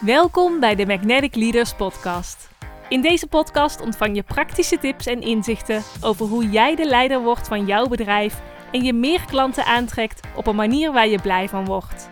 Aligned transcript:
Welkom 0.00 0.60
bij 0.60 0.74
de 0.74 0.86
Magnetic 0.86 1.34
Leaders 1.34 1.74
Podcast. 1.74 2.48
In 2.88 3.00
deze 3.00 3.26
podcast 3.26 3.80
ontvang 3.80 4.16
je 4.16 4.22
praktische 4.22 4.78
tips 4.78 5.06
en 5.06 5.20
inzichten 5.20 5.82
over 6.00 6.26
hoe 6.26 6.48
jij 6.48 6.76
de 6.76 6.84
leider 6.84 7.20
wordt 7.22 7.48
van 7.48 7.66
jouw 7.66 7.86
bedrijf 7.86 8.40
en 8.72 8.84
je 8.84 8.92
meer 8.92 9.20
klanten 9.26 9.64
aantrekt 9.64 10.20
op 10.36 10.46
een 10.46 10.56
manier 10.56 10.92
waar 10.92 11.08
je 11.08 11.20
blij 11.20 11.48
van 11.48 11.64
wordt. 11.64 12.08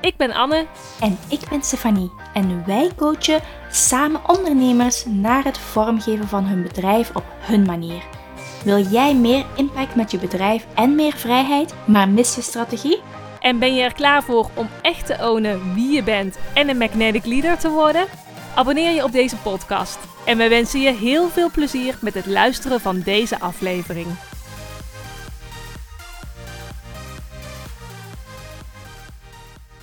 Ik 0.00 0.16
ben 0.16 0.32
Anne. 0.32 0.66
En 1.00 1.18
ik 1.28 1.40
ben 1.50 1.62
Stefanie. 1.62 2.12
En 2.34 2.66
wij 2.66 2.90
coachen 2.96 3.40
samen 3.70 4.28
ondernemers 4.28 5.04
naar 5.04 5.44
het 5.44 5.58
vormgeven 5.58 6.28
van 6.28 6.44
hun 6.44 6.62
bedrijf 6.62 7.16
op 7.16 7.24
hun 7.38 7.62
manier. 7.62 8.02
Wil 8.64 8.78
jij 8.78 9.14
meer 9.14 9.44
impact 9.56 9.94
met 9.94 10.10
je 10.10 10.18
bedrijf 10.18 10.66
en 10.74 10.94
meer 10.94 11.16
vrijheid, 11.16 11.74
maar 11.86 12.08
mis 12.08 12.34
je 12.34 12.42
strategie? 12.42 13.00
En 13.40 13.58
ben 13.58 13.74
je 13.74 13.82
er 13.82 13.92
klaar 13.92 14.22
voor 14.22 14.50
om 14.54 14.68
echt 14.82 15.06
te 15.06 15.16
ownen 15.20 15.74
wie 15.74 15.92
je 15.92 16.02
bent 16.02 16.38
en 16.54 16.68
een 16.68 16.78
magnetic 16.78 17.24
leader 17.26 17.58
te 17.58 17.70
worden? 17.70 18.06
Abonneer 18.54 18.90
je 18.90 19.04
op 19.04 19.12
deze 19.12 19.36
podcast. 19.36 19.98
En 20.26 20.38
we 20.38 20.48
wensen 20.48 20.80
je 20.80 20.92
heel 20.92 21.28
veel 21.28 21.50
plezier 21.50 21.98
met 22.00 22.14
het 22.14 22.26
luisteren 22.26 22.80
van 22.80 23.00
deze 23.00 23.40
aflevering. 23.40 24.06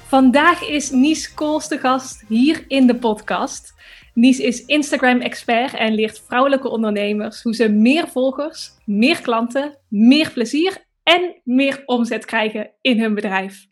Vandaag 0.07 0.67
is 0.67 0.89
Nies 0.89 1.33
Kools 1.33 1.67
de 1.67 1.77
gast 1.77 2.23
hier 2.27 2.65
in 2.67 2.87
de 2.87 2.95
podcast. 2.95 3.73
Nies 4.13 4.39
is 4.39 4.65
Instagram-expert 4.65 5.73
en 5.73 5.93
leert 5.93 6.23
vrouwelijke 6.27 6.69
ondernemers 6.69 7.43
hoe 7.43 7.55
ze 7.55 7.69
meer 7.69 8.07
volgers, 8.07 8.71
meer 8.85 9.21
klanten, 9.21 9.77
meer 9.87 10.31
plezier 10.31 10.85
en 11.07 11.41
meer 11.43 11.83
omzet 11.85 12.25
krijgen 12.25 12.71
in 12.81 12.99
hun 12.99 13.13
bedrijf. 13.13 13.67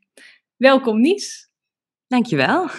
Welkom 0.56 1.02
Nies. 1.02 1.50
Dankjewel. 2.08 2.70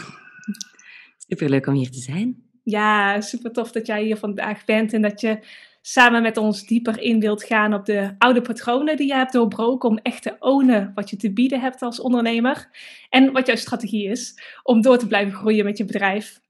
Superleuk 1.28 1.66
om 1.66 1.74
hier 1.74 1.90
te 1.90 2.00
zijn. 2.00 2.44
Ja, 2.62 3.20
super 3.20 3.52
tof 3.52 3.72
dat 3.72 3.86
jij 3.86 4.02
hier 4.02 4.16
vandaag 4.16 4.64
bent 4.64 4.92
en 4.92 5.02
dat 5.02 5.20
je 5.20 5.38
samen 5.80 6.22
met 6.22 6.36
ons 6.36 6.66
dieper 6.66 7.00
in 7.00 7.20
wilt 7.20 7.44
gaan 7.44 7.74
op 7.74 7.84
de 7.84 8.14
oude 8.18 8.40
patronen 8.40 8.96
die 8.96 9.06
je 9.06 9.14
hebt 9.14 9.32
doorbroken 9.32 9.88
om 9.88 9.98
echt 9.98 10.22
te 10.22 10.36
ownen 10.38 10.92
wat 10.94 11.10
je 11.10 11.16
te 11.16 11.32
bieden 11.32 11.60
hebt 11.60 11.82
als 11.82 12.00
ondernemer 12.00 12.68
en 13.08 13.32
wat 13.32 13.46
jouw 13.46 13.56
strategie 13.56 14.08
is 14.08 14.42
om 14.62 14.82
door 14.82 14.98
te 14.98 15.06
blijven 15.06 15.34
groeien 15.34 15.64
met 15.64 15.78
je 15.78 15.84
bedrijf. 15.84 16.40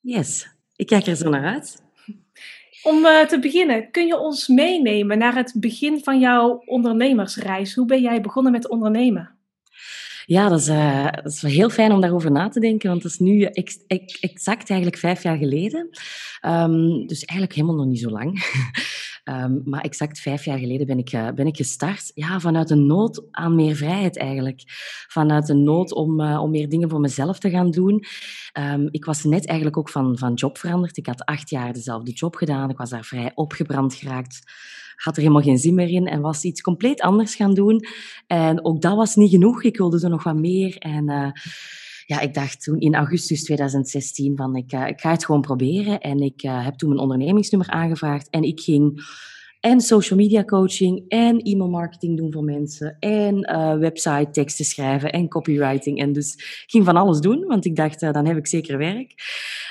Yes, 0.00 0.48
ik 0.76 0.86
kijk 0.86 1.06
er 1.06 1.16
zo 1.16 1.30
naar 1.30 1.44
uit. 1.44 1.89
Om 2.82 3.04
uh, 3.04 3.20
te 3.20 3.38
beginnen, 3.38 3.90
kun 3.90 4.06
je 4.06 4.18
ons 4.18 4.48
meenemen 4.48 5.18
naar 5.18 5.34
het 5.34 5.52
begin 5.56 6.00
van 6.02 6.18
jouw 6.18 6.62
ondernemersreis? 6.64 7.74
Hoe 7.74 7.86
ben 7.86 8.00
jij 8.00 8.20
begonnen 8.20 8.52
met 8.52 8.68
ondernemen? 8.68 9.38
Ja, 10.26 10.48
dat 10.48 10.60
is, 10.60 10.68
uh, 10.68 11.08
dat 11.12 11.32
is 11.32 11.42
heel 11.42 11.70
fijn 11.70 11.92
om 11.92 12.00
daarover 12.00 12.30
na 12.30 12.48
te 12.48 12.60
denken, 12.60 12.88
want 12.88 13.02
dat 13.02 13.10
is 13.10 13.18
nu 13.18 13.42
ex 13.42 13.78
ex 13.86 14.20
exact 14.20 14.70
eigenlijk 14.70 15.00
vijf 15.00 15.22
jaar 15.22 15.36
geleden. 15.36 15.88
Um, 16.46 17.06
dus 17.06 17.24
eigenlijk 17.24 17.54
helemaal 17.54 17.76
nog 17.76 17.86
niet 17.86 18.00
zo 18.00 18.10
lang. 18.10 18.32
Um, 19.30 19.62
maar 19.64 19.80
exact 19.80 20.20
vijf 20.20 20.44
jaar 20.44 20.58
geleden 20.58 20.86
ben 20.86 20.98
ik, 20.98 21.12
uh, 21.12 21.28
ben 21.34 21.46
ik 21.46 21.56
gestart. 21.56 22.10
Ja, 22.14 22.40
vanuit 22.40 22.70
een 22.70 22.86
nood 22.86 23.22
aan 23.30 23.54
meer 23.54 23.74
vrijheid 23.74 24.18
eigenlijk. 24.18 24.62
Vanuit 25.08 25.48
een 25.48 25.62
nood 25.62 25.92
om, 25.92 26.20
uh, 26.20 26.42
om 26.42 26.50
meer 26.50 26.68
dingen 26.68 26.90
voor 26.90 27.00
mezelf 27.00 27.38
te 27.38 27.50
gaan 27.50 27.70
doen. 27.70 28.04
Um, 28.58 28.88
ik 28.90 29.04
was 29.04 29.24
net 29.24 29.46
eigenlijk 29.46 29.78
ook 29.78 29.88
van, 29.88 30.18
van 30.18 30.34
job 30.34 30.58
veranderd. 30.58 30.96
Ik 30.96 31.06
had 31.06 31.24
acht 31.24 31.50
jaar 31.50 31.72
dezelfde 31.72 32.12
job 32.12 32.34
gedaan. 32.34 32.70
Ik 32.70 32.76
was 32.76 32.90
daar 32.90 33.04
vrij 33.04 33.32
opgebrand 33.34 33.94
geraakt 33.94 34.42
had 34.96 35.16
er 35.16 35.22
helemaal 35.22 35.42
geen 35.42 35.58
zin 35.58 35.74
meer 35.74 35.88
in 35.88 36.06
en 36.06 36.20
was 36.20 36.44
iets 36.44 36.60
compleet 36.60 37.00
anders 37.00 37.34
gaan 37.34 37.54
doen. 37.54 37.84
En 38.26 38.64
ook 38.64 38.80
dat 38.80 38.96
was 38.96 39.16
niet 39.16 39.30
genoeg. 39.30 39.62
Ik 39.62 39.76
wilde 39.76 40.00
er 40.00 40.10
nog 40.10 40.22
wat 40.22 40.36
meer. 40.36 40.76
En 40.76 41.10
uh, 41.10 41.30
ja, 42.10 42.20
ik 42.20 42.34
dacht 42.34 42.62
toen 42.62 42.80
in 42.80 42.94
augustus 42.94 43.44
2016 43.44 44.36
van 44.36 44.56
ik, 44.56 44.72
uh, 44.72 44.86
ik 44.86 45.00
ga 45.00 45.10
het 45.10 45.24
gewoon 45.24 45.40
proberen. 45.40 46.00
En 46.00 46.20
ik 46.20 46.42
uh, 46.42 46.64
heb 46.64 46.74
toen 46.74 46.88
mijn 46.88 47.00
ondernemingsnummer 47.00 47.70
aangevraagd 47.70 48.30
en 48.30 48.42
ik 48.42 48.60
ging 48.60 49.02
en 49.60 49.80
social 49.80 50.18
media 50.18 50.44
coaching 50.44 51.04
en 51.08 51.40
e-mail 51.40 51.70
marketing 51.70 52.16
doen 52.16 52.32
voor 52.32 52.44
mensen 52.44 52.96
en 52.98 53.50
uh, 53.50 53.76
website 53.78 54.28
teksten 54.30 54.64
schrijven 54.64 55.12
en 55.12 55.28
copywriting. 55.28 56.00
En 56.00 56.12
dus 56.12 56.34
ik 56.34 56.64
ging 56.66 56.84
van 56.84 56.96
alles 56.96 57.20
doen, 57.20 57.44
want 57.46 57.64
ik 57.64 57.76
dacht, 57.76 58.00
dan 58.00 58.26
heb 58.26 58.36
ik 58.36 58.46
zeker 58.46 58.78
werk. 58.78 59.14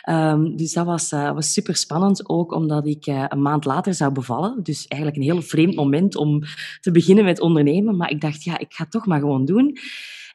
Um, 0.09 0.55
dus 0.55 0.73
dat 0.73 0.85
was, 0.85 1.11
uh, 1.11 1.31
was 1.31 1.53
super 1.53 1.75
spannend, 1.75 2.29
ook 2.29 2.53
omdat 2.53 2.87
ik 2.87 3.05
een 3.05 3.41
maand 3.41 3.65
later 3.65 3.93
zou 3.93 4.11
bevallen. 4.11 4.63
Dus 4.63 4.87
eigenlijk 4.87 5.21
een 5.21 5.31
heel 5.31 5.41
vreemd 5.41 5.75
moment 5.75 6.15
om 6.15 6.41
te 6.79 6.91
beginnen 6.91 7.23
met 7.23 7.39
ondernemen. 7.39 7.97
Maar 7.97 8.11
ik 8.11 8.21
dacht, 8.21 8.43
ja, 8.43 8.59
ik 8.59 8.73
ga 8.73 8.83
het 8.83 8.91
toch 8.91 9.05
maar 9.05 9.19
gewoon 9.19 9.45
doen. 9.45 9.77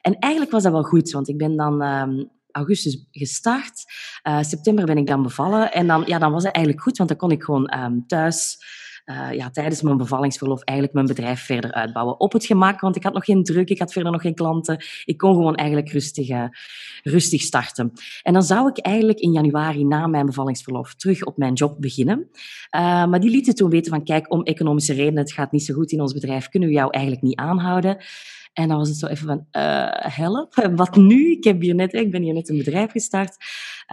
En 0.05 0.19
eigenlijk 0.19 0.51
was 0.51 0.63
dat 0.63 0.71
wel 0.71 0.83
goed, 0.83 1.11
want 1.11 1.27
ik 1.27 1.37
ben 1.37 1.55
dan 1.55 1.81
um, 1.81 2.29
augustus 2.51 3.07
gestart. 3.11 3.83
Uh, 4.27 4.41
september 4.41 4.85
ben 4.85 4.97
ik 4.97 5.07
dan 5.07 5.23
bevallen. 5.23 5.71
En 5.71 5.87
dan, 5.87 6.03
ja, 6.05 6.19
dan 6.19 6.31
was 6.31 6.43
het 6.43 6.55
eigenlijk 6.55 6.85
goed, 6.85 6.97
want 6.97 7.09
dan 7.09 7.17
kon 7.17 7.31
ik 7.31 7.43
gewoon 7.43 7.77
um, 7.77 8.07
thuis 8.07 8.57
uh, 9.05 9.31
ja, 9.31 9.49
tijdens 9.49 9.81
mijn 9.81 9.97
bevallingsverlof 9.97 10.61
eigenlijk 10.61 10.97
mijn 10.97 11.15
bedrijf 11.15 11.41
verder 11.41 11.71
uitbouwen. 11.71 12.19
Op 12.19 12.33
het 12.33 12.45
gemak, 12.45 12.79
want 12.79 12.95
ik 12.95 13.03
had 13.03 13.13
nog 13.13 13.25
geen 13.25 13.43
druk, 13.43 13.69
ik 13.69 13.79
had 13.79 13.93
verder 13.93 14.11
nog 14.11 14.21
geen 14.21 14.33
klanten. 14.33 14.83
Ik 15.05 15.17
kon 15.17 15.33
gewoon 15.33 15.55
eigenlijk 15.55 15.91
rustig, 15.91 16.29
uh, 16.29 16.45
rustig 17.03 17.41
starten. 17.41 17.91
En 18.21 18.33
dan 18.33 18.43
zou 18.43 18.69
ik 18.69 18.77
eigenlijk 18.77 19.19
in 19.19 19.31
januari 19.31 19.83
na 19.83 20.07
mijn 20.07 20.25
bevallingsverlof 20.25 20.95
terug 20.95 21.23
op 21.23 21.37
mijn 21.37 21.53
job 21.53 21.75
beginnen. 21.79 22.29
Maar 22.71 23.19
die 23.19 23.29
lieten 23.29 23.55
toen 23.55 23.69
weten 23.69 23.91
van, 23.91 24.03
kijk, 24.03 24.31
om 24.31 24.43
economische 24.43 24.93
redenen, 24.93 25.23
het 25.23 25.33
gaat 25.33 25.51
niet 25.51 25.65
zo 25.65 25.73
goed 25.73 25.91
in 25.91 26.01
ons 26.01 26.13
bedrijf, 26.13 26.49
kunnen 26.49 26.69
we 26.69 26.75
jou 26.75 26.89
eigenlijk 26.91 27.23
niet 27.23 27.35
aanhouden. 27.39 27.97
En 28.55 28.67
dan 28.67 28.77
was 28.77 28.87
het 28.87 28.97
zo 28.97 29.07
even 29.07 29.27
van, 29.27 29.45
uh, 29.51 29.87
help, 29.91 30.55
wat 30.75 30.95
nu? 30.95 31.31
Ik, 31.31 31.43
heb 31.43 31.61
hier 31.61 31.75
net, 31.75 31.93
ik 31.93 32.11
ben 32.11 32.21
hier 32.21 32.33
net 32.33 32.49
een 32.49 32.57
bedrijf 32.57 32.91
gestart. 32.91 33.35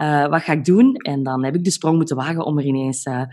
Uh, 0.01 0.27
wat 0.27 0.41
ga 0.41 0.53
ik 0.53 0.65
doen? 0.65 0.95
En 0.95 1.23
dan 1.23 1.43
heb 1.43 1.55
ik 1.55 1.63
de 1.63 1.71
sprong 1.71 1.97
moeten 1.97 2.15
wagen 2.15 2.45
om 2.45 2.57
er 2.57 2.65
ineens 2.65 3.05
uh, 3.05 3.23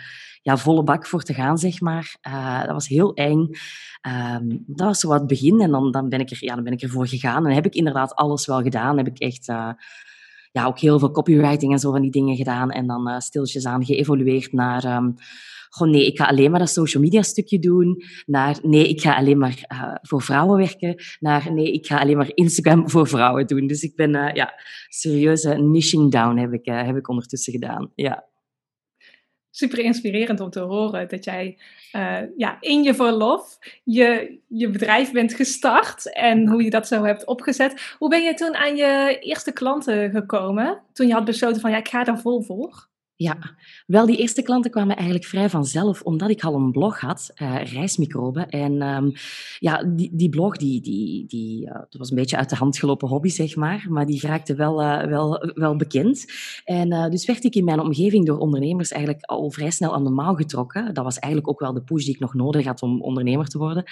ja, 0.43 0.57
volle 0.57 0.83
bak 0.83 1.07
voor 1.07 1.23
te 1.23 1.35
gaan, 1.35 1.59
zeg 1.59 1.81
maar. 1.81 2.17
Dat 2.65 2.73
was 2.73 2.89
heel 2.89 3.15
eng. 3.15 3.51
Um, 4.09 4.65
dat 4.67 4.87
was 4.87 5.01
zo 5.01 5.09
wat 5.09 5.19
het 5.19 5.29
begin. 5.29 5.61
En 5.61 5.71
dan, 5.71 5.91
dan, 5.91 6.09
ben 6.09 6.21
ik 6.21 6.31
er, 6.31 6.39
ja, 6.41 6.55
dan 6.55 6.65
ben 6.65 6.73
ik 6.73 6.83
ervoor 6.83 7.07
gegaan. 7.07 7.47
En 7.47 7.55
heb 7.55 7.67
ik 7.67 7.75
inderdaad 7.75 8.15
alles 8.15 8.47
wel 8.47 8.63
gedaan. 8.63 8.97
Heb 8.97 9.07
ik 9.07 9.19
echt 9.19 9.47
ja, 10.53 10.65
ook 10.67 10.79
heel 10.79 10.99
veel 10.99 11.11
copywriting 11.11 11.73
en 11.73 11.79
zo 11.79 11.91
van 11.91 12.03
die 12.03 12.11
dingen 12.11 12.37
gedaan. 12.37 12.71
En 12.71 12.87
dan 12.87 13.21
stiltjes 13.21 13.67
aan 13.67 13.85
geëvolueerd 13.85 14.53
naar... 14.53 14.97
Um, 14.97 15.15
goh, 15.71 15.89
nee, 15.89 16.07
ik 16.07 16.19
ga 16.19 16.25
alleen 16.25 16.51
maar 16.51 16.61
dat 16.61 16.71
social 16.71 17.03
media 17.03 17.23
stukje 17.23 17.59
doen. 17.59 18.03
Naar, 18.27 18.59
nee, 18.63 18.89
ik 18.89 19.01
ga 19.01 19.17
alleen 19.17 19.39
maar 19.39 19.65
uh, 19.73 19.95
voor 20.03 20.23
vrouwen 20.23 20.59
werken. 20.59 20.95
Naar, 21.21 21.53
nee, 21.53 21.73
ik 21.73 21.87
ga 21.87 21.99
alleen 21.99 22.17
maar 22.17 22.31
Instagram 22.35 22.91
voor 22.91 23.09
vrouwen 23.09 23.47
doen. 23.47 23.67
Dus 23.67 23.83
ik 23.83 23.97
ben, 23.97 24.15
uh, 24.15 24.33
ja, 24.33 24.55
serieuze 24.89 25.55
niching 25.55 26.11
down 26.11 26.37
heb 26.37 26.53
ik, 26.53 26.67
uh, 26.67 26.87
heb 26.87 26.97
ik 26.97 27.09
ondertussen 27.09 27.53
gedaan. 27.53 27.93
Ja. 27.95 28.29
Super 29.51 29.79
inspirerend 29.79 30.41
om 30.41 30.51
te 30.51 30.61
horen 30.61 31.09
dat 31.09 31.25
jij 31.25 31.59
ja, 32.37 32.57
in 32.61 32.83
je 32.83 32.95
verlof 32.95 33.59
je, 33.85 34.39
je 34.49 34.71
bedrijf 34.71 35.13
bent 35.13 35.35
gestart 35.35 36.13
en 36.13 36.49
hoe 36.49 36.63
je 36.63 36.71
dat 36.71 36.87
zo 36.87 37.05
hebt 37.05 37.27
opgezet. 37.27 37.95
Hoe 37.99 38.09
ben 38.09 38.23
je 38.23 38.35
toen 38.35 38.55
aan 38.55 38.77
je 38.77 39.19
eerste 39.21 39.53
klanten 39.53 40.11
gekomen? 40.11 40.83
Toen 40.93 41.07
je 41.07 41.13
had 41.13 41.25
besloten 41.25 41.61
van 41.61 41.71
ja, 41.71 41.77
ik 41.77 41.89
ga 41.89 42.05
daar 42.05 42.21
vol 42.21 42.43
voor? 42.43 42.90
Ja, 43.23 43.39
wel, 43.87 44.07
die 44.07 44.17
eerste 44.17 44.43
klanten 44.43 44.71
kwamen 44.71 44.97
eigenlijk 44.97 45.27
vrij 45.27 45.49
vanzelf, 45.49 46.03
omdat 46.03 46.31
ik 46.31 46.43
al 46.43 46.55
een 46.55 46.73
blog 46.73 47.01
had, 47.01 47.33
uh, 47.43 47.73
Reismicroben. 47.73 48.49
En 48.49 48.83
um, 48.83 49.13
ja, 49.59 49.85
die, 49.85 50.11
die 50.13 50.29
blog, 50.29 50.57
die, 50.57 50.81
die, 50.81 51.27
die, 51.27 51.67
uh, 51.67 51.73
dat 51.73 51.97
was 51.99 52.11
een 52.11 52.17
beetje 52.17 52.37
uit 52.37 52.51
de 52.51 52.57
hand 52.57 52.79
gelopen 52.79 53.09
hobby, 53.09 53.29
zeg 53.29 53.57
maar, 53.57 53.87
maar 53.89 54.07
die 54.07 54.21
raakte 54.21 54.55
wel, 54.55 54.83
uh, 54.83 55.03
wel, 55.03 55.53
wel 55.55 55.77
bekend. 55.77 56.25
En 56.65 57.11
dus 57.11 57.27
werd 57.27 57.45
ik 57.45 57.55
in 57.55 57.65
mijn 57.65 57.81
omgeving 57.81 58.27
door 58.27 58.39
ondernemers 58.39 58.91
eigenlijk 58.91 59.25
al 59.25 59.51
vrij 59.51 59.71
snel 59.71 59.95
aan 59.95 60.05
de 60.05 60.11
mouw 60.11 60.35
getrokken. 60.35 60.95
Dat 60.95 61.05
was 61.05 61.19
eigenlijk 61.19 61.53
ook 61.53 61.61
wel 61.61 61.73
de 61.73 61.83
push 61.83 62.05
die 62.05 62.15
ik 62.15 62.21
nog 62.21 62.35
nodig 62.35 62.65
had 62.65 62.83
om 62.83 63.03
ondernemer 63.03 63.49
te 63.49 63.59
worden. 63.59 63.85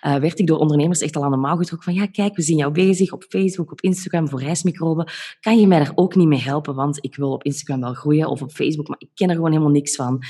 werd 0.00 0.38
ik 0.38 0.46
door 0.46 0.58
ondernemers 0.58 1.00
echt 1.00 1.16
al 1.16 1.24
aan 1.24 1.30
de 1.30 1.36
mouw 1.36 1.56
getrokken 1.56 1.92
van, 1.92 2.02
ja, 2.02 2.06
kijk, 2.06 2.36
we 2.36 2.42
zien 2.42 2.56
jou 2.56 2.72
bezig 2.72 3.12
op 3.12 3.24
Facebook, 3.28 3.72
op 3.72 3.80
Instagram 3.80 4.28
voor 4.28 4.40
reismicroben. 4.40 5.10
Kan 5.40 5.60
je 5.60 5.66
mij 5.66 5.78
daar 5.78 5.92
ook 5.94 6.14
niet 6.14 6.28
mee 6.28 6.42
helpen, 6.42 6.74
want 6.74 7.04
ik 7.04 7.16
wil 7.16 7.32
op 7.32 7.44
Instagram 7.44 7.80
wel 7.80 7.94
groeien 7.94 8.28
of 8.28 8.42
op 8.42 8.50
Facebook 8.50 8.66
Facebook, 8.68 8.88
maar 8.88 9.00
ik 9.00 9.08
ken 9.14 9.28
er 9.28 9.34
gewoon 9.34 9.50
helemaal 9.50 9.72
niks 9.72 9.94
van. 9.94 10.22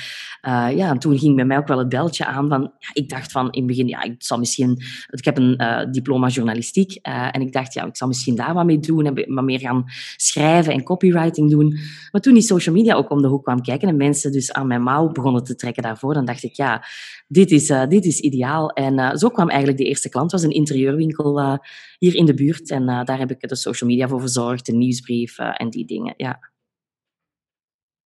Uh, 0.47 0.67
ja, 0.75 0.89
en 0.89 0.99
toen 0.99 1.19
ging 1.19 1.35
bij 1.35 1.45
mij 1.45 1.57
ook 1.57 1.67
wel 1.67 1.77
het 1.77 1.89
beltje 1.89 2.25
aan 2.25 2.47
van, 2.47 2.61
ja, 2.61 2.89
ik 2.93 3.09
dacht 3.09 3.31
van 3.31 3.45
in 3.51 3.57
het 3.57 3.67
begin, 3.67 3.87
ja, 3.87 4.03
ik 4.03 4.15
zal 4.17 4.37
misschien, 4.37 4.77
ik 5.09 5.25
heb 5.25 5.37
een 5.37 5.61
uh, 5.61 5.91
diploma 5.91 6.27
journalistiek 6.27 7.07
uh, 7.07 7.27
en 7.31 7.41
ik 7.41 7.53
dacht, 7.53 7.73
ja, 7.73 7.85
ik 7.85 7.97
zal 7.97 8.07
misschien 8.07 8.35
daar 8.35 8.53
wat 8.53 8.65
mee 8.65 8.79
doen 8.79 9.05
en 9.05 9.33
maar 9.33 9.43
meer 9.43 9.59
gaan 9.59 9.83
schrijven 10.15 10.73
en 10.73 10.83
copywriting 10.83 11.49
doen. 11.49 11.77
Maar 12.11 12.21
toen 12.21 12.33
die 12.33 12.43
social 12.43 12.75
media 12.75 12.95
ook 12.95 13.09
om 13.09 13.21
de 13.21 13.27
hoek 13.27 13.43
kwam 13.43 13.61
kijken 13.61 13.87
en 13.87 13.97
mensen 13.97 14.31
dus 14.31 14.51
aan 14.53 14.67
mijn 14.67 14.83
mouw 14.83 15.11
begonnen 15.11 15.43
te 15.43 15.55
trekken 15.55 15.83
daarvoor, 15.83 16.13
dan 16.13 16.25
dacht 16.25 16.43
ik, 16.43 16.55
ja, 16.55 16.85
dit 17.27 17.51
is, 17.51 17.67
dit 17.67 18.05
is 18.05 18.19
ideaal. 18.19 18.69
En 18.69 19.17
zo 19.17 19.29
kwam 19.29 19.49
eigenlijk 19.49 19.77
de 19.77 19.85
eerste 19.85 20.09
klant, 20.09 20.31
was 20.31 20.43
een 20.43 20.51
interieurwinkel 20.51 21.59
hier 21.97 22.15
in 22.15 22.25
de 22.25 22.33
buurt 22.33 22.71
en 22.71 22.85
daar 22.85 23.17
heb 23.17 23.31
ik 23.31 23.49
de 23.49 23.55
social 23.55 23.89
media 23.89 24.07
voor 24.07 24.19
verzorgd, 24.19 24.65
de 24.65 24.73
nieuwsbrief 24.73 25.37
en 25.37 25.69
die 25.69 25.85
dingen, 25.85 26.13
ja. 26.17 26.48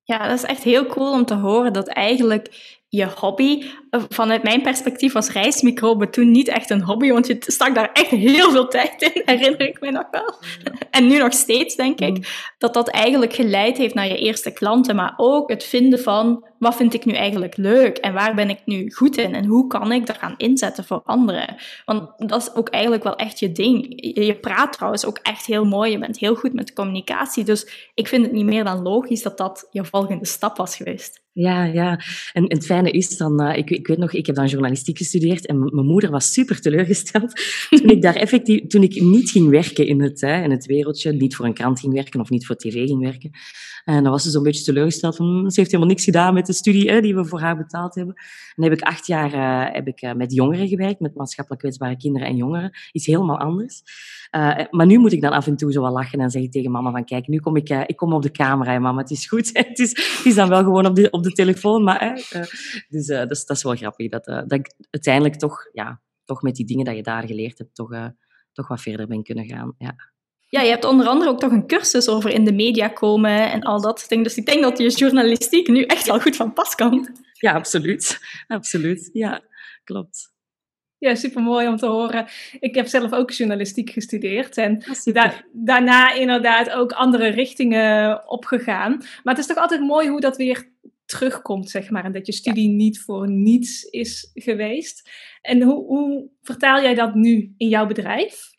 Ja, 0.04 0.28
dat 0.28 0.38
is 0.38 0.44
echt 0.44 0.64
heel 0.64 0.86
cool 0.86 1.12
om 1.12 1.26
te 1.26 1.34
horen 1.34 1.74
dat 1.74 1.88
eigenlijk 1.88 2.82
je 2.96 3.08
hobby. 3.16 3.64
Vanuit 4.10 4.44
mijn 4.44 4.62
perspectief 4.62 5.14
was 5.14 5.32
reismicroben 5.32 6.12
toen 6.12 6.32
niet 6.32 6.48
echt 6.48 6.70
een 6.70 6.84
hobby, 6.84 7.12
want 7.12 7.28
je 7.28 7.38
stak 7.40 7.76
daar 7.76 7.90
echt 7.94 8.10
heel 8.10 8.52
veel 8.52 8.68
tijd 8.68 9.02
in, 9.02 9.22
herinner 9.36 9.68
ik 9.68 9.82
me 9.82 9.92
nog 9.92 10.08
wel. 10.12 10.36
En 10.92 11.08
nu 11.08 11.18
nog 11.18 11.34
steeds, 11.34 11.76
denk 11.76 12.00
ik, 12.00 12.18
mm. 12.18 12.24
dat 12.58 12.74
dat 12.74 12.90
eigenlijk 12.90 13.34
geleid 13.34 13.78
heeft 13.78 13.94
naar 13.94 14.08
je 14.08 14.18
eerste 14.18 14.52
klanten, 14.52 14.96
maar 14.96 15.14
ook 15.18 15.50
het 15.50 15.64
vinden 15.64 16.00
van 16.00 16.46
wat 16.60 16.76
vind 16.76 16.94
ik 16.94 17.06
nu 17.06 17.14
eigenlijk 17.14 17.58
leuk 17.58 17.98
en 17.98 18.14
waar 18.14 18.36
ben 18.36 18.50
ik 18.50 18.62
nu 18.66 18.92
goed 18.92 19.18
in 19.18 19.36
en 19.36 19.46
hoe 19.46 19.68
kan 19.68 19.92
ik 19.92 20.06
dat 20.06 20.18
gaan 20.18 20.36
inzetten 20.38 20.84
voor 20.84 21.02
anderen. 21.06 21.56
Want 21.86 22.10
dat 22.18 22.42
is 22.42 22.56
ook 22.56 22.70
eigenlijk 22.70 23.04
wel 23.04 23.16
echt 23.16 23.40
je 23.40 23.52
ding. 23.52 23.86
Je 24.16 24.36
praat 24.36 24.74
trouwens 24.74 25.06
ook 25.06 25.20
echt 25.22 25.46
heel 25.46 25.66
mooi, 25.66 25.92
je 25.92 26.00
bent 26.00 26.20
heel 26.20 26.36
goed 26.36 26.54
met 26.54 26.74
communicatie, 26.74 27.44
dus 27.44 27.92
ik 27.94 28.08
vind 28.08 28.24
het 28.24 28.34
niet 28.34 28.46
meer 28.46 28.64
dan 28.64 28.82
logisch 28.82 29.22
dat 29.22 29.38
dat 29.38 29.68
je 29.72 29.86
volgende 29.86 30.26
stap 30.26 30.58
was 30.58 30.76
geweest. 30.76 31.23
Ja, 31.34 31.64
ja. 31.64 32.00
En, 32.34 32.44
het 32.48 32.66
fijne 32.66 32.92
is 32.92 33.18
dan, 33.18 33.42
uh, 33.42 33.58
ik, 33.58 33.70
ik, 33.70 33.88
weet 33.88 33.98
nog, 33.98 34.14
ik 34.14 34.26
heb 34.26 34.36
dan 34.36 34.48
journalistiek 34.48 34.98
gestudeerd 34.98 35.46
en 35.46 35.60
mijn 35.60 35.86
moeder 35.86 36.12
was 36.12 36.34
super 36.34 36.62
teleurgesteld 36.62 37.34
toen 37.70 37.90
ik 37.90 38.02
daar 38.02 38.16
effectief, 38.16 38.68
toen 38.68 38.84
ik 38.84 39.02
niet 39.02 39.30
ging 39.30 39.50
werken 39.50 39.88
in 39.88 40.02
het, 40.02 40.22
hè, 40.22 40.44
in 40.44 40.52
het 40.52 40.66
wereldje, 40.66 41.12
niet 41.12 41.36
voor 41.36 41.46
een 41.46 41.54
krant 41.54 41.80
ging 41.80 41.94
werken 41.94 42.20
of 42.20 42.30
niet 42.30 42.46
voor 42.46 42.56
tv 42.56 42.86
ging 42.86 43.02
werken. 43.02 43.32
En 43.84 44.04
dan 44.04 44.12
was 44.12 44.24
ze 44.24 44.30
zo'n 44.30 44.44
beetje 44.44 44.64
teleurgesteld 44.64 45.16
van, 45.16 45.26
hm, 45.26 45.50
ze 45.50 45.60
heeft 45.60 45.72
helemaal 45.72 45.94
niks 45.94 46.04
gedaan 46.04 46.34
met 46.34 46.46
de 46.46 46.54
studie 46.54 46.92
hè, 46.92 47.02
die 47.02 47.16
we 47.16 47.26
voor 47.26 47.40
haar 47.40 47.58
betaald 47.58 47.96
hebben. 47.96 48.16
En 48.16 48.54
dan 48.56 48.70
heb 48.70 48.80
ik 48.80 48.86
acht 48.86 49.08
jaar 49.08 49.34
uh, 49.34 49.76
heb 49.76 49.88
ik, 49.88 50.16
met 50.16 50.34
jongeren 50.34 50.68
gewerkt, 50.68 51.00
met 51.00 51.16
maatschappelijk 51.16 51.62
kwetsbare 51.62 51.98
kinderen 51.98 52.28
en 52.28 52.36
jongeren. 52.36 52.72
Iets 52.92 53.06
helemaal 53.06 53.38
anders. 53.38 53.82
Maar 54.70 54.86
nu 54.86 54.98
moet 54.98 55.14
ik 55.14 55.22
dan 55.22 55.32
af 55.32 55.48
en 55.48 55.56
toe 55.56 55.72
zo 55.72 55.82
wel 55.82 55.92
lachen 55.92 56.20
en 56.20 56.30
zeggen 56.30 56.52
tegen 56.52 56.72
mama 56.72 56.92
van, 56.92 57.06
kijk, 57.06 57.28
nu 57.28 57.40
kom 57.40 57.56
ik, 57.56 57.70
ik 57.70 57.96
kom 57.96 58.14
op 58.14 58.22
de 58.22 58.32
camera, 58.32 58.80
mama, 58.80 59.02
het 59.02 59.12
is 59.12 59.28
goed. 59.28 59.50
het, 59.68 59.80
is, 59.80 59.90
het 59.90 60.26
is 60.26 60.36
dan 60.36 60.50
wel 60.50 60.64
gewoon 60.64 60.86
op 60.86 60.96
de, 60.96 61.10
op 61.10 61.23
de 61.24 61.32
telefoon, 61.32 61.84
maar... 61.84 62.14
dus 62.90 63.06
dat, 63.06 63.32
is, 63.32 63.46
dat 63.46 63.58
is 63.58 63.64
wel 63.64 63.76
grappig, 63.76 64.10
dat, 64.10 64.26
dat 64.26 64.52
ik 64.52 64.74
uiteindelijk 64.90 65.36
toch, 65.36 65.70
ja, 65.72 66.02
toch 66.26 66.42
met 66.42 66.56
die 66.56 66.66
dingen 66.66 66.86
dat 66.86 66.96
je 66.96 67.04
daar 67.04 67.28
geleerd 67.28 67.58
hebt, 67.58 67.76
toch, 67.76 68.12
toch 68.52 68.68
wat 68.68 68.82
verder 68.82 69.08
ben 69.08 69.24
kunnen 69.24 69.46
gaan. 69.46 69.76
Ja. 69.78 69.96
Ja, 70.54 70.62
je 70.62 70.70
hebt 70.70 70.86
onder 70.86 71.08
andere 71.08 71.30
ook 71.30 71.40
toch 71.40 71.52
een 71.52 71.68
cursus 71.68 72.08
over 72.08 72.30
in 72.30 72.46
de 72.46 72.54
media 72.54 72.88
komen 72.88 73.52
en 73.52 73.62
al 73.62 73.82
dat 73.82 74.06
ding. 74.08 74.24
Dus 74.24 74.38
ik 74.38 74.46
denk 74.46 74.62
dat 74.62 74.78
je 74.78 74.90
journalistiek 74.90 75.68
nu 75.68 75.84
echt 75.84 76.08
wel 76.08 76.20
goed 76.20 76.36
van 76.36 76.54
pas 76.54 76.76
kan. 76.76 77.08
Ja, 77.34 77.54
absoluut. 77.54 78.20
Absoluut. 78.48 79.10
Ja, 79.14 79.42
klopt. 79.84 80.34
Ja, 80.98 81.16
super 81.16 81.42
mooi 81.42 81.68
om 81.68 81.78
te 81.78 81.86
horen. 81.86 82.28
Ik 82.60 82.76
heb 82.76 82.88
zelf 82.88 83.14
ook 83.14 83.32
journalistiek 83.32 83.90
gestudeerd 83.90 84.58
en 84.58 84.84
daarna 85.52 86.14
inderdaad 86.14 86.70
ook 86.70 86.92
andere 86.92 87.28
richtingen 87.28 88.30
opgegaan. 88.30 88.98
Maar 88.98 89.34
het 89.34 89.38
is 89.38 89.48
toch 89.48 89.58
altijd 89.58 89.82
mooi 89.82 90.10
hoe 90.10 90.22
dat 90.22 90.38
weer 90.38 90.72
terugkomt, 91.14 91.70
zeg 91.70 91.90
maar. 91.90 92.06
En 92.06 92.12
dat 92.12 92.26
je 92.26 92.34
studie 92.34 92.70
niet 92.70 93.00
voor 93.00 93.30
niets 93.30 93.84
is 93.84 94.32
geweest. 94.34 95.10
En 95.42 95.62
hoe, 95.62 95.86
hoe 95.86 96.30
vertaal 96.42 96.82
jij 96.82 96.94
dat 96.94 97.16
nu 97.16 97.54
in 97.58 97.68
jouw 97.68 97.88
bedrijf? 97.88 98.52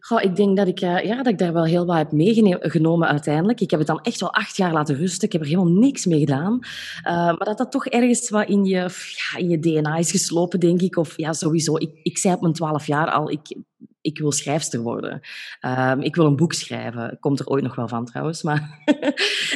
Goh, 0.00 0.22
ik 0.22 0.36
denk 0.36 0.56
dat 0.56 0.66
ik, 0.66 0.80
uh, 0.80 1.04
ja, 1.04 1.16
dat 1.16 1.26
ik 1.26 1.38
daar 1.38 1.52
wel 1.52 1.64
heel 1.64 1.86
wat 1.86 1.96
heb 1.96 2.12
meegenomen 2.12 3.08
uiteindelijk. 3.08 3.60
Ik 3.60 3.70
heb 3.70 3.78
het 3.78 3.88
dan 3.88 4.00
echt 4.00 4.20
wel 4.20 4.32
acht 4.32 4.56
jaar 4.56 4.72
laten 4.72 4.96
rusten. 4.96 5.26
Ik 5.26 5.32
heb 5.32 5.42
er 5.42 5.48
helemaal 5.48 5.72
niks 5.72 6.06
mee 6.06 6.18
gedaan. 6.18 6.58
Uh, 6.62 7.14
maar 7.14 7.44
dat 7.44 7.58
dat 7.58 7.70
toch 7.70 7.86
ergens 7.86 8.30
wat 8.30 8.48
in 8.48 8.64
je, 8.64 8.88
ja, 9.16 9.38
in 9.38 9.48
je 9.48 9.58
DNA 9.58 9.96
is 9.96 10.10
geslopen, 10.10 10.60
denk 10.60 10.80
ik. 10.80 10.96
Of 10.96 11.16
ja, 11.16 11.32
sowieso. 11.32 11.76
Ik, 11.76 11.90
ik 12.02 12.18
zei 12.18 12.34
op 12.34 12.40
mijn 12.40 12.52
twaalf 12.52 12.86
jaar 12.86 13.10
al, 13.10 13.30
ik, 13.30 13.56
ik 14.02 14.18
wil 14.18 14.32
schrijfster 14.32 14.80
worden. 14.80 15.20
Um, 15.60 16.00
ik 16.00 16.16
wil 16.16 16.26
een 16.26 16.36
boek 16.36 16.52
schrijven. 16.52 17.16
Komt 17.20 17.40
er 17.40 17.46
ooit 17.46 17.62
nog 17.62 17.74
wel 17.74 17.88
van 17.88 18.04
trouwens. 18.04 18.42
Maar 18.42 18.82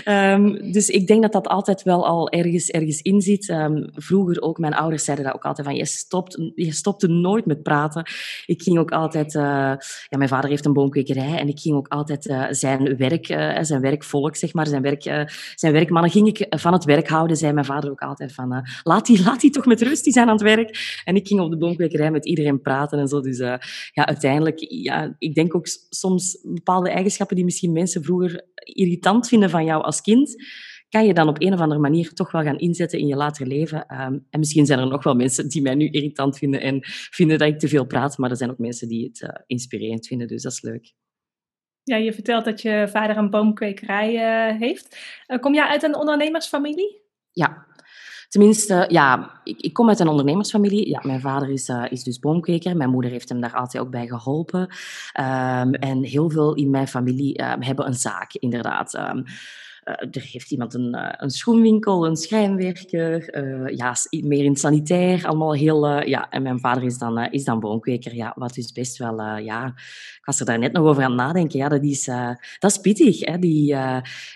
um, 0.35 0.73
dus 0.73 0.89
ik 0.89 1.07
denk 1.07 1.23
dat 1.23 1.33
dat 1.33 1.49
altijd 1.49 1.83
wel 1.83 2.07
al 2.07 2.31
ergens, 2.31 2.71
ergens 2.71 3.03
in 3.03 3.21
zit. 3.21 3.49
Um, 3.49 3.89
vroeger 3.95 4.43
ook, 4.43 4.59
mijn 4.59 4.75
ouders 4.75 5.05
zeiden 5.05 5.27
dat 5.27 5.35
ook 5.35 5.45
altijd 5.45 5.67
van 5.67 5.77
je, 5.77 5.85
stopt, 5.85 6.51
je 6.55 6.73
stopte 6.73 7.07
nooit 7.07 7.47
met 7.47 7.63
praten. 7.63 8.07
Ik 8.47 8.63
ging 8.63 8.79
ook 8.79 8.91
altijd, 8.91 9.35
uh, 9.35 9.43
ja, 9.43 10.17
mijn 10.17 10.29
vader 10.29 10.51
heeft 10.51 10.65
een 10.65 10.73
boomkwekerij 10.73 11.39
en 11.39 11.49
ik 11.49 11.59
ging 11.59 11.77
ook 11.77 11.89
altijd 11.89 12.27
uh, 12.27 12.47
zijn 12.51 12.97
werk, 12.97 13.29
uh, 13.29 13.59
zijn 13.61 13.81
werkvolk, 13.81 14.37
zeg 14.37 14.55
maar, 14.55 14.67
zijn, 14.67 14.83
werk, 14.83 15.29
zijn 15.55 15.73
werkmannen 15.73 16.11
ging 16.11 16.29
ik 16.29 16.47
van 16.49 16.73
het 16.73 16.85
werk 16.85 17.09
houden. 17.09 17.37
Zei 17.37 17.53
mijn 17.53 17.67
vader 17.67 17.91
ook 17.91 18.01
altijd 18.01 18.33
van 18.33 18.65
laat, 18.83 19.07
die, 19.07 19.23
laat 19.25 19.41
die 19.41 19.51
toch 19.51 19.67
met 19.67 19.83
rust, 19.83 20.05
die 20.05 20.13
zijn 20.13 20.27
aan 20.27 20.33
het 20.33 20.43
werk. 20.43 21.01
En 21.05 21.17
ik 21.17 21.27
ging 21.27 21.41
op 21.41 21.51
de 21.51 21.59
boomkwekerij 21.59 22.11
met 22.11 22.27
iedereen 22.27 22.61
praten 22.61 22.99
en 22.99 23.09
zo. 23.09 23.21
Dus 23.21 23.39
ja, 23.39 23.61
uiteindelijk 24.07 24.36
ja, 24.83 25.15
ik 25.19 25.35
denk 25.35 25.55
ook 25.55 25.67
soms 25.91 26.39
bepaalde 26.43 26.91
eigenschappen 26.91 27.37
die 27.37 27.45
misschien 27.45 27.73
mensen 27.73 28.05
vroeger 28.05 28.45
irritant 28.55 29.29
vinden 29.29 29.51
van 29.51 29.65
jou 29.65 29.83
als 29.83 30.01
kind, 30.01 30.35
kan 30.89 31.07
je 31.07 31.15
dan 31.15 31.29
op 31.29 31.43
een 31.43 31.53
of 31.53 31.61
andere 31.61 31.81
manier 31.81 32.13
toch 32.13 32.33
wel 32.33 32.43
gaan 32.43 32.59
inzetten 32.59 32.99
in 32.99 33.07
je 33.07 33.17
later 33.17 33.47
leven. 33.47 33.87
Ehm, 33.87 34.19
en 34.31 34.39
misschien 34.39 34.67
zijn 34.67 34.79
er 34.79 34.87
nog 34.87 35.03
wel 35.03 35.15
mensen 35.15 35.49
die 35.49 35.63
mij 35.63 35.75
nu 35.75 35.89
irritant 35.91 36.39
vinden 36.39 36.61
en 36.61 36.79
vinden 37.11 37.39
dat 37.39 37.49
ik 37.49 37.59
te 37.59 37.69
veel 37.69 37.87
praat, 37.87 38.19
maar 38.19 38.31
er 38.31 38.37
zijn 38.37 38.51
ook 38.51 38.59
mensen 38.59 38.89
die 38.89 39.05
het 39.05 39.21
uh, 39.21 39.29
inspirerend 39.47 40.07
vinden, 40.07 40.29
dus 40.29 40.43
dat 40.43 40.53
is 40.53 40.63
leuk. 40.63 40.95
Ja, 41.83 41.97
je 41.97 42.13
vertelt 42.13 42.45
dat 42.45 42.63
je 42.63 42.89
vader 42.91 43.17
een 43.17 43.31
boomkwekerij 43.31 44.15
uh, 44.15 44.61
heeft. 44.61 44.99
Uh, 45.27 45.39
kom 45.39 45.55
jij 45.55 45.67
uit 45.67 45.83
een 45.83 45.97
ondernemersfamilie? 45.97 47.03
Ja, 47.33 47.67
Tenminste, 48.29 48.85
ja, 48.89 49.31
ik, 49.45 49.61
ik, 49.61 49.73
kom 49.73 49.89
uit 49.89 50.01
een 50.01 50.09
ondernemersfamilie. 50.09 50.89
Ja, 50.89 51.01
mijn 51.03 51.21
vader 51.21 51.51
is, 51.51 51.69
uh, 51.69 51.85
is 51.89 52.03
dus 52.03 52.19
boomkweker. 52.19 52.77
Mijn 52.77 52.91
moeder 52.91 53.11
heeft 53.11 53.29
hem 53.29 53.41
daar 53.41 53.55
altijd 53.55 53.83
ook 53.83 53.91
bij 53.91 54.07
geholpen. 54.07 54.61
Um, 54.61 55.75
en 55.75 56.03
heel 56.03 56.31
veel 56.31 56.55
in 56.55 56.71
mijn 56.71 56.89
familie 56.89 57.43
um, 57.43 57.63
hebben 57.63 57.87
een 57.87 57.95
zaak, 57.95 58.33
inderdaad. 58.33 58.95
Uh, 58.95 59.11
er 59.87 60.29
heeft 60.33 60.51
iemand 60.51 60.75
een, 60.75 60.95
uh, 60.95 61.13
een 61.17 61.31
schoenwinkel, 61.31 62.07
een 62.07 62.17
schrijnwerker, 62.17 63.37
uh, 63.45 63.77
ja, 63.77 63.95
meer 64.11 64.45
in 64.45 64.57
sanitair, 64.57 65.27
allemaal 65.27 65.55
heel... 65.55 66.01
ja, 66.01 66.31
en 66.31 66.43
mijn 66.43 66.61
vader 66.61 66.83
is 66.83 66.99
dan, 66.99 67.19
is 67.19 67.45
dan 67.45 67.61
boomkweker, 67.61 68.15
ja, 68.15 68.33
wat 68.37 68.55
dus 68.55 68.73
best 68.73 68.97
wel... 68.97 69.21
ja, 69.39 69.67
ik 70.19 70.25
was 70.25 70.41
er 70.41 70.47
daar 70.47 70.59
net 70.59 70.73
nog 70.73 70.87
over 70.87 71.03
aan 71.03 71.11
het 71.11 71.21
nadenken. 71.21 71.59
Ja, 71.59 71.69
dat 71.69 71.85
is, 71.85 72.05
dat 72.59 72.71
is 72.71 72.79
pittig. 72.79 73.21
Hè? 73.21 73.39
Die, 73.39 73.75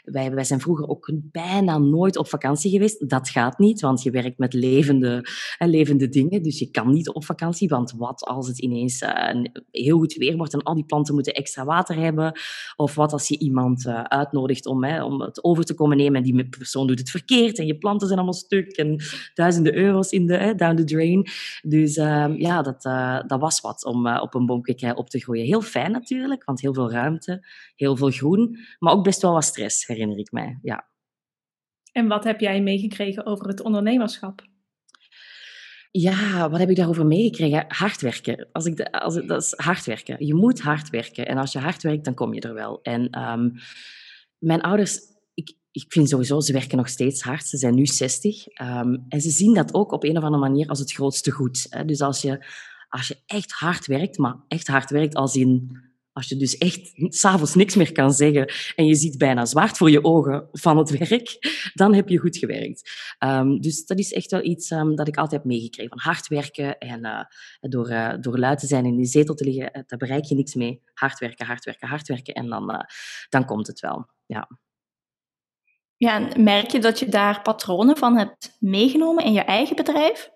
wij, 0.05 0.31
wij 0.31 0.45
zijn 0.45 0.61
vroeger 0.61 0.89
ook 0.89 1.13
bijna 1.15 1.79
nooit 1.79 2.17
op 2.17 2.29
vakantie 2.29 2.71
geweest. 2.71 3.09
Dat 3.09 3.29
gaat 3.29 3.59
niet, 3.59 3.81
want 3.81 4.03
je 4.03 4.11
werkt 4.11 4.39
met 4.39 4.53
levende, 4.53 5.25
levende 5.59 6.09
dingen. 6.09 6.43
Dus 6.43 6.59
je 6.59 6.71
kan 6.71 6.91
niet 6.91 7.09
op 7.09 7.25
vakantie, 7.25 7.69
want 7.69 7.93
wat 7.97 8.25
als 8.25 8.49
het 8.49 8.59
ineens 8.59 9.05
heel 9.71 9.99
goed 9.99 10.15
weer 10.15 10.37
wordt 10.37 10.53
en 10.53 10.63
al 10.63 10.75
die 10.75 10.85
planten 10.85 11.15
moeten 11.15 11.33
extra 11.33 11.65
water 11.65 11.97
hebben? 11.97 12.33
Of 12.77 12.95
wat 12.95 13.13
als 13.13 13.29
je 13.29 13.39
iemand 13.39 13.87
uitnodigt 13.87 14.67
om, 14.67 14.85
hè, 14.85 15.05
om 15.05 15.21
het 15.21 15.40
over 15.45 15.65
te 15.65 15.75
komen 15.75 15.97
nemen 15.97 16.17
en 16.17 16.23
die 16.23 16.49
persoon 16.49 16.87
doet 16.87 16.99
het 16.99 17.11
verkeerd 17.11 17.59
en 17.59 17.67
je 17.67 17.79
planten 17.79 18.07
zijn 18.07 18.19
allemaal 18.19 18.39
stuk 18.39 18.77
en 18.77 19.03
duizenden 19.35 19.77
euro's 19.77 20.11
in 20.11 20.27
de, 20.27 20.37
hè, 20.37 20.55
down 20.55 20.77
the 20.77 20.85
drain. 20.85 21.27
Dus 21.63 21.97
uh, 21.97 22.27
ja, 22.37 22.63
dat, 22.63 22.85
uh, 22.85 23.21
dat 23.27 23.41
was 23.41 23.61
wat 23.61 23.85
om 23.85 24.07
uh, 24.07 24.19
op 24.23 24.35
een 24.35 24.47
boomkwekerij 24.47 24.95
op 24.95 25.11
te 25.11 25.19
groeien. 25.19 25.45
Heel 25.45 25.63
fijn 25.63 25.93
natuurlijk, 25.93 26.45
want 26.45 26.61
heel 26.61 26.75
veel 26.75 26.91
ruimte, 26.91 27.47
heel 27.77 27.97
veel 27.97 28.11
groen, 28.11 28.59
maar 28.79 28.93
ook 28.93 29.05
best 29.05 29.23
wel 29.23 29.33
wat 29.33 29.45
stress, 29.45 29.87
herinner 29.87 30.19
ik 30.19 30.33
mij. 30.33 30.59
Ja. 30.63 30.89
En 31.93 32.09
wat 32.09 32.25
heb 32.25 32.41
jij 32.41 32.63
meegekregen 32.63 33.27
over 33.27 33.49
het 33.49 33.61
ondernemerschap? 33.61 34.49
Ja, 35.93 36.51
wat 36.51 36.59
heb 36.59 36.71
ik 36.71 36.77
daarover 36.77 37.07
meegekregen? 37.07 37.65
Hard 37.69 38.01
werken. 38.01 38.49
Als 38.53 38.67
ik 38.67 38.77
de, 38.77 38.93
als, 38.93 39.15
dat 39.15 39.43
is 39.43 39.55
hard 39.57 39.85
werken. 39.85 40.27
Je 40.27 40.35
moet 40.35 40.61
hard 40.61 40.91
werken. 40.91 41.27
En 41.27 41.39
als 41.39 41.53
je 41.53 41.59
hard 41.59 41.83
werkt, 41.83 42.05
dan 42.05 42.15
kom 42.15 42.35
je 42.35 42.41
er 42.41 42.55
wel. 42.55 42.83
En 42.83 43.21
um, 43.21 43.55
mijn 44.39 44.61
ouders 44.61 45.01
ik 45.73 45.85
vind 45.89 46.09
sowieso, 46.09 46.41
ze 46.41 46.53
werken 46.53 46.77
nog 46.77 46.89
steeds 46.89 47.23
hard. 47.23 47.47
Ze 47.47 47.57
zijn 47.57 47.75
nu 47.75 47.87
60. 47.87 48.47
Um, 48.47 48.53
ehm, 48.55 48.97
en 49.09 49.21
ze 49.21 49.31
zien 49.31 49.55
dat 49.55 49.75
ook 49.75 49.93
op 49.93 50.05
een 50.05 50.17
of 50.17 50.23
andere 50.23 50.43
manier 50.43 50.69
als 50.69 50.79
het 50.79 50.93
grootste 50.93 51.31
goed. 51.31 51.67
Hè. 51.71 51.85
Dus 51.85 52.01
als 52.01 52.23
je, 52.23 52.47
als 52.89 53.09
je 53.09 53.17
echt 53.27 53.53
hard 53.53 53.87
werkt, 53.87 54.19
maar 54.19 54.37
echt 54.49 54.67
hard 54.67 54.91
werkt 54.91 55.15
als 55.15 55.35
in... 55.35 55.89
Als 56.13 56.29
je 56.29 56.37
dus 56.37 56.59
echt 56.59 56.93
s'avonds 56.95 57.55
niks 57.55 57.75
meer 57.75 57.93
kan 57.93 58.13
zeggen 58.13 58.53
en 58.77 58.87
je 58.87 58.95
ziet 58.95 59.19
bijna 59.19 59.45
zwart 59.45 59.77
voor 59.77 59.91
je 59.91 60.05
ogen 60.05 60.49
van 60.53 60.77
het 60.77 60.91
werk, 61.09 61.39
dan 61.75 61.95
heb 61.95 62.09
je 62.09 62.19
goed 62.19 62.37
gewerkt. 62.37 62.91
Um, 63.19 63.61
dus 63.61 63.87
dat 63.87 63.99
is 63.99 64.13
echt 64.13 64.31
wel 64.31 64.45
iets 64.45 64.71
um, 64.71 64.95
dat 64.95 65.09
ik 65.09 65.17
altijd 65.17 65.43
heb 65.43 65.51
meegekregen. 65.51 66.01
Hard 66.01 66.29
werken 66.29 66.79
en 66.79 67.07
uh, 67.07 67.21
door, 67.61 67.91
uh, 67.91 68.15
door 68.21 68.39
lui 68.39 68.57
te 68.57 68.67
zijn 68.67 68.87
in 68.87 68.97
die 68.97 69.07
zetel 69.07 69.35
te 69.35 69.45
liggen, 69.45 69.63
uh, 69.65 69.83
daar 69.87 69.99
bereik 69.99 70.25
je 70.25 70.35
niks 70.35 70.55
mee. 70.55 70.83
Hard 70.95 71.19
werken, 71.19 71.47
hard 71.47 71.65
werken, 71.65 71.89
hard 71.89 72.09
werken 72.09 72.35
en 72.35 72.47
dan, 72.47 72.87
dan 73.29 73.45
komt 73.45 73.67
het 73.67 73.81
wel. 73.81 74.07
Ja. 74.27 74.49
Ja, 76.01 76.29
merk 76.37 76.71
je 76.71 76.79
dat 76.79 76.99
je 76.99 77.09
daar 77.09 77.43
patronen 77.43 77.97
van 77.97 78.17
hebt 78.17 78.57
meegenomen 78.59 79.25
in 79.25 79.33
je 79.33 79.41
eigen 79.41 79.77
bedrijf? 79.77 80.31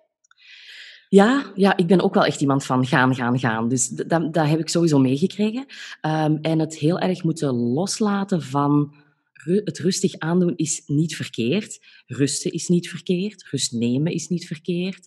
Ja, 1.08 1.52
ja, 1.54 1.76
ik 1.76 1.86
ben 1.86 2.00
ook 2.00 2.14
wel 2.14 2.24
echt 2.24 2.40
iemand 2.40 2.64
van 2.64 2.86
gaan, 2.86 3.14
gaan, 3.14 3.38
gaan. 3.38 3.68
Dus 3.68 3.88
dat, 3.88 4.34
dat 4.34 4.46
heb 4.46 4.58
ik 4.58 4.68
sowieso 4.68 4.98
meegekregen. 4.98 5.66
Um, 6.02 6.38
en 6.40 6.58
het 6.58 6.76
heel 6.76 6.98
erg 6.98 7.22
moeten 7.22 7.54
loslaten 7.54 8.42
van 8.42 8.94
het 9.44 9.78
rustig 9.78 10.18
aandoen 10.18 10.56
is 10.56 10.82
niet 10.86 11.16
verkeerd. 11.16 11.78
Rusten 12.06 12.52
is 12.52 12.68
niet 12.68 12.88
verkeerd. 12.88 13.48
Rust 13.50 13.72
nemen 13.72 14.12
is 14.12 14.28
niet 14.28 14.46
verkeerd. 14.46 15.06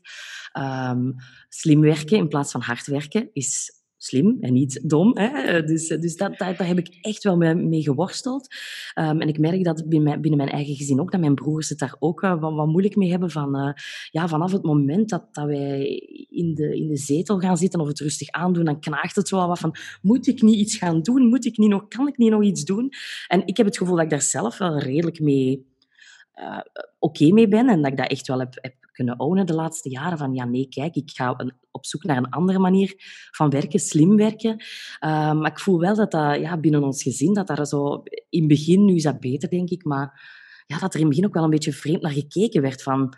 Um, 0.59 1.15
slim 1.49 1.81
werken 1.81 2.17
in 2.17 2.27
plaats 2.27 2.51
van 2.51 2.61
hard 2.61 2.87
werken 2.87 3.29
is 3.33 3.76
slim 3.97 4.37
en 4.39 4.53
niet 4.53 4.89
dom. 4.89 5.17
Hè? 5.17 5.63
Dus, 5.63 5.87
dus 5.87 6.15
dat, 6.15 6.37
daar, 6.37 6.57
daar 6.57 6.67
heb 6.67 6.77
ik 6.77 6.97
echt 7.01 7.23
wel 7.23 7.37
mee, 7.37 7.81
geworsteld. 7.81 8.47
Um, 8.95 9.21
en 9.21 9.27
ik 9.27 9.39
merk 9.39 9.63
dat 9.63 9.89
binnen 9.89 10.09
mijn, 10.09 10.21
binnen 10.21 10.39
mijn, 10.39 10.51
eigen 10.51 10.75
gezin 10.75 10.99
ook, 10.99 11.11
dat 11.11 11.19
mijn 11.19 11.35
broers 11.35 11.69
het 11.69 11.79
daar 11.79 11.95
ook 11.99 12.21
wat, 12.21 12.67
moeilijk 12.67 12.95
mee 12.95 13.09
hebben. 13.09 13.31
Van, 13.31 13.57
uh, 13.57 13.73
ja, 14.11 14.27
vanaf 14.27 14.51
het 14.51 14.63
moment 14.63 15.09
dat, 15.09 15.27
dat 15.31 15.45
wij 15.45 15.85
in 16.29 16.53
de, 16.53 16.77
in 16.77 16.87
de 16.87 16.97
zetel 16.97 17.39
gaan 17.39 17.57
zitten 17.57 17.79
of 17.79 17.87
het 17.87 17.99
rustig 17.99 18.29
aandoen, 18.29 18.65
dan 18.65 18.79
knaagt 18.79 19.15
het 19.15 19.29
wel 19.29 19.47
wat 19.47 19.59
van, 19.59 19.75
moet 20.01 20.27
ik 20.27 20.41
niet 20.41 20.59
iets 20.59 20.77
gaan 20.77 21.01
doen? 21.01 21.27
Moet 21.27 21.45
ik 21.45 21.57
niet 21.57 21.69
nog, 21.69 21.87
kan 21.87 22.07
ik 22.07 22.17
niet 22.17 22.31
nog 22.31 22.43
iets 22.43 22.63
doen? 22.63 22.91
En 23.27 23.47
ik 23.47 23.57
heb 23.57 23.65
het 23.65 23.77
gevoel 23.77 23.95
dat 23.95 24.03
ik 24.03 24.09
daar 24.09 24.21
zelf 24.21 24.57
wel 24.57 24.79
redelijk 24.79 25.19
mee 25.19 25.65
uh, 26.35 26.59
oké 26.99 27.31
mee 27.31 27.47
ben 27.47 27.67
en 27.69 27.81
dat 27.81 27.91
ik 27.91 27.97
dat 27.97 28.09
echt 28.09 28.27
wel 28.27 28.39
heb, 28.39 28.53
heb 28.61 28.73
kunnen 28.91 29.19
ownen 29.19 29.45
de 29.45 29.53
laatste 29.53 29.89
jaren. 29.89 30.17
Van 30.17 30.33
ja, 30.33 30.45
nee, 30.45 30.67
kijk, 30.67 30.95
ik 30.95 31.11
ga 31.11 31.33
een, 31.37 31.53
zoek 31.87 32.03
naar 32.03 32.17
een 32.17 32.29
andere 32.29 32.59
manier 32.59 32.93
van 33.31 33.49
werken, 33.49 33.79
slim 33.79 34.15
werken. 34.15 34.51
Uh, 34.51 35.33
maar 35.33 35.51
ik 35.51 35.59
voel 35.59 35.79
wel 35.79 35.95
dat 35.95 36.11
dat 36.11 36.39
ja, 36.39 36.57
binnen 36.59 36.83
ons 36.83 37.03
gezin, 37.03 37.33
dat 37.33 37.47
daar 37.47 37.65
zo... 37.65 38.03
In 38.29 38.39
het 38.39 38.47
begin, 38.47 38.85
nu 38.85 38.95
is 38.95 39.03
dat 39.03 39.19
beter, 39.19 39.49
denk 39.49 39.69
ik, 39.69 39.83
maar 39.83 40.35
ja, 40.65 40.79
dat 40.79 40.93
er 40.93 40.99
in 40.99 41.05
het 41.05 41.09
begin 41.09 41.25
ook 41.25 41.33
wel 41.33 41.43
een 41.43 41.49
beetje 41.49 41.73
vreemd 41.73 42.01
naar 42.01 42.11
gekeken 42.11 42.61
werd 42.61 42.83
van... 42.83 43.13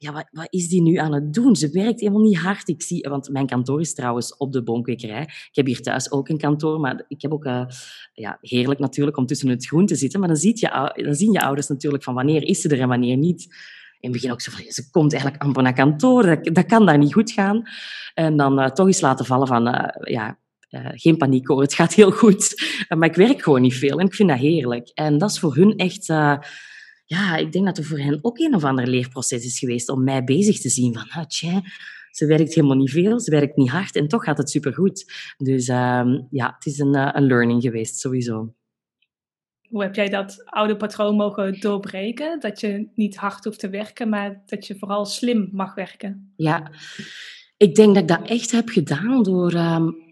Ja, 0.00 0.12
wat, 0.12 0.28
wat 0.30 0.46
is 0.50 0.68
die 0.68 0.82
nu 0.82 0.96
aan 0.96 1.12
het 1.12 1.32
doen? 1.32 1.56
Ze 1.56 1.70
werkt 1.70 2.00
helemaal 2.00 2.22
niet 2.22 2.38
hard. 2.38 2.68
Ik 2.68 2.82
zie, 2.82 3.08
want 3.08 3.28
mijn 3.28 3.46
kantoor 3.46 3.80
is 3.80 3.94
trouwens 3.94 4.36
op 4.36 4.52
de 4.52 4.62
bonkwekerij. 4.62 5.22
Ik 5.22 5.50
heb 5.52 5.66
hier 5.66 5.80
thuis 5.80 6.12
ook 6.12 6.28
een 6.28 6.38
kantoor, 6.38 6.80
maar 6.80 7.04
ik 7.08 7.22
heb 7.22 7.32
ook... 7.32 7.44
Uh, 7.44 7.64
ja, 8.12 8.38
heerlijk 8.40 8.80
natuurlijk 8.80 9.16
om 9.16 9.26
tussen 9.26 9.48
het 9.48 9.66
groen 9.66 9.86
te 9.86 9.94
zitten, 9.94 10.20
maar 10.20 10.28
dan, 10.28 10.38
ziet 10.38 10.60
je, 10.60 10.92
dan 11.04 11.14
zien 11.14 11.32
je 11.32 11.40
ouders 11.40 11.68
natuurlijk 11.68 12.02
van 12.02 12.14
wanneer 12.14 12.42
is 12.42 12.60
ze 12.60 12.68
er 12.68 12.80
en 12.80 12.88
wanneer 12.88 13.16
niet 13.16 13.54
in 14.00 14.10
het 14.10 14.12
begin 14.12 14.32
ook 14.32 14.40
zo 14.40 14.52
van, 14.52 14.64
ze 14.68 14.90
komt 14.90 15.12
eigenlijk 15.12 15.42
amper 15.42 15.62
naar 15.62 15.72
kantoor, 15.72 16.22
dat, 16.22 16.54
dat 16.54 16.66
kan 16.66 16.86
daar 16.86 16.98
niet 16.98 17.12
goed 17.12 17.30
gaan. 17.30 17.62
En 18.14 18.36
dan 18.36 18.60
uh, 18.60 18.66
toch 18.66 18.86
eens 18.86 19.00
laten 19.00 19.26
vallen 19.26 19.46
van, 19.46 19.68
uh, 19.68 19.88
ja, 20.00 20.38
uh, 20.70 20.88
geen 20.92 21.16
paniek 21.16 21.48
hoor, 21.48 21.62
het 21.62 21.74
gaat 21.74 21.94
heel 21.94 22.10
goed. 22.10 22.54
maar 22.98 23.08
ik 23.08 23.14
werk 23.14 23.42
gewoon 23.42 23.60
niet 23.60 23.74
veel 23.74 23.98
en 24.00 24.06
ik 24.06 24.14
vind 24.14 24.28
dat 24.28 24.38
heerlijk. 24.38 24.90
En 24.94 25.18
dat 25.18 25.30
is 25.30 25.38
voor 25.38 25.54
hun 25.54 25.76
echt, 25.76 26.06
ja, 27.04 27.36
ik 27.36 27.52
denk 27.52 27.64
dat 27.64 27.78
er 27.78 27.84
voor 27.84 27.98
hen 27.98 28.18
ook 28.22 28.38
een 28.38 28.54
of 28.54 28.64
ander 28.64 28.86
leerproces 28.86 29.44
is 29.44 29.58
geweest 29.58 29.88
om 29.88 30.04
mij 30.04 30.24
bezig 30.24 30.60
te 30.60 30.68
zien 30.68 30.94
van, 30.94 31.08
ah, 31.08 31.26
tja, 31.26 31.62
ze 32.10 32.26
werkt 32.26 32.54
helemaal 32.54 32.76
niet 32.76 32.90
veel, 32.90 33.20
ze 33.20 33.30
werkt 33.30 33.56
niet 33.56 33.70
hard 33.70 33.96
en 33.96 34.08
toch 34.08 34.24
gaat 34.24 34.38
het 34.38 34.50
supergoed. 34.50 35.12
Dus 35.36 35.68
ehm, 35.68 36.20
ja, 36.30 36.54
het 36.54 36.66
is 36.66 36.78
een, 36.78 37.16
een 37.16 37.26
learning 37.26 37.62
geweest, 37.62 37.98
sowieso. 37.98 38.52
Hoe 39.68 39.82
heb 39.82 39.94
jij 39.94 40.08
dat 40.08 40.42
oude 40.44 40.76
patroon 40.76 41.16
mogen 41.16 41.60
doorbreken? 41.60 42.40
Dat 42.40 42.60
je 42.60 42.88
niet 42.94 43.16
hard 43.16 43.44
hoeft 43.44 43.58
te 43.58 43.68
werken, 43.68 44.08
maar 44.08 44.42
dat 44.46 44.66
je 44.66 44.78
vooral 44.78 45.04
slim 45.04 45.48
mag 45.52 45.74
werken. 45.74 46.32
Ja, 46.36 46.70
ik 47.56 47.74
denk 47.74 47.94
dat 47.94 48.02
ik 48.02 48.08
dat 48.08 48.28
echt 48.28 48.50
heb 48.50 48.68
gedaan 48.68 49.22
door 49.22 49.54
um, 49.54 50.07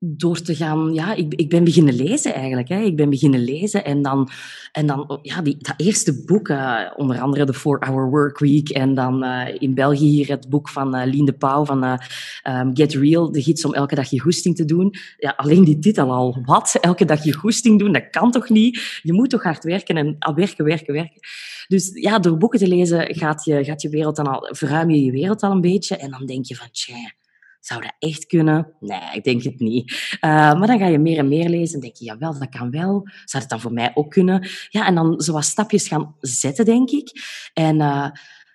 door 0.00 0.40
te 0.40 0.54
gaan... 0.54 0.94
Ja, 0.94 1.14
ik, 1.14 1.34
ik 1.34 1.48
ben 1.48 1.64
beginnen 1.64 1.94
lezen 1.94 2.34
eigenlijk. 2.34 2.68
Hè. 2.68 2.80
Ik 2.80 2.96
ben 2.96 3.10
beginnen 3.10 3.44
lezen 3.44 3.84
en 3.84 4.02
dan... 4.02 4.28
En 4.72 4.86
dan 4.86 5.18
ja, 5.22 5.42
die, 5.42 5.56
dat 5.58 5.74
eerste 5.76 6.24
boek, 6.24 6.48
uh, 6.48 6.80
onder 6.96 7.20
andere 7.20 7.44
de 7.44 7.54
4-Hour 7.54 8.10
Work 8.10 8.38
Week 8.38 8.68
en 8.68 8.94
dan 8.94 9.24
uh, 9.24 9.46
in 9.58 9.74
België 9.74 10.06
hier 10.06 10.28
het 10.28 10.48
boek 10.48 10.68
van 10.68 10.96
uh, 10.96 11.04
Lien 11.04 11.24
de 11.24 11.32
Pauw 11.32 11.64
van 11.64 11.84
um, 11.84 12.70
Get 12.76 12.94
Real, 12.94 13.32
de 13.32 13.42
gids 13.42 13.64
om 13.64 13.74
elke 13.74 13.94
dag 13.94 14.10
je 14.10 14.20
goesting 14.20 14.56
te 14.56 14.64
doen. 14.64 14.94
Ja, 15.16 15.34
alleen 15.36 15.64
die 15.64 15.78
titel 15.78 16.12
al. 16.12 16.42
Wat? 16.44 16.78
Elke 16.80 17.04
dag 17.04 17.24
je 17.24 17.32
goesting 17.32 17.78
doen? 17.78 17.92
Dat 17.92 18.10
kan 18.10 18.30
toch 18.30 18.48
niet? 18.48 19.00
Je 19.02 19.12
moet 19.12 19.30
toch 19.30 19.42
hard 19.42 19.64
werken 19.64 19.96
en 19.96 20.16
al 20.18 20.34
werken, 20.34 20.64
werken, 20.64 20.94
werken. 20.94 21.20
Dus 21.66 21.90
ja, 21.92 22.18
door 22.18 22.36
boeken 22.36 22.58
te 22.58 22.68
lezen 22.68 23.14
gaat 23.14 23.44
je, 23.44 23.64
gaat 23.64 23.82
je 23.82 23.88
wereld 23.88 24.16
dan 24.16 24.26
al... 24.26 24.48
Verruim 24.54 24.90
je 24.90 25.04
je 25.04 25.12
wereld 25.12 25.42
al 25.42 25.50
een 25.50 25.60
beetje 25.60 25.96
en 25.96 26.10
dan 26.10 26.26
denk 26.26 26.44
je 26.44 26.56
van... 26.56 26.68
Tja, 26.70 27.12
zou 27.60 27.80
dat 27.80 27.94
echt 27.98 28.26
kunnen? 28.26 28.72
Nee, 28.80 29.00
ik 29.12 29.24
denk 29.24 29.42
het 29.42 29.60
niet. 29.60 29.92
Uh, 29.92 30.30
maar 30.30 30.66
dan 30.66 30.78
ga 30.78 30.86
je 30.86 30.98
meer 30.98 31.18
en 31.18 31.28
meer 31.28 31.48
lezen 31.48 31.74
en 31.74 31.80
denk 31.80 31.96
je, 31.96 32.04
jawel, 32.04 32.38
dat 32.38 32.48
kan 32.48 32.70
wel. 32.70 33.08
Zou 33.24 33.42
het 33.42 33.48
dan 33.48 33.60
voor 33.60 33.72
mij 33.72 33.90
ook 33.94 34.10
kunnen? 34.10 34.48
Ja, 34.68 34.86
en 34.86 34.94
dan 34.94 35.20
zo 35.20 35.32
wat 35.32 35.44
stapjes 35.44 35.88
gaan 35.88 36.16
zetten, 36.20 36.64
denk 36.64 36.90
ik. 36.90 37.10
En 37.52 37.76
uh, 37.76 38.10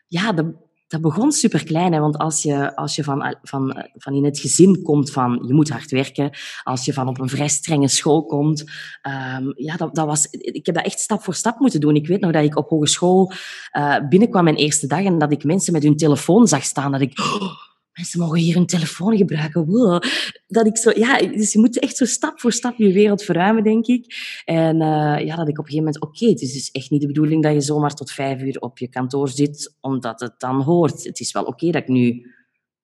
ja, 0.07 0.31
dat 0.31 1.01
begon 1.01 1.31
super 1.31 1.63
klein, 1.63 1.93
hè, 1.93 2.00
want 2.00 2.17
als 2.17 2.41
je, 2.41 2.75
als 2.75 2.95
je 2.95 3.03
van, 3.03 3.38
van, 3.41 3.86
van 3.93 4.13
in 4.13 4.24
het 4.24 4.39
gezin 4.39 4.81
komt 4.81 5.12
van 5.12 5.43
je 5.48 5.53
moet 5.53 5.69
hard 5.69 5.91
werken, 5.91 6.31
als 6.63 6.86
je 6.86 6.93
van 6.93 7.07
op 7.07 7.19
een 7.19 7.29
vrij 7.29 7.48
strenge 7.48 7.88
school 7.88 8.25
komt, 8.25 8.62
um, 8.62 9.53
ja, 9.55 9.75
dat, 9.77 9.95
dat 9.95 10.05
was, 10.05 10.27
ik 10.29 10.65
heb 10.65 10.75
dat 10.75 10.86
echt 10.86 11.00
stap 11.00 11.24
voor 11.24 11.33
stap 11.33 11.60
moeten 11.60 11.79
doen. 11.79 11.95
Ik 11.95 12.07
weet 12.07 12.19
nog 12.19 12.31
dat 12.31 12.43
ik 12.43 12.57
op 12.57 12.69
hogeschool 12.69 13.31
uh, 13.77 13.95
binnenkwam 14.10 14.43
mijn 14.43 14.55
eerste 14.55 14.88
dag 14.88 15.03
en 15.03 15.17
dat 15.17 15.31
ik 15.31 15.43
mensen 15.43 15.74
met 15.74 15.83
hun 15.83 15.98
telefoon 15.98 16.48
zag 16.48 16.63
staan, 16.63 16.91
dat 16.91 17.01
ik... 17.01 17.19
Oh, 17.19 17.72
mensen 17.93 18.19
mogen 18.19 18.39
hier 18.39 18.55
een 18.55 18.65
telefoon 18.65 19.17
gebruiken. 19.17 20.01
Dat 20.47 20.65
ik 20.65 20.77
zo, 20.77 20.91
ja, 20.95 21.17
dus 21.17 21.53
je 21.53 21.59
moet 21.59 21.79
echt 21.79 21.97
zo 21.97 22.05
stap 22.05 22.39
voor 22.39 22.51
stap 22.51 22.77
je 22.77 22.93
wereld 22.93 23.23
verruimen, 23.23 23.63
denk 23.63 23.85
ik. 23.85 24.15
En 24.45 24.75
uh, 24.75 25.25
ja, 25.25 25.35
dat 25.35 25.47
ik 25.47 25.59
op 25.59 25.65
een 25.65 25.71
gegeven 25.71 25.77
moment, 25.77 26.01
oké, 26.01 26.15
okay, 26.15 26.29
het 26.29 26.41
is 26.41 26.53
dus 26.53 26.71
echt 26.71 26.89
niet 26.89 27.01
de 27.01 27.07
bedoeling 27.07 27.43
dat 27.43 27.53
je 27.53 27.62
zomaar 27.62 27.93
tot 27.93 28.12
vijf 28.12 28.41
uur 28.41 28.59
op 28.59 28.77
je 28.77 28.88
kantoor 28.88 29.29
zit, 29.29 29.77
omdat 29.81 30.19
het 30.19 30.33
dan 30.38 30.62
hoort. 30.62 31.03
Het 31.03 31.19
is 31.19 31.31
wel 31.31 31.43
oké 31.43 31.71
dat 31.71 31.81
ik 31.81 31.88
nu... 31.88 32.31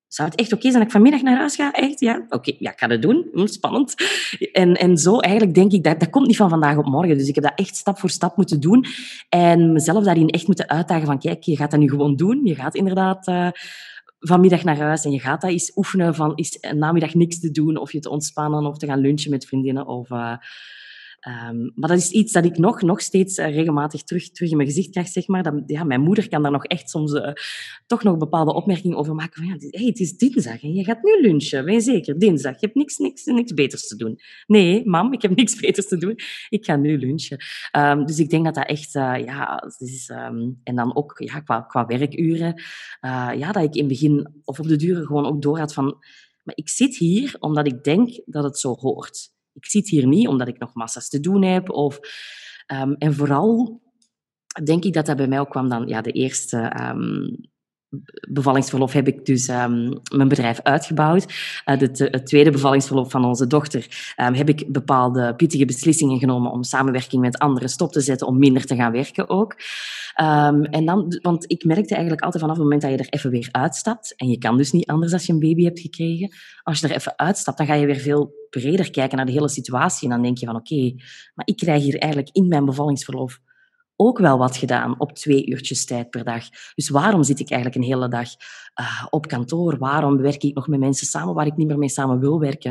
Zou 0.06 0.28
het 0.28 0.38
echt 0.38 0.52
oké 0.52 0.62
zijn 0.62 0.74
dat 0.74 0.82
ik 0.82 0.90
vanmiddag 0.90 1.22
naar 1.22 1.36
huis 1.36 1.54
ga? 1.54 1.72
Echt? 1.72 2.00
Ja? 2.00 2.26
Oké, 2.28 2.52
ja, 2.58 2.72
ik 2.72 2.78
ga 2.78 2.88
het 2.88 3.02
doen. 3.02 3.28
Hm, 3.32 3.46
spannend. 3.46 3.94
En, 4.52 4.74
en 4.74 4.96
zo 4.96 5.18
eigenlijk 5.18 5.54
denk 5.54 5.72
ik, 5.72 5.84
dat, 5.84 6.00
dat 6.00 6.10
komt 6.10 6.26
niet 6.26 6.36
van 6.36 6.48
vandaag 6.48 6.76
op 6.76 6.86
morgen. 6.86 7.18
Dus 7.18 7.28
ik 7.28 7.34
heb 7.34 7.44
dat 7.44 7.52
echt 7.56 7.76
stap 7.76 7.98
voor 7.98 8.10
stap 8.10 8.36
moeten 8.36 8.60
doen. 8.60 8.84
En 9.28 9.72
mezelf 9.72 10.04
daarin 10.04 10.28
echt 10.28 10.46
moeten 10.46 10.68
uitdagen 10.68 11.06
van, 11.06 11.18
kijk, 11.18 11.42
je 11.42 11.56
gaat 11.56 11.70
dat 11.70 11.80
nu 11.80 11.88
gewoon 11.88 12.16
doen. 12.16 12.40
Je 12.44 12.54
gaat 12.54 12.74
inderdaad... 12.74 13.28
Uh, 13.28 13.48
vanmiddag 14.20 14.64
naar 14.64 14.78
huis 14.78 15.04
en 15.04 15.10
je 15.10 15.20
gaat 15.20 15.40
dat 15.40 15.50
eens 15.50 15.76
oefenen 15.76 16.14
van 16.14 16.36
is 16.36 16.58
een 16.60 16.78
namiddag 16.78 17.14
niks 17.14 17.40
te 17.40 17.50
doen 17.50 17.76
of 17.76 17.92
je 17.92 18.00
te 18.00 18.10
ontspannen 18.10 18.66
of 18.66 18.78
te 18.78 18.86
gaan 18.86 18.98
lunchen 18.98 19.30
met 19.30 19.46
vriendinnen 19.46 19.86
of 19.86 20.10
uh, 20.10 20.36
Um, 21.28 21.72
maar 21.74 21.88
dat 21.88 21.98
is 21.98 22.10
iets 22.10 22.32
dat 22.32 22.44
ik 22.44 22.58
nog, 22.58 22.82
nog 22.82 23.00
steeds 23.00 23.38
uh, 23.38 23.54
regelmatig 23.54 24.02
terug, 24.02 24.30
terug 24.30 24.50
in 24.50 24.56
mijn 24.56 24.68
gezicht 24.68 24.90
krijg, 24.90 25.08
zeg 25.08 25.26
maar. 25.26 25.42
Dat, 25.42 25.62
ja, 25.66 25.84
mijn 25.84 26.00
moeder 26.00 26.28
kan 26.28 26.42
daar 26.42 26.52
nog 26.52 26.64
echt 26.64 26.90
soms 26.90 27.12
uh, 27.12 27.32
toch 27.86 28.02
nog 28.02 28.16
bepaalde 28.16 28.54
opmerkingen 28.54 28.96
over 28.96 29.14
maken. 29.14 29.42
Van, 29.42 29.46
ja, 29.52 29.68
hey, 29.78 29.86
het 29.86 30.00
is 30.00 30.16
dinsdag 30.16 30.62
en 30.62 30.74
je 30.74 30.84
gaat 30.84 31.02
nu 31.02 31.20
lunchen. 31.20 31.64
Ben 31.64 31.74
je 31.74 31.80
zeker? 31.80 32.18
Dinsdag. 32.18 32.52
Je 32.52 32.66
hebt 32.66 32.74
niks, 32.74 32.98
niks, 32.98 33.24
niks 33.24 33.54
beters 33.54 33.86
te 33.86 33.96
doen. 33.96 34.18
Nee, 34.46 34.88
mam, 34.88 35.12
ik 35.12 35.22
heb 35.22 35.36
niks 35.40 35.60
beters 35.60 35.88
te 35.88 35.96
doen. 35.96 36.18
Ik 36.48 36.64
ga 36.64 36.76
nu 36.76 36.98
lunchen. 36.98 37.38
Um, 37.76 38.06
dus 38.06 38.18
ik 38.18 38.30
denk 38.30 38.44
dat 38.44 38.54
dat 38.54 38.66
echt, 38.66 38.94
uh, 38.94 39.14
ja, 39.24 39.72
is, 39.78 40.08
um, 40.08 40.60
en 40.64 40.74
dan 40.74 40.96
ook 40.96 41.18
ja, 41.18 41.40
qua, 41.40 41.60
qua 41.60 41.86
werkuren, 41.86 42.62
ja, 43.36 43.52
dat 43.52 43.62
ik 43.62 43.74
in 43.74 43.80
het 43.80 43.88
begin 43.88 44.32
of 44.44 44.58
op 44.58 44.66
de 44.66 44.76
duur 44.76 45.06
gewoon 45.06 45.26
ook 45.26 45.42
door 45.42 45.58
had 45.58 45.74
van, 45.74 45.84
maar 46.42 46.54
ik 46.56 46.68
zit 46.68 46.96
hier 46.96 47.36
omdat 47.38 47.66
ik 47.66 47.84
denk 47.84 48.20
dat 48.24 48.44
het 48.44 48.58
zo 48.58 48.74
hoort 48.74 49.30
ik 49.60 49.70
zit 49.70 49.88
hier 49.88 50.06
niet 50.06 50.28
omdat 50.28 50.48
ik 50.48 50.58
nog 50.58 50.74
massa's 50.74 51.08
te 51.08 51.20
doen 51.20 51.42
heb. 51.42 51.70
Of, 51.70 51.98
um, 52.74 52.94
en 52.94 53.14
vooral 53.14 53.80
denk 54.64 54.84
ik 54.84 54.92
dat 54.92 55.06
dat 55.06 55.16
bij 55.16 55.28
mij 55.28 55.40
ook 55.40 55.50
kwam 55.50 55.68
dan 55.68 55.88
ja, 55.88 56.00
de 56.00 56.12
eerste 56.12 56.72
um, 56.80 57.48
bevallingsverlof 58.30 58.92
heb 58.92 59.08
ik 59.08 59.24
dus 59.24 59.48
um, 59.48 60.00
mijn 60.14 60.28
bedrijf 60.28 60.60
uitgebouwd. 60.60 61.26
De, 61.64 62.08
het 62.10 62.26
tweede 62.26 62.50
bevallingsverlof 62.50 63.10
van 63.10 63.24
onze 63.24 63.46
dochter 63.46 64.12
heb 64.16 64.48
ik 64.48 64.72
bepaalde 64.72 65.34
pittige 65.34 65.64
beslissingen 65.64 66.18
genomen 66.18 66.50
om 66.50 66.62
samenwerking 66.62 67.22
met 67.22 67.38
anderen 67.38 67.68
stop 67.68 67.92
te 67.92 68.00
zetten, 68.00 68.26
om 68.26 68.38
minder 68.38 68.66
te 68.66 68.74
gaan 68.76 68.92
werken 68.92 69.28
ook. 69.28 69.56
En 70.70 70.84
dan, 70.84 71.18
want 71.22 71.50
ik 71.50 71.64
merkte 71.64 71.94
eigenlijk 71.94 72.22
altijd 72.22 72.42
vanaf 72.42 72.56
het 72.56 72.64
moment 72.64 72.82
dat 72.82 72.90
je 72.90 72.96
er 72.96 73.08
even 73.08 73.30
weer 73.30 73.48
uitstapt, 73.50 74.14
en 74.16 74.28
je 74.28 74.38
kan 74.38 74.56
dus 74.56 74.72
niet 74.72 74.86
anders 74.86 75.12
als 75.12 75.26
je 75.26 75.32
een 75.32 75.38
baby 75.38 75.64
hebt 75.64 75.80
gekregen, 75.80 76.30
als 76.62 76.80
je 76.80 76.88
er 76.88 76.94
even 76.94 77.18
uitstapt, 77.18 77.58
dan 77.58 77.66
ga 77.66 77.74
je 77.74 77.86
weer 77.86 77.96
veel 77.96 78.39
breder 78.50 78.90
kijken 78.90 79.16
naar 79.16 79.26
de 79.26 79.32
hele 79.32 79.48
situatie 79.48 80.08
en 80.08 80.14
dan 80.14 80.22
denk 80.22 80.38
je 80.38 80.46
van 80.46 80.56
oké, 80.56 80.92
maar 81.34 81.46
ik 81.46 81.56
krijg 81.56 81.82
hier 81.82 81.98
eigenlijk 81.98 82.36
in 82.36 82.48
mijn 82.48 82.64
bevallingsverlof 82.64 83.40
ook 84.00 84.18
wel 84.18 84.38
wat 84.38 84.56
gedaan 84.56 85.00
op 85.00 85.12
twee 85.12 85.46
uurtjes 85.46 85.84
tijd 85.84 86.10
per 86.10 86.24
dag. 86.24 86.44
Dus 86.74 86.88
waarom 86.88 87.22
zit 87.22 87.40
ik 87.40 87.50
eigenlijk 87.50 87.82
een 87.82 87.90
hele 87.90 88.08
dag 88.08 88.28
uh, 88.80 89.06
op 89.10 89.26
kantoor? 89.26 89.78
Waarom 89.78 90.16
werk 90.16 90.42
ik 90.42 90.54
nog 90.54 90.68
met 90.68 90.80
mensen 90.80 91.06
samen 91.06 91.34
waar 91.34 91.46
ik 91.46 91.56
niet 91.56 91.66
meer 91.66 91.78
mee 91.78 91.88
samen 91.88 92.20
wil 92.20 92.40
werken? 92.40 92.70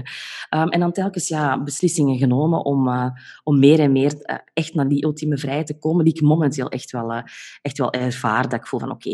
Um, 0.56 0.70
en 0.70 0.80
dan 0.80 0.92
telkens 0.92 1.28
ja, 1.28 1.64
beslissingen 1.64 2.18
genomen 2.18 2.66
om, 2.66 2.88
uh, 2.88 3.10
om 3.44 3.60
meer 3.60 3.80
en 3.80 3.92
meer 3.92 4.14
uh, 4.14 4.36
echt 4.54 4.74
naar 4.74 4.88
die 4.88 5.06
ultieme 5.06 5.38
vrijheid 5.38 5.68
te 5.68 5.78
komen, 5.78 6.06
die 6.06 6.14
ik 6.14 6.22
momenteel 6.22 6.70
echt 6.70 6.92
wel, 6.92 7.24
echt 7.62 7.78
wel 7.78 7.92
ervaar. 7.92 8.44
Dat 8.50 8.60
ik 8.60 8.68
voel 8.68 8.80
van 8.80 8.92
oké, 8.92 9.14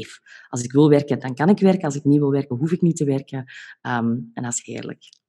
als 0.50 0.64
ik 0.64 0.72
wil 0.72 0.90
werken, 0.90 1.20
dan 1.20 1.34
kan 1.36 1.50
ik 1.50 1.60
werken. 1.60 1.84
Als 1.84 1.96
ik 1.96 2.04
niet 2.04 2.20
wil 2.20 2.32
werken, 2.32 2.58
hoef 2.58 2.72
ik 2.72 2.82
niet 2.82 2.96
te 2.96 3.06
werken. 3.06 3.38
Um, 3.82 4.32
en 4.34 4.44
dat 4.44 4.54
is 4.54 4.62
heerlijk. 4.64 5.24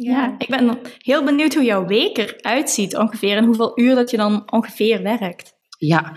Ja, 0.00 0.34
ik 0.38 0.48
ben 0.48 0.78
heel 0.98 1.24
benieuwd 1.24 1.54
hoe 1.54 1.64
jouw 1.64 1.86
week 1.86 2.16
eruit 2.18 2.70
ziet 2.70 2.96
ongeveer 2.96 3.36
en 3.36 3.44
hoeveel 3.44 3.80
uur 3.80 3.94
dat 3.94 4.10
je 4.10 4.16
dan 4.16 4.52
ongeveer 4.52 5.02
werkt. 5.02 5.54
Ja, 5.78 6.12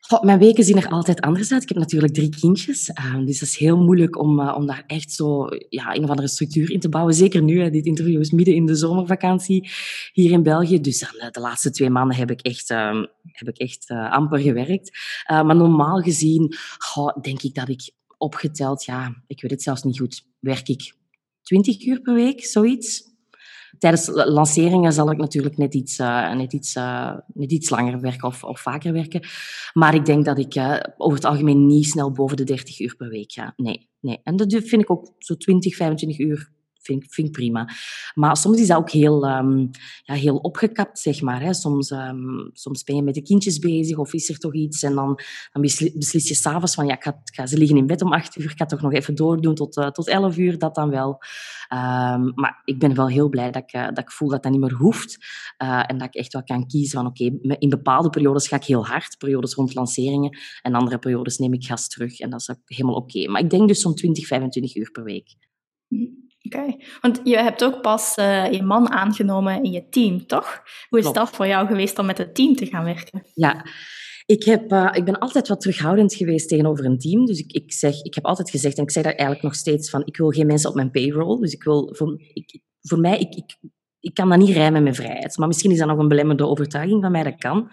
Goh, 0.00 0.22
mijn 0.22 0.38
weken 0.38 0.64
zien 0.64 0.76
er 0.76 0.88
altijd 0.88 1.20
anders 1.20 1.52
uit. 1.52 1.62
Ik 1.62 1.68
heb 1.68 1.78
natuurlijk 1.78 2.14
drie 2.14 2.28
kindjes, 2.28 2.88
uh, 2.88 3.26
dus 3.26 3.38
dat 3.38 3.48
is 3.48 3.56
heel 3.56 3.76
moeilijk 3.76 4.18
om, 4.18 4.40
uh, 4.40 4.54
om 4.56 4.66
daar 4.66 4.84
echt 4.86 5.12
zo 5.12 5.46
ja, 5.68 5.94
een 5.94 6.02
of 6.02 6.10
andere 6.10 6.28
structuur 6.28 6.70
in 6.70 6.80
te 6.80 6.88
bouwen. 6.88 7.14
Zeker 7.14 7.42
nu, 7.42 7.60
hè, 7.60 7.70
dit 7.70 7.86
interview 7.86 8.20
is 8.20 8.30
midden 8.30 8.54
in 8.54 8.66
de 8.66 8.74
zomervakantie 8.74 9.70
hier 10.12 10.30
in 10.30 10.42
België. 10.42 10.80
Dus 10.80 11.02
uh, 11.02 11.30
de 11.30 11.40
laatste 11.40 11.70
twee 11.70 11.90
maanden 11.90 12.16
heb 12.16 12.30
ik 12.30 12.40
echt, 12.40 12.70
ehm, 12.70 13.04
heb 13.22 13.48
ik 13.48 13.58
echt 13.58 13.90
amper 13.90 14.38
gewerkt. 14.38 14.98
maar 15.26 15.56
normaal 15.56 16.00
gezien 16.00 16.54
goh, 16.78 17.16
denk 17.20 17.42
ik 17.42 17.54
dat 17.54 17.68
ik 17.68 17.90
opgeteld, 18.18 18.84
ja, 18.84 19.22
ik 19.26 19.42
weet 19.42 19.50
het 19.50 19.62
zelfs 19.62 19.82
niet 19.82 19.98
goed, 19.98 20.24
werk 20.40 20.68
ik 20.68 20.92
20 21.42 21.86
uur 21.86 22.00
per 22.00 22.14
week, 22.14 22.44
zoiets. 22.44 23.07
Tijdens 23.78 24.10
lanceringen 24.12 24.92
zal 24.92 25.10
ik 25.10 25.18
natuurlijk 25.18 25.56
net 25.56 25.74
iets, 25.74 25.98
uh, 25.98 26.34
net 26.34 26.52
iets, 26.52 26.74
uh, 26.76 27.14
net 27.34 27.52
iets 27.52 27.70
langer 27.70 28.00
werken 28.00 28.28
of, 28.28 28.44
of 28.44 28.60
vaker 28.60 28.92
werken. 28.92 29.20
Maar 29.72 29.94
ik 29.94 30.04
denk 30.04 30.24
dat 30.24 30.38
ik 30.38 30.54
uh, 30.54 30.76
over 30.96 31.16
het 31.16 31.26
algemeen 31.26 31.66
niet 31.66 31.86
snel 31.86 32.12
boven 32.12 32.36
de 32.36 32.44
30 32.44 32.80
uur 32.80 32.96
per 32.96 33.08
week 33.08 33.32
ga. 33.32 33.52
Nee, 33.56 33.88
nee. 34.00 34.20
En 34.22 34.36
dat 34.36 34.52
vind 34.52 34.82
ik 34.82 34.90
ook 34.90 35.12
zo 35.18 35.34
20, 35.34 35.76
25 35.76 36.18
uur 36.18 36.56
vind, 36.88 37.06
vind 37.08 37.26
ik 37.26 37.32
prima. 37.32 37.68
Maar 38.14 38.36
soms 38.36 38.60
is 38.60 38.66
dat 38.66 38.76
ook 38.76 38.90
heel, 38.90 39.28
um, 39.28 39.70
ja, 40.02 40.14
heel 40.14 40.36
opgekapt, 40.36 40.98
zeg 40.98 41.20
maar. 41.20 41.40
Hè. 41.42 41.54
Soms, 41.54 41.90
um, 41.90 42.50
soms 42.52 42.84
ben 42.84 42.96
je 42.96 43.02
met 43.02 43.14
de 43.14 43.22
kindjes 43.22 43.58
bezig 43.58 43.96
of 43.96 44.12
is 44.12 44.28
er 44.28 44.38
toch 44.38 44.54
iets 44.54 44.82
en 44.82 44.94
dan, 44.94 45.18
dan 45.52 45.62
beslis 45.94 46.28
je 46.28 46.34
s'avonds 46.34 46.74
van 46.74 46.86
ja, 46.86 46.94
ik 46.94 47.02
ga, 47.02 47.22
ga, 47.24 47.46
ze 47.46 47.58
liggen 47.58 47.76
in 47.76 47.86
bed 47.86 48.02
om 48.02 48.12
acht 48.12 48.36
uur, 48.36 48.50
ik 48.50 48.58
ga 48.58 48.64
toch 48.64 48.80
nog 48.80 48.92
even 48.92 49.14
doordoen 49.14 49.54
tot, 49.54 49.76
uh, 49.76 49.86
tot 49.86 50.08
elf 50.08 50.36
uur, 50.36 50.58
dat 50.58 50.74
dan 50.74 50.90
wel. 50.90 51.08
Um, 51.72 52.32
maar 52.34 52.62
ik 52.64 52.78
ben 52.78 52.94
wel 52.94 53.08
heel 53.08 53.28
blij 53.28 53.50
dat 53.50 53.62
ik, 53.62 53.74
uh, 53.74 53.84
dat 53.84 53.98
ik 53.98 54.10
voel 54.10 54.28
dat 54.28 54.42
dat 54.42 54.52
niet 54.52 54.60
meer 54.60 54.74
hoeft 54.74 55.18
uh, 55.62 55.82
en 55.86 55.98
dat 55.98 56.08
ik 56.08 56.14
echt 56.14 56.32
wel 56.32 56.44
kan 56.44 56.66
kiezen 56.66 56.98
van 56.98 57.06
oké, 57.06 57.24
in 57.58 57.68
bepaalde 57.68 58.10
periodes 58.10 58.48
ga 58.48 58.56
ik 58.56 58.64
heel 58.64 58.86
hard, 58.86 59.18
periodes 59.18 59.54
rond 59.54 59.74
lanceringen 59.74 60.38
en 60.62 60.74
andere 60.74 60.98
periodes 60.98 61.38
neem 61.38 61.52
ik 61.52 61.64
gas 61.64 61.88
terug 61.88 62.20
en 62.20 62.30
dat 62.30 62.40
is 62.40 62.54
helemaal 62.64 62.94
oké. 62.94 63.28
Maar 63.28 63.40
ik 63.40 63.50
denk 63.50 63.68
dus 63.68 63.80
zo'n 63.80 63.94
20, 63.94 64.26
25 64.26 64.76
uur 64.76 64.90
per 64.90 65.04
week. 65.04 65.36
Oké, 65.88 66.56
okay. 66.56 66.84
want 67.00 67.20
je 67.24 67.36
hebt 67.36 67.64
ook 67.64 67.80
pas 67.80 68.16
uh, 68.16 68.52
je 68.52 68.62
man 68.62 68.90
aangenomen 68.90 69.62
in 69.62 69.72
je 69.72 69.88
team, 69.88 70.26
toch? 70.26 70.62
Hoe 70.88 70.98
is 70.98 71.04
Klopt. 71.04 71.18
dat 71.18 71.30
voor 71.30 71.46
jou 71.46 71.66
geweest 71.66 71.98
om 71.98 72.06
met 72.06 72.18
het 72.18 72.34
team 72.34 72.54
te 72.54 72.66
gaan 72.66 72.84
werken? 72.84 73.22
Ja, 73.34 73.64
ik, 74.26 74.44
heb, 74.44 74.72
uh, 74.72 74.90
ik 74.92 75.04
ben 75.04 75.18
altijd 75.18 75.48
wat 75.48 75.60
terughoudend 75.60 76.14
geweest 76.14 76.48
tegenover 76.48 76.84
een 76.84 76.98
team. 76.98 77.26
Dus 77.26 77.38
ik, 77.38 77.52
ik, 77.52 77.72
zeg, 77.72 78.02
ik 78.02 78.14
heb 78.14 78.24
altijd 78.24 78.50
gezegd, 78.50 78.76
en 78.76 78.82
ik 78.82 78.90
zeg 78.90 79.02
daar 79.02 79.12
eigenlijk 79.12 79.42
nog 79.42 79.54
steeds 79.54 79.90
van, 79.90 80.02
ik 80.04 80.16
wil 80.16 80.30
geen 80.30 80.46
mensen 80.46 80.68
op 80.68 80.76
mijn 80.76 80.90
payroll. 80.90 81.40
Dus 81.40 81.52
ik 81.52 81.62
wil, 81.62 81.94
voor, 81.94 82.20
ik, 82.32 82.60
voor 82.80 82.98
mij, 82.98 83.18
ik, 83.18 83.34
ik, 83.34 83.56
ik 84.00 84.14
kan 84.14 84.28
dat 84.28 84.38
niet 84.38 84.56
rijmen 84.56 84.82
met 84.82 84.96
vrijheid. 84.96 85.36
Maar 85.36 85.48
misschien 85.48 85.70
is 85.70 85.78
dat 85.78 85.88
nog 85.88 85.98
een 85.98 86.08
belemmerde 86.08 86.46
overtuiging 86.46 87.02
van 87.02 87.12
mij, 87.12 87.22
dat 87.22 87.38
kan. 87.38 87.68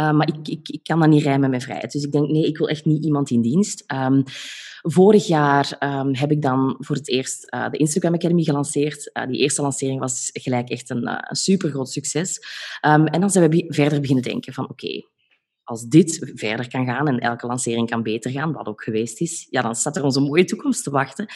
Uh, 0.00 0.12
maar 0.12 0.28
ik, 0.28 0.48
ik, 0.48 0.68
ik 0.68 0.82
kan 0.82 1.00
dat 1.00 1.08
niet 1.08 1.22
rijmen 1.22 1.50
met 1.50 1.62
vrijheid. 1.62 1.92
Dus 1.92 2.04
ik 2.04 2.12
denk, 2.12 2.28
nee, 2.28 2.46
ik 2.46 2.58
wil 2.58 2.68
echt 2.68 2.84
niet 2.84 3.04
iemand 3.04 3.30
in 3.30 3.42
dienst. 3.42 3.84
Um, 3.92 4.22
vorig 4.88 5.26
jaar 5.26 5.76
um, 5.80 6.14
heb 6.14 6.30
ik 6.30 6.42
dan 6.42 6.76
voor 6.78 6.96
het 6.96 7.08
eerst 7.08 7.54
uh, 7.54 7.70
de 7.70 7.76
Instagram 7.76 8.14
Academy 8.14 8.42
gelanceerd. 8.42 9.10
Uh, 9.12 9.26
die 9.26 9.40
eerste 9.40 9.62
lancering 9.62 10.00
was 10.00 10.30
gelijk 10.32 10.68
echt 10.68 10.90
een, 10.90 11.08
een 11.08 11.36
super 11.36 11.70
groot 11.70 11.90
succes. 11.90 12.38
Um, 12.86 13.06
en 13.06 13.20
dan 13.20 13.30
zijn 13.30 13.50
we 13.50 13.64
verder 13.68 14.00
beginnen 14.00 14.24
denken 14.24 14.52
van, 14.52 14.68
oké, 14.68 15.02
als 15.64 15.84
dit 15.84 16.32
verder 16.34 16.68
kan 16.68 16.84
gaan 16.84 17.08
en 17.08 17.18
elke 17.18 17.46
lancering 17.46 17.90
kan 17.90 18.02
beter 18.02 18.30
gaan, 18.30 18.52
wat 18.52 18.66
ook 18.66 18.82
geweest 18.82 19.20
is, 19.20 19.46
ja, 19.50 19.62
dan 19.62 19.74
staat 19.74 19.96
er 19.96 20.04
onze 20.04 20.20
mooie 20.20 20.44
toekomst 20.44 20.84
te 20.84 20.90
wachten. 20.90 21.26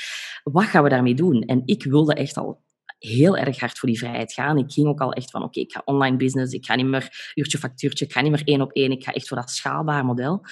Wat 0.43 0.65
gaan 0.65 0.83
we 0.83 0.89
daarmee 0.89 1.15
doen? 1.15 1.43
En 1.43 1.63
ik 1.65 1.85
wilde 1.85 2.15
echt 2.15 2.37
al 2.37 2.63
heel 2.99 3.37
erg 3.37 3.61
hard 3.61 3.79
voor 3.79 3.89
die 3.89 3.99
vrijheid 3.99 4.33
gaan. 4.33 4.59
Ik 4.59 4.73
ging 4.73 4.87
ook 4.87 5.01
al 5.01 5.13
echt 5.13 5.31
van, 5.31 5.43
oké, 5.43 5.61
ik 5.61 5.73
ga 5.73 5.83
online 5.85 6.17
business, 6.17 6.53
ik 6.53 6.65
ga 6.65 6.75
niet 6.75 6.87
meer 6.87 7.33
uurtje 7.35 7.59
factuurtje, 7.59 8.05
ik 8.05 8.13
ga 8.13 8.21
niet 8.21 8.31
meer 8.31 8.43
één 8.45 8.61
op 8.61 8.73
één, 8.73 8.91
ik 8.91 9.05
ga 9.05 9.13
echt 9.13 9.29
voor 9.29 9.37
dat 9.37 9.51
schaalbaar 9.51 10.05
model. 10.05 10.45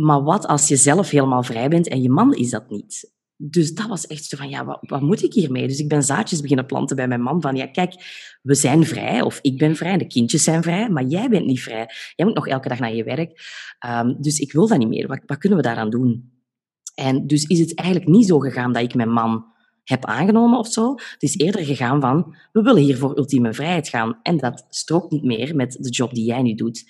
Maar 0.00 0.22
wat 0.22 0.46
als 0.46 0.68
je 0.68 0.76
zelf 0.76 1.10
helemaal 1.10 1.42
vrij 1.42 1.68
bent 1.68 1.88
en 1.88 2.02
je 2.02 2.10
man 2.10 2.34
is 2.34 2.50
dat 2.50 2.70
niet? 2.70 3.12
Dus 3.36 3.74
dat 3.74 3.86
was 3.86 4.06
echt 4.06 4.24
zo 4.24 4.36
van, 4.36 4.48
ja, 4.48 4.64
wat, 4.64 4.78
wat 4.80 5.00
moet 5.00 5.22
ik 5.22 5.32
hiermee? 5.32 5.66
Dus 5.66 5.78
ik 5.78 5.88
ben 5.88 6.02
zaadjes 6.02 6.40
beginnen 6.40 6.66
planten 6.66 6.96
bij 6.96 7.08
mijn 7.08 7.22
man 7.22 7.40
van, 7.40 7.56
ja, 7.56 7.66
kijk, 7.66 7.94
we 8.42 8.54
zijn 8.54 8.86
vrij, 8.86 9.22
of 9.22 9.38
ik 9.42 9.58
ben 9.58 9.76
vrij, 9.76 9.96
de 9.98 10.06
kindjes 10.06 10.44
zijn 10.44 10.62
vrij, 10.62 10.88
maar 10.88 11.04
jij 11.04 11.28
bent 11.28 11.46
niet 11.46 11.62
vrij. 11.62 11.88
Jij 12.16 12.26
moet 12.26 12.34
nog 12.34 12.48
elke 12.48 12.68
dag 12.68 12.78
naar 12.78 12.94
je 12.94 13.04
werk. 13.04 13.40
Um, 13.86 14.16
dus 14.20 14.38
ik 14.38 14.52
wil 14.52 14.68
dat 14.68 14.78
niet 14.78 14.88
meer. 14.88 15.06
Wat, 15.06 15.20
wat 15.26 15.38
kunnen 15.38 15.58
we 15.58 15.64
daaraan 15.64 15.90
doen? 15.90 16.32
En 16.94 17.26
dus 17.26 17.44
is 17.44 17.58
het 17.58 17.74
eigenlijk 17.74 18.10
niet 18.10 18.26
zo 18.26 18.38
gegaan 18.38 18.72
dat 18.72 18.82
ik 18.82 18.94
mijn 18.94 19.12
man 19.12 19.44
heb 19.84 20.04
aangenomen 20.04 20.58
of 20.58 20.68
zo. 20.68 20.90
Het 20.90 21.22
is 21.22 21.38
eerder 21.38 21.64
gegaan 21.64 22.00
van, 22.00 22.36
we 22.52 22.62
willen 22.62 22.82
hier 22.82 22.96
voor 22.96 23.18
ultieme 23.18 23.54
vrijheid 23.54 23.88
gaan. 23.88 24.18
En 24.22 24.36
dat 24.36 24.66
strookt 24.68 25.10
niet 25.10 25.24
meer 25.24 25.56
met 25.56 25.72
de 25.72 25.90
job 25.90 26.14
die 26.14 26.24
jij 26.24 26.42
nu 26.42 26.54
doet. 26.54 26.84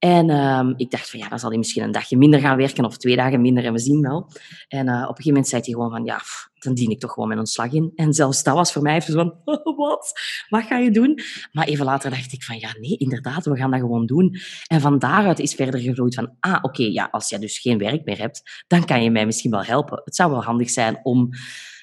En 0.00 0.30
um, 0.30 0.74
ik 0.76 0.90
dacht 0.90 1.10
van, 1.10 1.20
ja, 1.20 1.28
dan 1.28 1.38
zal 1.38 1.48
hij 1.48 1.58
misschien 1.58 1.82
een 1.82 1.92
dagje 1.92 2.16
minder 2.16 2.40
gaan 2.40 2.56
werken 2.56 2.84
of 2.84 2.96
twee 2.96 3.16
dagen 3.16 3.40
minder 3.40 3.64
en 3.64 3.72
we 3.72 3.78
zien 3.78 4.00
wel. 4.00 4.30
En 4.68 4.86
uh, 4.86 4.92
op 4.94 5.00
een 5.00 5.06
gegeven 5.06 5.26
moment 5.26 5.48
zei 5.48 5.62
hij 5.62 5.72
gewoon 5.72 5.90
van, 5.90 6.04
ja, 6.04 6.20
dan 6.58 6.74
dien 6.74 6.90
ik 6.90 7.00
toch 7.00 7.12
gewoon 7.12 7.28
mijn 7.28 7.40
ontslag 7.40 7.72
in. 7.72 7.92
En 7.94 8.12
zelfs 8.12 8.42
dat 8.42 8.54
was 8.54 8.72
voor 8.72 8.82
mij 8.82 8.96
even 8.96 9.14
van, 9.14 9.34
wat? 9.76 10.12
Wat 10.48 10.62
ga 10.62 10.78
je 10.78 10.90
doen? 10.90 11.20
Maar 11.52 11.66
even 11.66 11.84
later 11.84 12.10
dacht 12.10 12.32
ik 12.32 12.42
van, 12.42 12.58
ja, 12.58 12.74
nee, 12.80 12.96
inderdaad, 12.96 13.44
we 13.44 13.56
gaan 13.56 13.70
dat 13.70 13.80
gewoon 13.80 14.06
doen. 14.06 14.36
En 14.66 14.80
van 14.80 14.98
daaruit 14.98 15.38
is 15.38 15.54
verder 15.54 15.80
gegroeid 15.80 16.14
van, 16.14 16.36
ah, 16.40 16.58
oké, 16.62 16.82
ja, 16.82 17.08
als 17.10 17.28
jij 17.28 17.38
dus 17.38 17.58
geen 17.58 17.78
werk 17.78 18.04
meer 18.04 18.18
hebt, 18.18 18.64
dan 18.66 18.84
kan 18.84 19.02
je 19.02 19.10
mij 19.10 19.26
misschien 19.26 19.50
wel 19.50 19.64
helpen. 19.64 20.02
Het 20.04 20.16
zou 20.16 20.30
wel 20.30 20.42
handig 20.42 20.70
zijn 20.70 21.00
om 21.02 21.30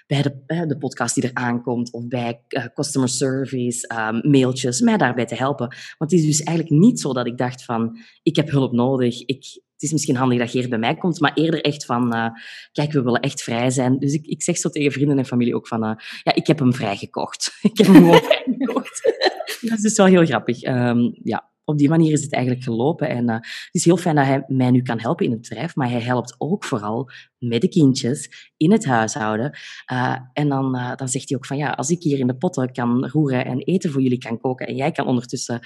bij 0.07 0.21
de, 0.21 0.65
de 0.67 0.77
podcast 0.77 1.15
die 1.15 1.23
er 1.23 1.33
aankomt 1.33 1.91
of 1.91 2.07
bij 2.07 2.41
uh, 2.49 2.65
customer 2.73 3.09
service, 3.09 3.93
um, 3.99 4.31
mailtjes, 4.31 4.81
mij 4.81 4.97
daarbij 4.97 5.25
te 5.25 5.35
helpen. 5.35 5.67
Want 5.97 6.11
het 6.11 6.19
is 6.19 6.25
dus 6.25 6.43
eigenlijk 6.43 6.79
niet 6.79 6.99
zo 6.99 7.13
dat 7.13 7.27
ik 7.27 7.37
dacht 7.37 7.63
van, 7.63 7.97
ik 8.23 8.35
heb 8.35 8.49
hulp 8.49 8.71
nodig, 8.71 9.25
ik, 9.25 9.61
het 9.73 9.83
is 9.83 9.91
misschien 9.91 10.15
handig 10.15 10.39
dat 10.39 10.49
Geert 10.49 10.69
bij 10.69 10.79
mij 10.79 10.95
komt, 10.95 11.19
maar 11.19 11.33
eerder 11.33 11.61
echt 11.61 11.85
van, 11.85 12.15
uh, 12.15 12.27
kijk, 12.71 12.91
we 12.91 13.01
willen 13.01 13.21
echt 13.21 13.43
vrij 13.43 13.69
zijn. 13.69 13.99
Dus 13.99 14.13
ik, 14.13 14.25
ik 14.25 14.43
zeg 14.43 14.57
zo 14.57 14.69
tegen 14.69 14.91
vrienden 14.91 15.17
en 15.17 15.25
familie 15.25 15.55
ook 15.55 15.67
van, 15.67 15.83
uh, 15.83 15.95
ja, 16.23 16.35
ik 16.35 16.47
heb 16.47 16.59
hem 16.59 16.73
vrijgekocht. 16.73 17.57
ik 17.71 17.77
heb 17.77 17.87
hem 17.87 17.95
gewoon 17.95 18.21
vrijgekocht. 18.21 19.01
dat 19.61 19.77
is 19.77 19.81
dus 19.81 19.97
wel 19.97 20.05
heel 20.05 20.25
grappig. 20.25 20.63
Um, 20.63 21.19
ja 21.23 21.55
op 21.69 21.77
die 21.77 21.89
manier 21.89 22.11
is 22.11 22.21
het 22.21 22.33
eigenlijk 22.33 22.63
gelopen. 22.63 23.09
En 23.09 23.29
uh, 23.29 23.33
het 23.33 23.69
is 23.71 23.85
heel 23.85 23.97
fijn 23.97 24.15
dat 24.15 24.25
hij 24.25 24.43
mij 24.47 24.71
nu 24.71 24.81
kan 24.81 24.99
helpen 24.99 25.25
in 25.25 25.31
het 25.31 25.41
bedrijf, 25.41 25.75
maar 25.75 25.89
hij 25.89 26.01
helpt 26.01 26.35
ook 26.37 26.63
vooral 26.63 27.09
met 27.37 27.61
de 27.61 27.69
kindjes 27.69 28.51
in 28.57 28.71
het 28.71 28.85
huishouden. 28.85 29.57
Uh, 29.91 30.17
en 30.33 30.49
dan, 30.49 30.75
uh, 30.75 30.95
dan 30.95 31.07
zegt 31.07 31.29
hij 31.29 31.37
ook 31.37 31.45
van 31.45 31.57
ja, 31.57 31.69
als 31.69 31.89
ik 31.89 32.01
hier 32.01 32.19
in 32.19 32.27
de 32.27 32.37
potten 32.37 32.71
kan 32.71 33.07
roeren 33.07 33.45
en 33.45 33.59
eten 33.59 33.91
voor 33.91 34.01
jullie 34.01 34.17
kan 34.17 34.39
koken 34.39 34.67
en 34.67 34.75
jij 34.75 34.91
kan 34.91 35.05
ondertussen 35.07 35.59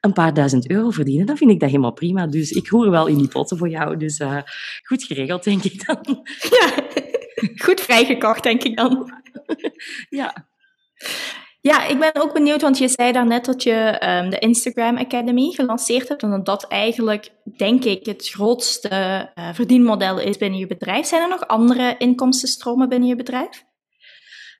een 0.00 0.12
paar 0.12 0.34
duizend 0.34 0.70
euro 0.70 0.90
verdienen, 0.90 1.26
dan 1.26 1.36
vind 1.36 1.50
ik 1.50 1.60
dat 1.60 1.68
helemaal 1.68 1.92
prima. 1.92 2.26
Dus 2.26 2.50
ik 2.50 2.68
roer 2.68 2.90
wel 2.90 3.06
in 3.06 3.18
die 3.18 3.28
potten 3.28 3.58
voor 3.58 3.68
jou. 3.68 3.96
Dus 3.96 4.20
goed 4.82 5.04
geregeld, 5.04 5.44
denk 5.44 5.64
ik 5.64 5.86
dan. 5.86 6.24
Ja, 6.50 6.88
goed 7.64 7.80
vrijgekocht, 7.80 8.42
denk 8.42 8.62
ik 8.62 8.76
dan. 8.76 9.12
ja. 10.08 10.48
Ja, 11.60 11.86
ik 11.86 11.98
ben 11.98 12.22
ook 12.22 12.32
benieuwd, 12.32 12.62
want 12.62 12.78
je 12.78 12.88
zei 12.88 13.12
daarnet 13.12 13.44
dat 13.44 13.62
je 13.62 14.02
um, 14.22 14.30
de 14.30 14.38
Instagram 14.38 14.96
Academy 14.96 15.50
gelanceerd 15.50 16.08
hebt 16.08 16.22
en 16.22 16.30
dat 16.30 16.46
dat 16.46 16.66
eigenlijk, 16.66 17.30
denk 17.56 17.84
ik, 17.84 18.06
het 18.06 18.28
grootste 18.28 18.88
uh, 19.38 19.48
verdienmodel 19.52 20.20
is 20.20 20.36
binnen 20.36 20.58
je 20.58 20.66
bedrijf. 20.66 21.06
Zijn 21.06 21.22
er 21.22 21.28
nog 21.28 21.46
andere 21.46 21.94
inkomstenstromen 21.98 22.88
binnen 22.88 23.08
je 23.08 23.16
bedrijf? 23.16 23.66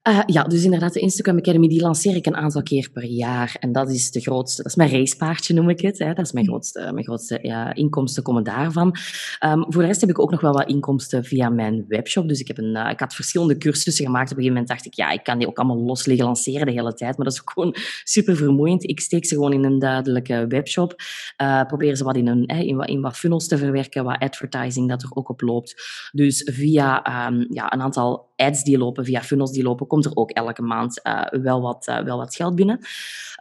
Uh, 0.09 0.21
ja, 0.27 0.43
dus 0.43 0.65
inderdaad, 0.65 0.93
de 0.93 1.01
Instagram 1.01 1.37
Academy 1.37 1.69
die 1.69 1.81
lanceer 1.81 2.17
ik 2.17 2.27
een 2.27 2.37
aantal 2.37 2.63
keer 2.63 2.91
per 2.93 3.05
jaar. 3.05 3.57
En 3.61 3.73
dat 3.73 3.91
is 3.91 4.11
de 4.11 4.21
grootste, 4.21 4.63
dat 4.63 4.71
is 4.71 4.77
mijn 4.77 4.91
racepaardje 4.91 5.55
noem 5.55 5.69
ik 5.69 5.81
het. 5.81 5.99
Hè. 5.99 6.13
Dat 6.15 6.25
is 6.25 6.33
mijn 6.33 6.47
grootste, 6.47 6.91
mijn 6.93 7.05
grootste 7.05 7.39
ja, 7.43 7.75
inkomsten 7.75 8.23
komen 8.23 8.45
daarvan. 8.45 8.97
Um, 9.45 9.65
voor 9.69 9.83
de 9.83 9.89
rest 9.89 10.01
heb 10.01 10.11
ik 10.11 10.19
ook 10.19 10.31
nog 10.31 10.41
wel 10.41 10.53
wat 10.53 10.69
inkomsten 10.69 11.25
via 11.25 11.49
mijn 11.49 11.85
webshop. 11.89 12.29
Dus 12.29 12.41
ik, 12.41 12.47
heb 12.47 12.59
een, 12.59 12.77
uh, 12.77 12.91
ik 12.91 13.01
had 13.01 13.15
verschillende 13.15 13.59
cursussen 13.59 14.05
gemaakt. 14.05 14.31
Op 14.31 14.37
een 14.37 14.43
gegeven 14.43 14.53
moment 14.53 14.69
dacht 14.69 14.87
ik, 14.87 14.95
ja, 14.95 15.11
ik 15.11 15.23
kan 15.23 15.39
die 15.39 15.49
ook 15.49 15.59
allemaal 15.59 15.85
los 15.85 16.07
liggen 16.07 16.27
lanceren 16.27 16.67
de 16.67 16.73
hele 16.73 16.95
tijd. 16.95 17.17
Maar 17.17 17.27
dat 17.27 17.35
is 17.35 17.41
ook 17.41 17.51
gewoon 17.51 17.75
super 18.05 18.37
vermoeiend. 18.37 18.89
Ik 18.89 19.01
steek 19.01 19.27
ze 19.27 19.35
gewoon 19.35 19.53
in 19.53 19.65
een 19.65 19.79
duidelijke 19.79 20.45
webshop. 20.49 20.95
Uh, 21.43 21.63
probeer 21.63 21.97
ze 21.97 22.05
wat 22.05 22.17
in, 22.17 22.27
een, 22.27 22.47
in, 22.47 22.77
wat, 22.77 22.89
in 22.89 23.01
wat 23.01 23.17
funnels 23.17 23.49
te 23.49 23.59
verwerken, 23.59 24.05
wat 24.05 24.19
advertising 24.19 24.89
dat 24.89 25.03
er 25.03 25.11
ook 25.15 25.29
op 25.29 25.41
loopt. 25.41 25.75
Dus 26.13 26.51
via 26.53 27.27
um, 27.27 27.47
ja, 27.49 27.73
een 27.73 27.81
aantal 27.81 28.27
ads 28.37 28.65
die 28.65 28.79
lopen, 28.79 29.05
via 29.05 29.23
funnels 29.23 29.53
die 29.53 29.63
lopen, 29.63 29.87
komt 30.03 30.15
er 30.15 30.23
ook 30.23 30.31
elke 30.31 30.63
maand 30.63 31.01
uh, 31.03 31.43
wel, 31.43 31.61
wat, 31.61 31.87
uh, 31.89 31.99
wel 31.99 32.17
wat 32.17 32.35
geld 32.35 32.55
binnen. 32.55 32.79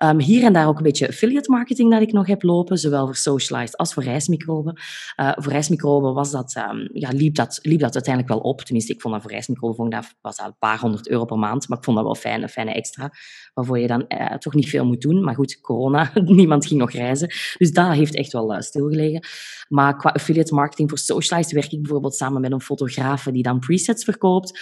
Um, 0.04 0.20
hier 0.20 0.44
en 0.44 0.54
daar 0.54 0.68
ook 0.68 0.78
een 0.78 0.84
beetje 0.84 1.08
affiliate 1.08 1.52
marketing 1.52 1.92
dat 1.92 2.02
ik 2.02 2.12
nog 2.12 2.28
heb 2.28 2.44
lopen, 2.44 2.78
zowel 2.78 3.06
voor 3.06 3.16
Socialized 3.16 3.78
als 3.78 3.94
voor 3.94 4.04
reismicroben. 4.04 4.82
Uh, 5.20 5.32
voor 5.36 5.52
reismicroben 5.52 6.14
was 6.14 6.32
dat, 6.32 6.56
um, 6.72 6.90
ja, 6.94 7.10
liep, 7.10 7.36
dat, 7.36 7.60
liep 7.62 7.80
dat 7.80 7.94
uiteindelijk 7.94 8.34
wel 8.34 8.44
op. 8.44 8.62
Tenminste, 8.62 8.94
ik 8.94 9.02
vond 9.02 9.14
dat 9.14 9.24
voor 9.24 9.32
reismicroben 9.32 9.76
vond 9.76 9.92
dat, 9.92 10.16
was 10.22 10.38
dat 10.38 10.46
een 10.46 10.58
paar 10.60 10.80
honderd 10.80 11.10
euro 11.10 11.26
per 11.26 11.38
maand, 11.38 11.68
maar 11.68 11.78
ik 11.78 11.84
vond 11.84 11.98
dat 11.98 12.06
wel 12.06 12.16
fijn, 12.16 12.42
een 12.42 12.50
fijne 12.50 12.74
extra, 12.74 13.12
waarvoor 13.54 13.80
je 13.80 13.88
dan 13.88 14.08
toch 14.40 14.54
niet 14.54 14.70
veel 14.70 14.86
moet 14.86 15.02
doen. 15.02 15.24
Maar 15.24 15.36
goed, 15.36 15.62
corona, 15.62 16.12
niemand 16.40 16.66
ging 16.66 16.80
nog 16.80 16.92
reizen. 16.92 17.28
Dus 17.58 17.72
dat 17.72 17.94
heeft 17.94 18.16
echt 18.16 18.32
wel 18.32 18.62
stilgelegen. 18.62 19.28
Maar 19.68 19.98
qua 19.98 20.10
affiliate 20.10 20.54
marketing 20.54 20.90
voor 20.90 20.98
Socialized 20.98 21.52
werk 21.52 21.72
ik 21.72 21.82
bijvoorbeeld 21.82 22.16
samen 22.16 22.42
met 22.42 22.52
een 22.52 22.62
fotograaf 22.62 23.24
die 23.24 23.44
dan 23.44 23.60
presets 23.60 24.04
verkoopt 24.04 24.60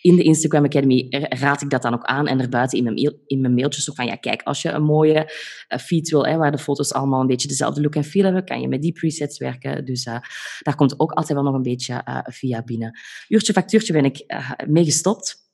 in 0.00 0.16
de 0.16 0.22
Instagram 0.22 0.64
Academy 0.64 1.06
raad 1.38 1.62
ik 1.62 1.70
dat 1.70 1.82
dan 1.82 1.94
ook 1.94 2.04
aan 2.04 2.26
en 2.26 2.40
erbuiten 2.40 2.78
in 2.78 2.84
mijn, 2.84 2.94
mail, 2.94 3.22
in 3.26 3.40
mijn 3.40 3.54
mailtjes 3.54 3.90
ook 3.90 3.96
van, 3.96 4.06
ja, 4.06 4.16
kijk, 4.16 4.42
als 4.42 4.62
je 4.62 4.70
een 4.70 4.82
mooie 4.82 5.32
uh, 5.68 5.78
feed 5.78 6.10
wil, 6.10 6.26
hè, 6.26 6.36
waar 6.36 6.50
de 6.50 6.58
foto's 6.58 6.92
allemaal 6.92 7.20
een 7.20 7.26
beetje 7.26 7.48
dezelfde 7.48 7.80
look 7.80 7.94
en 7.94 8.04
feel 8.04 8.24
hebben, 8.24 8.44
kan 8.44 8.60
je 8.60 8.68
met 8.68 8.82
die 8.82 8.92
presets 8.92 9.38
werken. 9.38 9.84
Dus 9.84 10.06
uh, 10.06 10.18
daar 10.62 10.74
komt 10.74 11.00
ook 11.00 11.12
altijd 11.12 11.32
wel 11.32 11.42
nog 11.42 11.54
een 11.54 11.62
beetje 11.62 12.02
uh, 12.08 12.18
via 12.24 12.62
binnen. 12.62 12.98
Uurtje 13.28 13.52
factuurtje 13.52 13.92
ben 13.92 14.04
ik 14.04 14.24
mee 14.66 14.84
gestopt. 14.84 15.45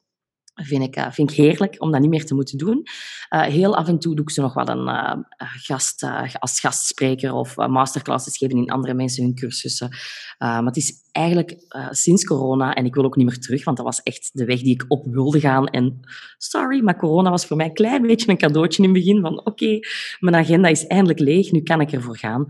Vind 0.55 0.83
ik, 0.83 1.07
vind 1.11 1.31
ik 1.31 1.37
heerlijk 1.37 1.77
om 1.79 1.91
dat 1.91 2.01
niet 2.01 2.11
meer 2.11 2.25
te 2.25 2.35
moeten 2.35 2.59
doen. 2.59 2.83
heel 3.29 3.77
af 3.77 3.89
en 3.89 3.99
toe 3.99 4.15
doe 4.15 4.25
ik 4.25 4.31
ze 4.31 4.41
nog 4.41 4.55
wel 4.55 4.69
een 4.69 5.25
gast, 5.37 6.07
als 6.39 6.61
gastspreker 6.61 7.33
of 7.33 7.57
masterclasses 7.57 8.37
geven 8.37 8.57
in 8.57 8.71
andere 8.71 8.95
mensen 8.95 9.23
hun 9.23 9.35
cursussen. 9.35 9.97
maar 10.39 10.65
het 10.65 10.77
is 10.77 10.93
eigenlijk 11.13 11.57
sinds 11.91 12.25
corona, 12.25 12.75
en 12.75 12.85
ik 12.85 12.95
wil 12.95 13.05
ook 13.05 13.17
niet 13.17 13.27
meer 13.27 13.39
terug, 13.39 13.65
want 13.65 13.77
dat 13.77 13.87
was 13.87 14.03
echt 14.03 14.31
de 14.33 14.45
weg 14.45 14.61
die 14.61 14.75
ik 14.75 14.85
op 14.89 15.07
wilde 15.07 15.41
gaan. 15.41 15.67
En 15.67 16.01
sorry, 16.39 16.83
maar 16.83 16.97
corona 16.97 17.31
was 17.31 17.47
voor 17.47 17.57
mij 17.57 17.67
een 17.67 17.75
klein 17.75 18.03
beetje 18.03 18.31
een 18.31 18.39
cadeautje 18.39 18.83
in 18.83 18.89
het 18.89 18.99
begin. 18.99 19.21
Van 19.21 19.47
oké, 19.47 19.79
mijn 20.19 20.37
agenda 20.37 20.69
is 20.69 20.87
eindelijk 20.87 21.19
leeg, 21.19 21.51
nu 21.51 21.63
kan 21.63 21.81
ik 21.81 21.93
ervoor 21.93 22.19
gaan. 22.19 22.47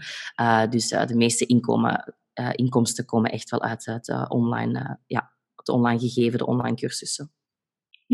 dus 0.71 0.89
de 0.89 1.15
meeste 1.17 1.47
inkomen, 1.47 2.15
inkomsten 2.53 3.05
komen 3.05 3.31
echt 3.31 3.51
wel 3.51 3.63
uit 3.63 3.85
het 3.87 4.29
online, 4.29 4.99
ja, 5.07 5.33
het 5.57 5.69
online 5.69 6.01
gegeven, 6.01 6.39
de 6.39 6.47
online 6.47 6.77
cursussen. 6.77 7.33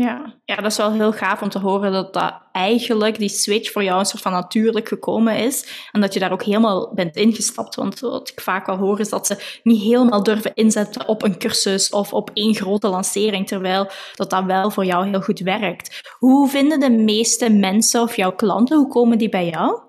Ja. 0.01 0.33
ja, 0.45 0.55
dat 0.55 0.71
is 0.71 0.77
wel 0.77 0.91
heel 0.91 1.11
gaaf 1.11 1.41
om 1.41 1.49
te 1.49 1.59
horen 1.59 1.91
dat 1.91 2.13
dat 2.13 2.33
eigenlijk 2.51 3.17
die 3.17 3.29
switch 3.29 3.71
voor 3.71 3.83
jou 3.83 3.99
een 3.99 4.05
soort 4.05 4.21
van 4.21 4.31
natuurlijk 4.31 4.87
gekomen 4.87 5.35
is. 5.37 5.87
En 5.91 6.01
dat 6.01 6.13
je 6.13 6.19
daar 6.19 6.31
ook 6.31 6.43
helemaal 6.43 6.93
bent 6.93 7.15
ingestapt. 7.15 7.75
Want 7.75 7.99
wat 7.99 8.29
ik 8.29 8.41
vaak 8.41 8.67
al 8.67 8.77
hoor 8.77 8.99
is 8.99 9.09
dat 9.09 9.27
ze 9.27 9.59
niet 9.63 9.81
helemaal 9.81 10.23
durven 10.23 10.53
inzetten 10.53 11.07
op 11.07 11.23
een 11.23 11.37
cursus 11.37 11.89
of 11.89 12.13
op 12.13 12.29
één 12.33 12.55
grote 12.55 12.87
lancering. 12.87 13.47
Terwijl 13.47 13.87
dat 14.15 14.29
dat 14.29 14.43
wel 14.43 14.71
voor 14.71 14.85
jou 14.85 15.07
heel 15.07 15.21
goed 15.21 15.39
werkt. 15.39 16.11
Hoe 16.17 16.49
vinden 16.49 16.79
de 16.79 16.89
meeste 16.89 17.49
mensen 17.49 18.01
of 18.01 18.15
jouw 18.15 18.35
klanten, 18.35 18.77
hoe 18.77 18.87
komen 18.87 19.17
die 19.17 19.29
bij 19.29 19.49
jou? 19.49 19.88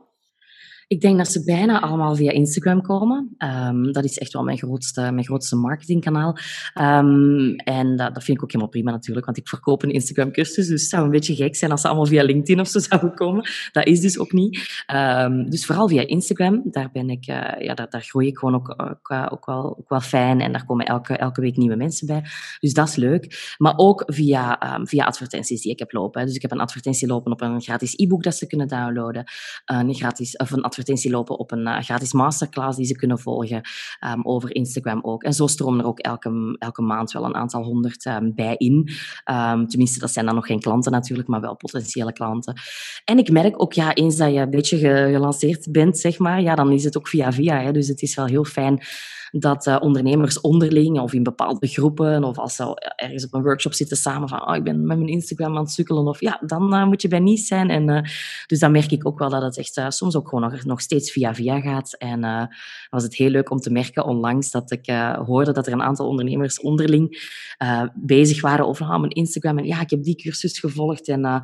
Ik 0.90 1.00
denk 1.00 1.16
dat 1.16 1.28
ze 1.28 1.44
bijna 1.44 1.80
allemaal 1.80 2.16
via 2.16 2.30
Instagram 2.30 2.82
komen. 2.82 3.36
Um, 3.38 3.92
dat 3.92 4.04
is 4.04 4.18
echt 4.18 4.32
wel 4.32 4.42
mijn 4.42 4.58
grootste, 4.58 5.00
mijn 5.00 5.24
grootste 5.24 5.56
marketingkanaal. 5.56 6.36
Um, 6.80 7.56
en 7.56 7.96
dat, 7.96 8.14
dat, 8.14 8.24
vind 8.24 8.36
ik 8.36 8.42
ook 8.42 8.52
helemaal 8.52 8.72
prima 8.72 8.90
natuurlijk, 8.90 9.26
want 9.26 9.38
ik 9.38 9.48
verkoop 9.48 9.82
een 9.82 9.90
Instagram-cursus. 9.90 10.66
Dus 10.66 10.80
het 10.80 10.90
zou 10.90 11.04
een 11.04 11.10
beetje 11.10 11.34
gek 11.34 11.56
zijn 11.56 11.70
als 11.70 11.80
ze 11.80 11.86
allemaal 11.86 12.06
via 12.06 12.22
LinkedIn 12.22 12.60
of 12.60 12.68
zo 12.68 12.78
zouden 12.88 13.14
komen. 13.14 13.48
Dat 13.72 13.86
is 13.86 14.00
dus 14.00 14.18
ook 14.18 14.32
niet. 14.32 14.84
Um, 14.94 15.50
dus 15.50 15.66
vooral 15.66 15.88
via 15.88 16.06
Instagram, 16.06 16.62
daar, 16.64 16.90
ben 16.92 17.10
ik, 17.10 17.28
uh, 17.28 17.36
ja, 17.58 17.74
daar, 17.74 17.90
daar 17.90 18.02
groei 18.02 18.26
ik 18.26 18.38
gewoon 18.38 18.54
ook, 18.54 18.74
ook, 18.76 19.10
uh, 19.10 19.26
ook, 19.30 19.46
wel, 19.46 19.78
ook 19.78 19.88
wel 19.88 20.00
fijn. 20.00 20.40
En 20.40 20.52
daar 20.52 20.64
komen 20.64 20.86
elke, 20.86 21.16
elke 21.16 21.40
week 21.40 21.56
nieuwe 21.56 21.76
mensen 21.76 22.06
bij. 22.06 22.24
Dus 22.58 22.72
dat 22.72 22.88
is 22.88 22.96
leuk. 22.96 23.54
Maar 23.58 23.74
ook 23.76 24.02
via, 24.06 24.58
via 24.84 25.04
advertenties 25.04 25.62
die 25.62 25.72
ik 25.72 25.78
heb 25.78 25.92
lopen. 25.92 26.26
Dus 26.26 26.34
ik 26.34 26.42
heb 26.42 26.50
een 26.50 26.60
advertentie 26.60 27.08
lopen 27.08 27.32
op 27.32 27.40
een 27.40 27.60
gratis 27.60 27.94
e-book 27.96 28.22
dat 28.22 28.34
ze 28.34 28.46
kunnen 28.46 28.68
downloaden. 28.68 29.24
Een 29.64 29.94
gratis, 29.94 30.36
of 30.36 30.50
een 30.50 30.62
advertentie 30.62 30.78
lopen 31.10 31.38
op 31.38 31.50
een 31.50 31.66
uh, 31.66 31.78
gratis 31.78 32.12
masterclass 32.12 32.76
die 32.76 32.86
ze 32.86 32.96
kunnen 32.96 33.18
volgen 33.18 33.60
um, 34.12 34.24
over 34.24 34.54
Instagram 34.54 35.00
ook. 35.02 35.22
En 35.22 35.32
zo 35.32 35.46
stromen 35.46 35.80
er 35.80 35.86
ook 35.86 35.98
elke, 35.98 36.56
elke 36.58 36.82
maand 36.82 37.12
wel 37.12 37.24
een 37.24 37.34
aantal 37.34 37.62
honderd 37.62 38.04
um, 38.06 38.34
bij 38.34 38.54
in. 38.56 38.88
Um, 39.30 39.66
tenminste, 39.68 39.98
dat 39.98 40.10
zijn 40.10 40.26
dan 40.26 40.34
nog 40.34 40.46
geen 40.46 40.60
klanten 40.60 40.92
natuurlijk, 40.92 41.28
maar 41.28 41.40
wel 41.40 41.56
potentiële 41.56 42.12
klanten. 42.12 42.54
En 43.04 43.18
ik 43.18 43.30
merk 43.30 43.62
ook, 43.62 43.72
ja, 43.72 43.94
eens 43.94 44.16
dat 44.16 44.32
je 44.32 44.40
een 44.40 44.50
beetje 44.50 44.78
gelanceerd 45.12 45.72
bent, 45.72 45.98
zeg 45.98 46.18
maar, 46.18 46.42
ja, 46.42 46.54
dan 46.54 46.72
is 46.72 46.84
het 46.84 46.96
ook 46.96 47.08
via 47.08 47.32
via. 47.32 47.60
Hè, 47.60 47.72
dus 47.72 47.88
het 47.88 48.02
is 48.02 48.14
wel 48.14 48.26
heel 48.26 48.44
fijn 48.44 48.82
dat 49.30 49.66
uh, 49.66 49.76
ondernemers 49.80 50.40
onderling 50.40 51.00
of 51.00 51.12
in 51.12 51.22
bepaalde 51.22 51.66
groepen 51.66 52.24
of 52.24 52.38
als 52.38 52.56
ze 52.56 52.92
ergens 52.96 53.24
op 53.24 53.34
een 53.34 53.42
workshop 53.42 53.74
zitten 53.74 53.96
samen 53.96 54.28
van 54.28 54.48
oh, 54.48 54.56
ik 54.56 54.64
ben 54.64 54.86
met 54.86 54.96
mijn 54.96 55.10
Instagram 55.10 55.56
aan 55.56 55.62
het 55.62 55.70
sukkelen 55.70 56.06
of 56.06 56.20
ja, 56.20 56.40
dan 56.46 56.74
uh, 56.74 56.86
moet 56.86 57.02
je 57.02 57.08
bij 57.08 57.18
Nice 57.18 57.44
zijn. 57.44 57.70
En, 57.70 57.88
uh, 57.88 58.00
dus 58.46 58.58
dan 58.58 58.72
merk 58.72 58.90
ik 58.90 59.06
ook 59.06 59.18
wel 59.18 59.30
dat 59.30 59.42
het 59.42 59.58
echt 59.58 59.82
soms 59.88 60.16
ook 60.16 60.28
gewoon 60.28 60.50
nog, 60.50 60.64
nog 60.64 60.80
steeds 60.80 61.12
via 61.12 61.34
via 61.34 61.60
gaat. 61.60 61.94
En 61.94 62.48
was 62.90 63.02
het 63.02 63.14
heel 63.14 63.30
leuk 63.30 63.50
om 63.50 63.58
te 63.58 63.70
merken 63.70 64.04
onlangs 64.04 64.50
dat 64.50 64.70
ik 64.70 64.86
hoorde 65.26 65.52
dat 65.52 65.66
er 65.66 65.72
een 65.72 65.82
aantal 65.82 66.08
ondernemers 66.08 66.60
onderling 66.60 67.28
bezig 67.94 68.40
waren 68.40 68.66
over 68.66 68.86
oh, 68.86 68.98
mijn 68.98 69.10
Instagram. 69.10 69.58
En 69.58 69.66
ja, 69.66 69.80
ik 69.80 69.90
heb 69.90 70.02
die 70.02 70.16
cursus 70.16 70.58
gevolgd 70.58 71.08
en 71.08 71.42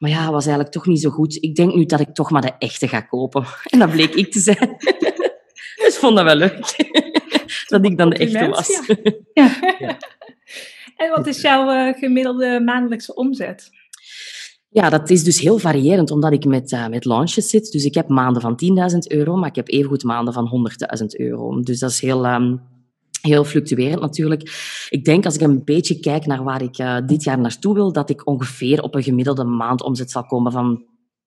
maar 0.00 0.10
ja, 0.10 0.30
was 0.30 0.44
eigenlijk 0.44 0.74
toch 0.74 0.86
niet 0.86 1.00
zo 1.00 1.10
goed. 1.10 1.42
Ik 1.42 1.54
denk 1.54 1.74
nu 1.74 1.86
dat 1.86 2.00
ik 2.00 2.14
toch 2.14 2.30
maar 2.30 2.42
de 2.42 2.54
echte 2.58 2.88
ga 2.88 3.00
kopen. 3.00 3.44
En 3.70 3.78
dat 3.78 3.90
bleek 3.90 4.14
ik 4.14 4.32
te 4.32 4.40
zijn. 4.40 4.76
dus 5.84 5.96
vond 5.98 6.16
dat 6.16 6.24
wel 6.24 6.34
leuk 6.34 7.08
dat 7.70 7.84
ik 7.84 7.98
dan 7.98 8.10
de 8.10 8.16
echte 8.16 8.48
was. 8.48 8.68
Ja. 9.32 9.50
ja. 9.78 9.96
En 10.96 11.10
wat 11.10 11.26
is 11.26 11.40
jouw 11.40 11.70
uh, 11.72 11.98
gemiddelde 11.98 12.60
maandelijkse 12.64 13.14
omzet? 13.14 13.70
Ja, 14.68 14.90
dat 14.90 15.10
is 15.10 15.24
dus 15.24 15.40
heel 15.40 15.58
variërend, 15.58 16.10
omdat 16.10 16.32
ik 16.32 16.44
met, 16.44 16.72
uh, 16.72 16.88
met 16.88 17.04
launches 17.04 17.50
zit. 17.50 17.72
Dus 17.72 17.84
ik 17.84 17.94
heb 17.94 18.08
maanden 18.08 18.42
van 18.42 18.60
10.000 18.92 18.98
euro, 18.98 19.36
maar 19.36 19.48
ik 19.48 19.54
heb 19.54 19.68
evengoed 19.68 20.02
maanden 20.02 20.34
van 20.34 20.70
100.000 21.00 21.06
euro. 21.06 21.60
Dus 21.60 21.78
dat 21.78 21.90
is 21.90 22.00
heel, 22.00 22.26
um, 22.26 22.60
heel 23.22 23.44
fluctuerend 23.44 24.00
natuurlijk. 24.00 24.42
Ik 24.88 25.04
denk, 25.04 25.24
als 25.24 25.34
ik 25.34 25.40
een 25.40 25.64
beetje 25.64 26.00
kijk 26.00 26.26
naar 26.26 26.44
waar 26.44 26.62
ik 26.62 26.78
uh, 26.78 26.98
dit 27.06 27.24
jaar 27.24 27.38
naartoe 27.38 27.74
wil, 27.74 27.92
dat 27.92 28.10
ik 28.10 28.26
ongeveer 28.26 28.82
op 28.82 28.94
een 28.94 29.02
gemiddelde 29.02 29.44
maandomzet 29.44 30.10
zal 30.10 30.24
komen 30.24 30.52
van, 30.52 30.84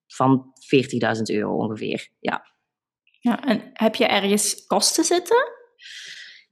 van 0.07 0.53
40.000 1.15 1.21
euro 1.23 1.55
ongeveer. 1.55 2.09
Ja. 2.19 2.43
ja. 3.19 3.43
En 3.45 3.61
heb 3.73 3.95
je 3.95 4.05
ergens 4.05 4.65
kosten 4.65 5.03
zitten? 5.03 5.61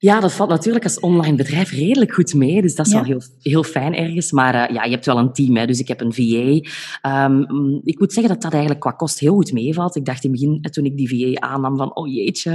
Ja, 0.02 0.20
dat 0.20 0.34
valt 0.34 0.50
natuurlijk 0.50 0.84
als 0.84 1.00
online 1.00 1.36
bedrijf 1.36 1.72
redelijk 1.72 2.14
goed 2.14 2.34
mee. 2.34 2.62
Dus 2.62 2.76
dat 2.76 2.86
is 2.86 2.94
wel 2.94 3.04
heel, 3.04 3.22
heel 3.42 3.64
fijn 3.64 3.96
ergens. 3.96 4.32
Maar 4.32 4.56
uh, 4.56 4.76
ja, 4.76 4.84
je 4.84 4.92
hebt 4.92 5.06
wel 5.06 5.18
een 5.18 5.34
team. 5.34 5.56
Hè, 5.56 5.66
dus 5.66 5.80
ik 5.80 5.88
heb 5.88 6.02
een 6.02 6.14
VA. 6.14 6.24
Um, 6.24 6.64
ehm, 7.02 7.80
ik 7.84 8.00
moet 8.00 8.14
zeggen 8.14 8.34
dat 8.34 8.42
dat 8.42 8.52
eigenlijk 8.52 8.82
qua 8.82 8.92
kost 8.92 9.20
heel 9.20 9.34
goed 9.34 9.52
meevalt. 9.52 9.96
Ik 9.96 10.06
dacht 10.06 10.24
in 10.24 10.32
het 10.32 10.40
begin, 10.40 10.58
eh, 10.62 10.72
toen 10.72 10.86
ik 10.86 10.98
die 10.98 11.36
VA 11.36 11.40
aannam, 11.48 11.78
van 11.78 11.96
oh 11.96 12.14
jeetje, 12.14 12.52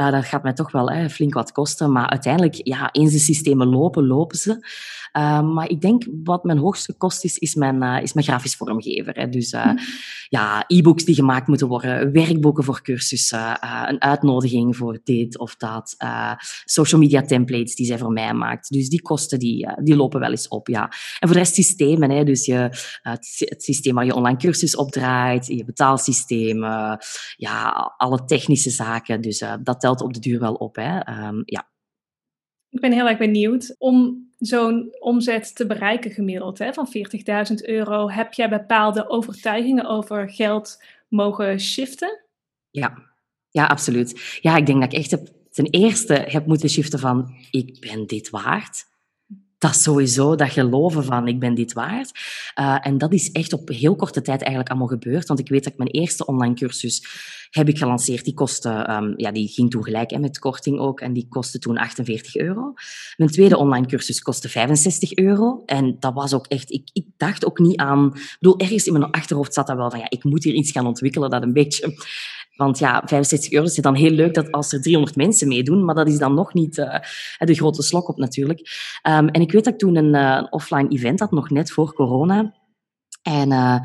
uh, 0.00 0.10
dat 0.10 0.24
gaat 0.24 0.42
mij 0.42 0.52
toch 0.52 0.72
wel 0.72 0.90
hè, 0.90 1.10
flink 1.10 1.34
wat 1.34 1.52
kosten. 1.52 1.92
Maar 1.92 2.08
uiteindelijk, 2.08 2.54
ja, 2.54 2.92
eens 2.92 3.12
de 3.12 3.18
systemen 3.18 3.66
lopen, 3.66 4.06
lopen 4.06 4.38
ze. 4.38 4.58
Uh, 5.16 5.40
maar 5.52 5.68
ik 5.68 5.80
denk 5.80 6.06
wat 6.24 6.44
mijn 6.44 6.58
hoogste 6.58 6.96
kost 6.96 7.24
is, 7.24 7.38
is 7.38 7.54
mijn, 7.54 7.82
uh, 7.82 8.02
is 8.02 8.12
mijn 8.12 8.26
grafisch 8.26 8.56
vormgever. 8.56 9.14
Hè. 9.14 9.28
Dus 9.28 9.52
uh, 9.52 9.70
ja, 10.28 10.64
e-books 10.66 11.04
die 11.04 11.14
gemaakt 11.14 11.46
moeten 11.46 11.68
worden, 11.68 12.12
werkboeken 12.12 12.64
voor 12.64 12.82
cursussen, 12.82 13.58
een 13.88 14.00
uitnodiging 14.00 14.76
voor 14.76 15.00
dit 15.04 15.38
of 15.38 15.56
dat, 15.56 15.96
social 16.64 17.00
media 17.00 17.22
templates 17.22 17.74
die 17.74 17.86
zij 17.86 17.98
voor 17.98 18.12
mij 18.12 18.34
maakt. 18.34 18.72
Dus 18.72 18.88
die 18.88 19.02
kosten 19.02 19.38
die, 19.38 19.68
die 19.82 19.96
lopen 19.96 20.20
wel 20.20 20.30
eens 20.30 20.48
op, 20.48 20.68
ja. 20.68 20.82
En 20.84 21.28
voor 21.28 21.32
de 21.32 21.38
rest 21.38 21.54
systemen, 21.54 22.10
hè. 22.10 22.24
dus 22.24 22.46
je, 22.46 22.68
het, 23.02 23.62
systeem 23.62 23.94
waar 23.94 24.04
je 24.04 24.14
online 24.14 24.38
cursus 24.38 24.76
op 24.76 24.90
draait, 24.90 25.46
je 25.46 25.64
betaalsysteem, 25.64 26.62
ja, 27.36 27.94
alle 27.96 28.24
technische 28.24 28.70
zaken. 28.70 29.20
Dus 29.20 29.44
dat 29.62 29.80
telt 29.80 30.00
op 30.00 30.14
de 30.14 30.20
duur 30.20 30.40
wel 30.40 30.54
op, 30.54 30.76
hè. 30.76 31.26
Um, 31.26 31.42
ja. 31.44 31.72
Ik 32.68 32.80
ben 32.80 32.92
heel 32.92 33.08
erg 33.08 33.18
benieuwd 33.18 33.74
om 33.78 34.24
zo'n 34.44 34.96
omzet 34.98 35.56
te 35.56 35.66
bereiken 35.66 36.10
gemiddeld 36.10 36.58
hè, 36.58 36.72
van 36.72 36.88
40.000 37.48 37.54
euro. 37.54 38.10
Heb 38.10 38.32
jij 38.32 38.48
bepaalde 38.48 39.08
overtuigingen 39.08 39.86
over 39.86 40.30
geld 40.30 40.82
mogen 41.08 41.60
shiften? 41.60 42.24
Ja. 42.70 43.02
ja, 43.50 43.66
absoluut. 43.66 44.38
Ja, 44.40 44.56
ik 44.56 44.66
denk 44.66 44.80
dat 44.80 44.92
ik 44.92 44.98
echt 44.98 45.10
heb, 45.10 45.28
ten 45.50 45.66
eerste 45.70 46.14
heb 46.26 46.46
moeten 46.46 46.68
shiften 46.68 46.98
van 46.98 47.34
ik 47.50 47.80
ben 47.80 48.06
dit 48.06 48.30
waard 48.30 48.92
dat 49.64 49.76
sowieso 49.76 50.34
dat 50.34 50.50
geloven 50.50 51.04
van 51.04 51.28
ik 51.28 51.40
ben 51.40 51.54
dit 51.54 51.72
waard. 51.72 52.10
Uh, 52.60 52.76
en 52.80 52.98
dat 52.98 53.12
is 53.12 53.30
echt 53.30 53.52
op 53.52 53.68
heel 53.68 53.96
korte 53.96 54.22
tijd 54.22 54.40
eigenlijk 54.40 54.70
allemaal 54.70 54.88
gebeurd. 54.88 55.26
Want 55.28 55.40
ik 55.40 55.48
weet 55.48 55.64
dat 55.64 55.72
ik 55.72 55.78
mijn 55.78 55.90
eerste 55.90 56.26
online 56.26 56.54
cursus 56.54 57.06
heb 57.50 57.68
ik 57.68 57.78
gelanceerd. 57.78 58.24
Die 58.24 58.34
kostte, 58.34 58.88
um, 58.90 59.14
ja, 59.16 59.32
die 59.32 59.48
ging 59.48 59.70
toen 59.70 59.84
gelijk 59.84 60.10
hè, 60.10 60.18
met 60.18 60.38
korting 60.38 60.78
ook. 60.78 61.00
En 61.00 61.12
die 61.12 61.26
kostte 61.28 61.58
toen 61.58 61.78
48 61.78 62.36
euro. 62.36 62.72
Mijn 63.16 63.30
tweede 63.30 63.56
online 63.56 63.86
cursus 63.86 64.20
kostte 64.20 64.48
65 64.48 65.16
euro. 65.16 65.62
En 65.66 65.96
dat 65.98 66.14
was 66.14 66.34
ook 66.34 66.46
echt, 66.46 66.70
ik, 66.70 66.90
ik 66.92 67.06
dacht 67.16 67.46
ook 67.46 67.58
niet 67.58 67.76
aan, 67.76 68.06
ik 68.14 68.36
bedoel, 68.40 68.58
ergens 68.58 68.86
in 68.86 68.92
mijn 68.92 69.10
achterhoofd 69.10 69.54
zat 69.54 69.66
dat 69.66 69.76
wel 69.76 69.90
van 69.90 69.98
ja, 69.98 70.06
ik 70.08 70.24
moet 70.24 70.44
hier 70.44 70.54
iets 70.54 70.70
gaan 70.70 70.86
ontwikkelen 70.86 71.30
dat 71.30 71.42
een 71.42 71.52
beetje 71.52 71.94
want 72.56 72.78
ja, 72.78 73.02
65 73.06 73.52
euro 73.52 73.64
is 73.66 73.74
dan 73.74 73.94
heel 73.94 74.10
leuk 74.10 74.34
dat 74.34 74.52
als 74.52 74.72
er 74.72 74.82
300 74.82 75.16
mensen 75.16 75.48
meedoen, 75.48 75.84
maar 75.84 75.94
dat 75.94 76.08
is 76.08 76.18
dan 76.18 76.34
nog 76.34 76.54
niet 76.54 76.78
uh, 76.78 76.98
de 77.38 77.54
grote 77.54 77.82
slok 77.82 78.08
op 78.08 78.18
natuurlijk. 78.18 78.60
Um, 79.08 79.28
en 79.28 79.40
ik 79.40 79.52
weet 79.52 79.64
dat 79.64 79.72
ik 79.72 79.78
toen 79.78 79.96
een, 79.96 80.14
uh, 80.14 80.46
offline 80.50 80.88
event 80.88 81.20
had, 81.20 81.30
nog 81.30 81.50
net 81.50 81.70
voor 81.70 81.94
corona. 81.94 82.54
En 83.22 83.50
uh, 83.50 83.78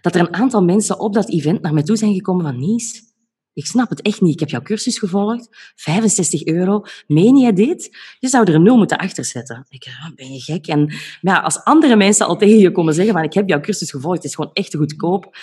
dat 0.00 0.14
er 0.14 0.20
een 0.20 0.34
aantal 0.34 0.62
mensen 0.62 0.98
op 0.98 1.14
dat 1.14 1.30
event 1.30 1.62
naar 1.62 1.74
mij 1.74 1.82
toe 1.82 1.96
zijn 1.96 2.14
gekomen 2.14 2.44
van 2.44 2.58
Nies, 2.58 3.14
ik 3.54 3.66
snap 3.66 3.88
het 3.88 4.02
echt 4.02 4.20
niet. 4.20 4.32
Ik 4.32 4.40
heb 4.40 4.48
jouw 4.48 4.62
cursus 4.62 4.98
gevolgd. 4.98 5.48
65 5.74 6.44
euro. 6.44 6.82
Meen 7.06 7.36
jij 7.36 7.52
dit? 7.52 7.96
Je 8.18 8.28
zou 8.28 8.44
er 8.44 8.54
een 8.54 8.62
nul 8.62 8.76
moeten 8.76 8.98
achterzetten. 8.98 9.66
Ik 9.68 9.86
ah, 9.86 10.14
ben 10.14 10.32
je 10.32 10.40
gek? 10.40 10.66
En 10.66 10.94
ja, 11.20 11.38
als 11.38 11.64
andere 11.64 11.96
mensen 11.96 12.26
al 12.26 12.36
tegen 12.36 12.58
je 12.58 12.72
komen 12.72 12.94
zeggen 12.94 13.14
van 13.14 13.22
ik 13.22 13.34
heb 13.34 13.48
jouw 13.48 13.60
cursus 13.60 13.90
gevolgd, 13.90 14.16
het 14.16 14.24
is 14.24 14.34
gewoon 14.34 14.50
echt 14.52 14.70
te 14.70 14.78
goedkoop 14.78 15.36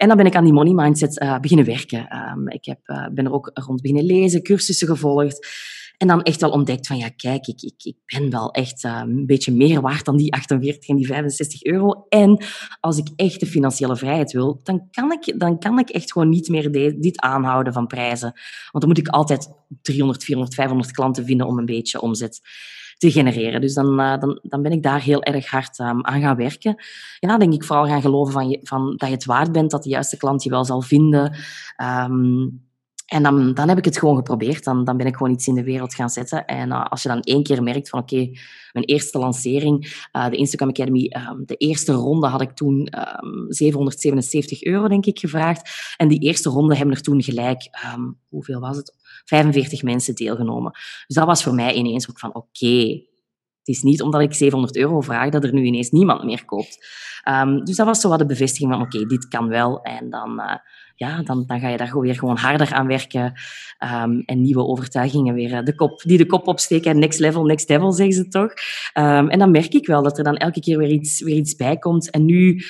en 0.00 0.08
dan 0.08 0.16
ben 0.16 0.26
ik 0.26 0.34
aan 0.34 0.44
die 0.44 0.52
money 0.52 0.72
mindset 0.72 1.22
uh, 1.22 1.38
beginnen 1.38 1.66
werken. 1.66 2.16
Um, 2.16 2.48
ik 2.48 2.64
heb, 2.64 2.78
uh, 2.86 3.06
ben 3.12 3.24
er 3.24 3.32
ook 3.32 3.50
rond 3.54 3.80
beginnen 3.80 4.04
lezen, 4.04 4.42
cursussen 4.42 4.86
gevolgd. 4.86 5.48
En 5.96 6.06
dan 6.06 6.22
echt 6.22 6.40
wel 6.40 6.50
ontdekt 6.50 6.86
van, 6.86 6.96
ja, 6.96 7.08
kijk, 7.08 7.46
ik, 7.46 7.62
ik, 7.62 7.74
ik 7.82 7.96
ben 8.06 8.30
wel 8.30 8.50
echt 8.50 8.84
uh, 8.84 9.00
een 9.04 9.26
beetje 9.26 9.52
meer 9.52 9.80
waard 9.80 10.04
dan 10.04 10.16
die 10.16 10.32
48 10.32 10.88
en 10.88 10.96
die 10.96 11.06
65 11.06 11.64
euro. 11.64 12.06
En 12.08 12.44
als 12.80 12.98
ik 12.98 13.08
echt 13.16 13.40
de 13.40 13.46
financiële 13.46 13.96
vrijheid 13.96 14.32
wil, 14.32 14.60
dan 14.62 14.88
kan 14.90 15.12
ik, 15.12 15.40
dan 15.40 15.58
kan 15.58 15.78
ik 15.78 15.90
echt 15.90 16.12
gewoon 16.12 16.28
niet 16.28 16.48
meer 16.48 16.72
dit 17.00 17.20
aanhouden 17.20 17.72
van 17.72 17.86
prijzen. 17.86 18.32
Want 18.70 18.84
dan 18.84 18.88
moet 18.88 18.98
ik 18.98 19.08
altijd 19.08 19.48
300, 19.82 20.24
400, 20.24 20.54
500 20.54 20.92
klanten 20.92 21.24
vinden 21.24 21.46
om 21.46 21.58
een 21.58 21.66
beetje 21.66 22.00
omzet 22.00 22.40
te 23.00 23.10
genereren. 23.10 23.60
Dus 23.60 23.74
dan, 23.74 23.96
dan, 23.96 24.38
dan 24.42 24.62
ben 24.62 24.72
ik 24.72 24.82
daar 24.82 25.02
heel 25.02 25.22
erg 25.22 25.50
hard 25.50 25.78
um, 25.78 26.04
aan 26.04 26.20
gaan 26.20 26.36
werken. 26.36 26.74
Ja, 27.18 27.38
denk 27.38 27.52
ik 27.52 27.64
vooral 27.64 27.86
gaan 27.86 28.00
geloven 28.00 28.32
van, 28.32 28.48
je, 28.48 28.60
van 28.62 28.94
dat 28.96 29.08
je 29.08 29.14
het 29.14 29.24
waard 29.24 29.52
bent, 29.52 29.70
dat 29.70 29.82
de 29.82 29.88
juiste 29.88 30.16
klant 30.16 30.42
je 30.42 30.50
wel 30.50 30.64
zal 30.64 30.82
vinden. 30.82 31.36
Um, 32.08 32.68
en 33.10 33.22
dan, 33.22 33.54
dan 33.54 33.68
heb 33.68 33.78
ik 33.78 33.84
het 33.84 33.98
gewoon 33.98 34.16
geprobeerd. 34.16 34.64
Dan, 34.64 34.84
dan 34.84 34.96
ben 34.96 35.06
ik 35.06 35.16
gewoon 35.16 35.32
iets 35.32 35.46
in 35.46 35.54
de 35.54 35.64
wereld 35.64 35.94
gaan 35.94 36.10
zetten. 36.10 36.46
En 36.46 36.68
uh, 36.68 36.84
als 36.84 37.02
je 37.02 37.08
dan 37.08 37.20
één 37.20 37.42
keer 37.42 37.62
merkt 37.62 37.88
van 37.88 38.00
oké, 38.00 38.30
mijn 38.72 38.84
eerste 38.84 39.18
lancering, 39.18 40.06
uh, 40.12 40.28
de 40.28 40.36
Instagram 40.36 40.68
Academy, 40.68 41.12
um, 41.30 41.42
de 41.46 41.56
eerste 41.56 41.92
ronde 41.92 42.26
had 42.26 42.40
ik 42.40 42.50
toen 42.50 42.88
um, 43.24 43.46
777 43.48 44.64
euro, 44.64 44.88
denk 44.88 45.06
ik, 45.06 45.18
gevraagd. 45.18 45.94
En 45.96 46.08
die 46.08 46.18
eerste 46.18 46.48
ronde 46.48 46.76
hebben 46.76 46.94
er 46.94 47.02
toen 47.02 47.22
gelijk, 47.22 47.68
um, 47.94 48.18
hoeveel 48.28 48.60
was 48.60 48.76
het? 48.76 48.94
45 49.24 49.82
mensen 49.82 50.14
deelgenomen. 50.14 50.72
Dus 51.06 51.16
dat 51.16 51.26
was 51.26 51.42
voor 51.42 51.54
mij 51.54 51.74
ineens 51.74 52.10
ook 52.10 52.18
van 52.18 52.34
oké, 52.34 53.02
het 53.60 53.68
is 53.68 53.82
niet 53.82 54.02
omdat 54.02 54.20
ik 54.20 54.34
700 54.34 54.76
euro 54.76 55.00
vraag 55.00 55.30
dat 55.30 55.44
er 55.44 55.52
nu 55.52 55.64
ineens 55.64 55.90
niemand 55.90 56.24
meer 56.24 56.44
koopt. 56.44 56.78
Um, 57.28 57.64
dus 57.64 57.76
dat 57.76 57.86
was 57.86 58.00
zo 58.00 58.08
wat 58.08 58.18
de 58.18 58.26
bevestiging 58.26 58.72
van, 58.72 58.82
oké, 58.82 59.06
dit 59.06 59.28
kan 59.28 59.48
wel. 59.48 59.82
En 59.82 60.10
dan, 60.10 60.40
uh, 60.40 60.54
ja, 60.94 61.22
dan, 61.22 61.44
dan 61.46 61.60
ga 61.60 61.68
je 61.68 61.76
daar 61.76 62.00
weer 62.00 62.14
gewoon 62.14 62.36
harder 62.36 62.72
aan 62.72 62.86
werken. 62.86 63.32
Um, 64.02 64.22
en 64.24 64.40
nieuwe 64.40 64.64
overtuigingen 64.64 65.34
weer 65.34 65.50
uh, 65.50 65.62
de 65.62 65.74
kop, 65.74 66.02
die 66.02 66.18
de 66.18 66.26
kop 66.26 66.46
opsteken. 66.46 66.98
Next 66.98 67.18
level, 67.18 67.44
next 67.44 67.68
level, 67.68 67.92
zeggen 67.92 68.14
ze 68.14 68.28
toch. 68.28 68.52
Um, 68.94 69.28
en 69.28 69.38
dan 69.38 69.50
merk 69.50 69.74
ik 69.74 69.86
wel 69.86 70.02
dat 70.02 70.18
er 70.18 70.24
dan 70.24 70.36
elke 70.36 70.60
keer 70.60 70.78
weer 70.78 70.90
iets, 70.90 71.22
weer 71.22 71.36
iets 71.36 71.56
bij 71.56 71.76
komt. 71.76 72.10
En 72.10 72.24
nu 72.24 72.62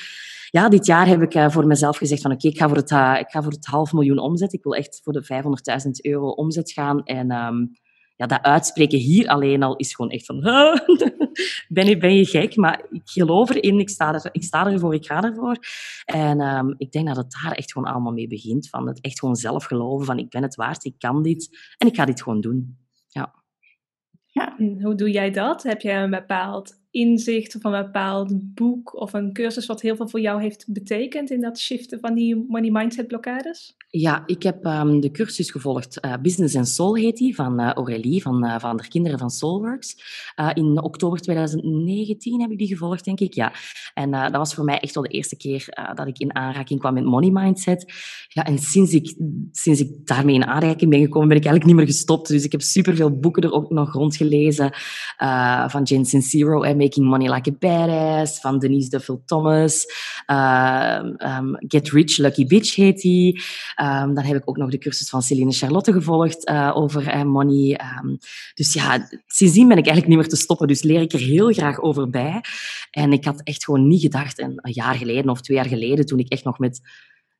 ja, 0.49 0.69
dit 0.69 0.85
jaar 0.85 1.07
heb 1.07 1.21
ik 1.21 1.35
uh, 1.35 1.49
voor 1.49 1.67
mezelf 1.67 1.97
gezegd 1.97 2.21
van 2.21 2.31
oké, 2.31 2.47
ik, 2.47 2.57
ga 2.57 2.67
voor 2.67 2.77
het, 2.77 2.91
ik 3.19 3.31
ga 3.31 3.41
voor 3.41 3.51
het 3.51 3.65
half 3.65 3.93
miljoen 3.93 4.19
omzet. 4.19 4.53
Ik 4.53 4.63
wil 4.63 4.75
echt 4.75 4.99
voor 5.03 5.13
de 5.13 5.23
500.000 5.85 5.89
euro 6.01 6.29
omzet 6.29 6.71
gaan. 6.71 7.03
En 7.03 7.31
ja, 8.21 8.27
dat 8.27 8.41
uitspreken 8.41 8.99
hier 8.99 9.27
alleen 9.27 9.63
al 9.63 9.75
is 9.75 9.95
gewoon 9.95 10.11
echt 10.11 10.25
van 10.25 10.39
ben, 11.67 11.85
je, 11.85 11.97
ben 11.97 12.15
je 12.15 12.25
gek? 12.25 12.55
Maar 12.55 12.85
ik 12.89 13.01
geloof 13.03 13.49
erin, 13.49 13.79
ik 13.79 13.89
sta, 13.89 14.13
er, 14.13 14.29
ik 14.31 14.43
sta 14.43 14.65
ervoor, 14.65 14.93
ik 14.93 15.05
ga 15.05 15.23
ervoor. 15.23 15.57
En 16.05 16.41
um, 16.41 16.73
ik 16.77 16.91
denk 16.91 17.07
dat 17.07 17.15
het 17.15 17.37
daar 17.41 17.51
echt 17.51 17.71
gewoon 17.71 17.91
allemaal 17.91 18.11
mee 18.11 18.27
begint. 18.27 18.69
Van 18.69 18.87
het 18.87 19.01
echt 19.01 19.19
gewoon 19.19 19.35
zelf 19.35 19.65
geloven 19.65 20.05
van 20.05 20.17
ik 20.17 20.29
ben 20.29 20.41
het 20.41 20.55
waard, 20.55 20.85
ik 20.85 20.95
kan 20.97 21.23
dit 21.23 21.73
en 21.77 21.87
ik 21.87 21.95
ga 21.95 22.05
dit 22.05 22.21
gewoon 22.21 22.41
doen. 22.41 22.77
Ja. 23.07 23.33
Ja, 24.25 24.55
hoe 24.81 24.95
doe 24.95 25.11
jij 25.11 25.31
dat? 25.31 25.63
Heb 25.63 25.81
je 25.81 25.91
een 25.91 26.09
bepaald 26.09 26.80
inzicht 26.91 27.55
of 27.55 27.63
een 27.63 27.83
bepaald 27.83 28.53
boek 28.53 28.99
of 28.99 29.13
een 29.13 29.33
cursus 29.33 29.65
wat 29.65 29.81
heel 29.81 29.95
veel 29.95 30.07
voor 30.07 30.19
jou 30.19 30.41
heeft 30.41 30.65
betekend 30.67 31.29
in 31.31 31.41
dat 31.41 31.59
shiften 31.59 31.99
van 31.99 32.13
die 32.13 32.45
money 32.47 32.71
mindset 32.71 33.07
blokkades? 33.07 33.75
Ja, 33.89 34.23
ik 34.25 34.43
heb 34.43 34.65
um, 34.65 34.99
de 34.99 35.11
cursus 35.11 35.51
gevolgd. 35.51 36.05
Uh, 36.05 36.13
Business 36.21 36.55
and 36.55 36.67
Soul 36.67 36.95
heet 36.95 37.17
die, 37.17 37.35
van 37.35 37.61
uh, 37.61 37.71
Aurélie, 37.71 38.21
van, 38.21 38.45
uh, 38.45 38.59
van 38.59 38.77
de 38.77 38.87
kinderen 38.87 39.19
van 39.19 39.29
Soulworks. 39.29 39.95
in 40.53 40.81
oktober 40.83 41.19
2019 41.19 42.41
heb 42.41 42.51
ik 42.51 42.57
die 42.57 42.67
gevolgd, 42.67 43.05
denk 43.05 43.19
ik. 43.19 43.33
Ja. 43.33 43.53
En 43.93 44.11
dat 44.11 44.31
was 44.31 44.53
voor 44.53 44.63
mij 44.63 44.79
echt 44.79 44.93
wel 44.93 45.03
de 45.03 45.09
eerste 45.09 45.37
keer 45.37 45.65
dat 45.93 46.07
ik 46.07 46.19
in 46.19 46.35
aanraking 46.35 46.79
kwam 46.79 46.93
met 46.93 47.03
money 47.03 47.29
mindset. 47.29 47.93
Ja, 48.27 48.45
en 48.45 48.57
sinds 48.59 48.93
ik, 48.93 49.15
sinds 49.51 49.79
ik 49.79 50.07
daarmee 50.07 50.35
in 50.35 50.45
aanraking 50.45 50.89
ben 50.89 51.01
gekomen, 51.01 51.27
ben 51.27 51.37
ik 51.37 51.45
eigenlijk 51.45 51.65
niet 51.65 51.85
meer 51.85 51.95
gestopt. 51.95 52.27
Dus 52.27 52.43
ik 52.43 52.51
heb 52.51 52.61
superveel 52.61 53.19
boeken 53.19 53.43
er 53.43 53.51
ook 53.51 53.69
nog 53.69 53.93
rondgelezen. 53.93 54.73
van 55.67 55.83
Jane 55.83 56.05
Sincero 56.05 56.61
en 56.61 56.80
Making 56.83 57.07
Money 57.07 57.33
Like 57.33 57.49
a 57.49 57.53
Badass, 57.59 58.39
van 58.39 58.59
Denise 58.59 58.89
Duffield 58.89 59.27
Thomas. 59.27 59.85
Um, 60.27 61.57
Get 61.67 61.89
Rich, 61.89 62.17
Lucky 62.17 62.45
Bitch 62.45 62.75
heet 62.75 63.01
die. 63.01 63.41
Um, 63.81 64.13
dan 64.13 64.23
heb 64.23 64.35
ik 64.35 64.49
ook 64.49 64.57
nog 64.57 64.69
de 64.69 64.77
cursus 64.77 65.09
van 65.09 65.21
Celine 65.21 65.51
Charlotte 65.51 65.93
gevolgd 65.93 66.49
uh, 66.49 66.71
over 66.73 67.15
uh, 67.15 67.23
money. 67.23 67.79
Dus 68.53 68.73
ja, 68.73 69.07
sindsdien 69.27 69.67
ben 69.67 69.77
ik 69.77 69.85
eigenlijk 69.85 70.07
niet 70.07 70.17
meer 70.17 70.27
te 70.27 70.43
stoppen. 70.43 70.67
Dus 70.67 70.81
leer 70.83 71.01
ik 71.01 71.13
er 71.13 71.19
heel 71.19 71.51
graag 71.51 71.79
over 71.79 72.09
bij. 72.09 72.41
En 72.91 73.13
ik 73.13 73.25
had 73.25 73.41
echt 73.43 73.63
gewoon 73.63 73.87
niet 73.87 74.01
gedacht, 74.01 74.39
en 74.39 74.53
een 74.55 74.73
jaar 74.73 74.95
geleden 74.95 75.29
of 75.29 75.41
twee 75.41 75.57
jaar 75.57 75.67
geleden, 75.67 76.05
toen 76.05 76.19
ik 76.19 76.29
echt 76.29 76.43
nog 76.43 76.59
met 76.59 76.81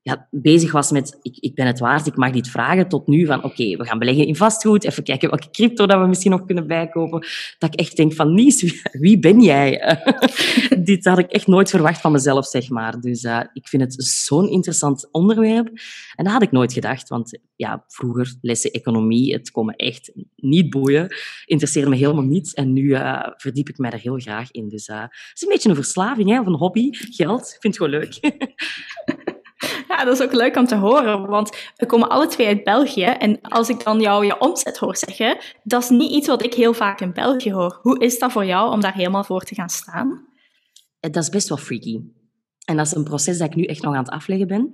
ja, 0.03 0.27
bezig 0.31 0.71
was 0.71 0.91
met 0.91 1.19
ik, 1.21 1.37
ik 1.37 1.55
ben 1.55 1.65
het 1.65 1.79
waard, 1.79 2.07
ik 2.07 2.15
mag 2.15 2.31
dit 2.31 2.49
vragen, 2.49 2.87
tot 2.87 3.07
nu 3.07 3.25
van 3.25 3.43
oké, 3.43 3.75
we 3.77 3.85
gaan 3.85 3.99
beleggen 3.99 4.25
in 4.25 4.35
vastgoed, 4.35 4.83
even 4.83 5.03
kijken 5.03 5.29
welke 5.29 5.49
crypto 5.49 5.85
dat 5.85 5.99
we 5.99 6.07
misschien 6.07 6.31
nog 6.31 6.45
kunnen 6.45 6.67
bijkopen. 6.67 7.27
Dat 7.57 7.73
ik 7.73 7.79
echt 7.79 7.97
denk 7.97 8.13
van 8.13 8.33
Nies, 8.33 8.81
wie, 8.91 9.19
ben 9.19 9.41
jij? 9.41 9.97
dit 10.83 11.05
had 11.05 11.17
ik 11.17 11.31
echt 11.31 11.47
nooit 11.47 11.69
verwacht 11.69 12.01
van 12.01 12.11
mezelf, 12.11 12.45
zeg 12.45 12.69
maar. 12.69 12.99
Dus 12.99 13.23
uh, 13.23 13.41
ik 13.53 13.67
vind 13.67 13.81
het 13.81 14.03
zo'n 14.03 14.49
interessant 14.49 15.11
onderwerp. 15.11 15.67
En 16.15 16.23
dat 16.23 16.33
had 16.33 16.41
ik 16.41 16.51
nooit 16.51 16.73
gedacht, 16.73 17.09
want 17.09 17.39
ja, 17.55 17.83
vroeger 17.87 18.35
lessen 18.41 18.71
economie, 18.71 19.33
het 19.33 19.51
komen 19.51 19.75
echt 19.75 20.11
niet 20.35 20.69
boeien, 20.69 21.15
interesseerde 21.45 21.89
me 21.89 21.95
helemaal 21.95 22.23
niet. 22.23 22.55
En 22.55 22.73
nu 22.73 22.81
uh, 22.81 23.27
verdiep 23.37 23.69
ik 23.69 23.77
mij 23.77 23.91
er 23.91 23.99
heel 23.99 24.17
graag 24.17 24.51
in. 24.51 24.69
Dus 24.69 24.87
uh, 24.87 25.01
het 25.01 25.31
is 25.33 25.41
een 25.41 25.49
beetje 25.49 25.69
een 25.69 25.75
verslaving, 25.75 26.29
hè, 26.29 26.39
of 26.39 26.45
een 26.45 26.53
hobby, 26.53 26.89
geld. 26.91 27.41
Ik 27.41 27.61
vind 27.61 27.77
het 27.77 27.83
gewoon 27.83 27.91
leuk. 27.91 28.19
Ja, 29.91 30.05
dat 30.05 30.19
is 30.19 30.25
ook 30.25 30.33
leuk 30.33 30.55
om 30.55 30.65
te 30.65 30.75
horen, 30.75 31.27
want 31.27 31.49
we 31.75 31.85
komen 31.85 32.09
alle 32.09 32.27
twee 32.27 32.47
uit 32.47 32.63
België. 32.63 33.03
En 33.03 33.41
als 33.41 33.69
ik 33.69 33.83
dan 33.83 33.99
jou 33.99 34.25
je 34.25 34.39
omzet 34.39 34.77
hoor 34.77 34.97
zeggen, 34.97 35.37
dat 35.63 35.83
is 35.83 35.89
niet 35.89 36.11
iets 36.11 36.27
wat 36.27 36.43
ik 36.43 36.53
heel 36.53 36.73
vaak 36.73 37.01
in 37.01 37.13
België 37.13 37.53
hoor. 37.53 37.79
Hoe 37.81 37.99
is 37.99 38.19
dat 38.19 38.31
voor 38.31 38.45
jou 38.45 38.71
om 38.71 38.81
daar 38.81 38.93
helemaal 38.93 39.23
voor 39.23 39.41
te 39.41 39.55
gaan 39.55 39.69
staan? 39.69 40.25
Dat 40.99 41.15
is 41.15 41.29
best 41.29 41.49
wel 41.49 41.57
freaky. 41.57 41.99
En 42.65 42.77
dat 42.77 42.85
is 42.85 42.95
een 42.95 43.03
proces 43.03 43.37
dat 43.37 43.49
ik 43.49 43.55
nu 43.55 43.63
echt 43.63 43.81
nog 43.81 43.93
aan 43.93 44.03
het 44.03 44.13
afleggen 44.13 44.47
ben. 44.47 44.73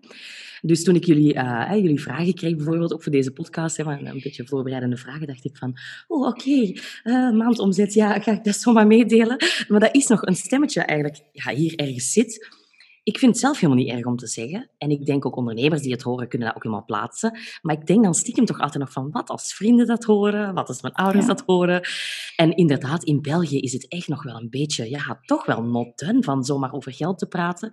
Dus 0.62 0.84
toen 0.84 0.96
ik 0.96 1.04
jullie, 1.04 1.34
uh, 1.36 1.70
jullie 1.74 2.02
vragen 2.02 2.34
kreeg, 2.34 2.56
bijvoorbeeld 2.56 2.94
ook 2.94 3.04
voor 3.04 3.12
deze 3.12 3.32
podcast, 3.32 3.78
hè, 3.78 3.84
een 3.84 4.20
beetje 4.24 4.48
voorbereidende 4.48 4.98
vragen, 4.98 5.28
dacht 5.28 5.46
ik 5.46 5.58
van, 5.58 5.78
oh 6.08 6.28
oké, 6.28 6.72
uh, 7.04 7.32
maandomzet, 7.32 7.94
ja, 7.94 8.20
ga 8.20 8.32
ik 8.32 8.44
dat 8.44 8.56
zomaar 8.56 8.88
meedelen? 8.88 9.38
Maar 9.68 9.80
dat 9.80 9.96
is 9.96 10.08
nog 10.08 10.22
een 10.22 10.36
stemmetje 10.36 10.82
eigenlijk 10.82 11.22
ja, 11.32 11.54
hier 11.54 11.76
ergens 11.76 12.12
zit 12.12 12.57
ik 13.08 13.18
vind 13.18 13.32
het 13.32 13.42
zelf 13.42 13.60
helemaal 13.60 13.84
niet 13.84 13.92
erg 13.92 14.06
om 14.06 14.18
te 14.18 14.28
zeggen. 14.28 14.70
En 14.78 14.90
ik 14.90 15.06
denk 15.06 15.26
ook 15.26 15.36
ondernemers 15.36 15.82
die 15.82 15.92
het 15.92 16.02
horen, 16.02 16.28
kunnen 16.28 16.48
dat 16.48 16.56
ook 16.56 16.64
helemaal 16.64 16.86
plaatsen. 16.86 17.40
Maar 17.62 17.76
ik 17.76 17.86
denk 17.86 18.04
dan 18.04 18.14
stiekem 18.14 18.46
toch 18.46 18.60
altijd 18.60 18.84
nog 18.84 18.92
van, 18.92 19.12
wat 19.12 19.30
als 19.30 19.54
vrienden 19.54 19.88
dat 19.88 20.04
horen? 20.04 20.54
Wat 20.54 20.68
als 20.68 20.82
mijn 20.82 20.94
ouders 20.94 21.26
dat 21.26 21.44
horen? 21.46 21.82
En 22.36 22.56
inderdaad, 22.56 23.04
in 23.04 23.22
België 23.22 23.60
is 23.60 23.74
het 23.74 23.88
echt 23.88 24.08
nog 24.08 24.24
wel 24.24 24.36
een 24.36 24.50
beetje, 24.50 24.90
ja, 24.90 25.20
toch 25.26 25.46
wel 25.46 25.64
not 25.64 25.98
done 25.98 26.24
van 26.24 26.44
zomaar 26.44 26.74
over 26.74 26.94
geld 26.94 27.18
te 27.18 27.28
praten. 27.28 27.70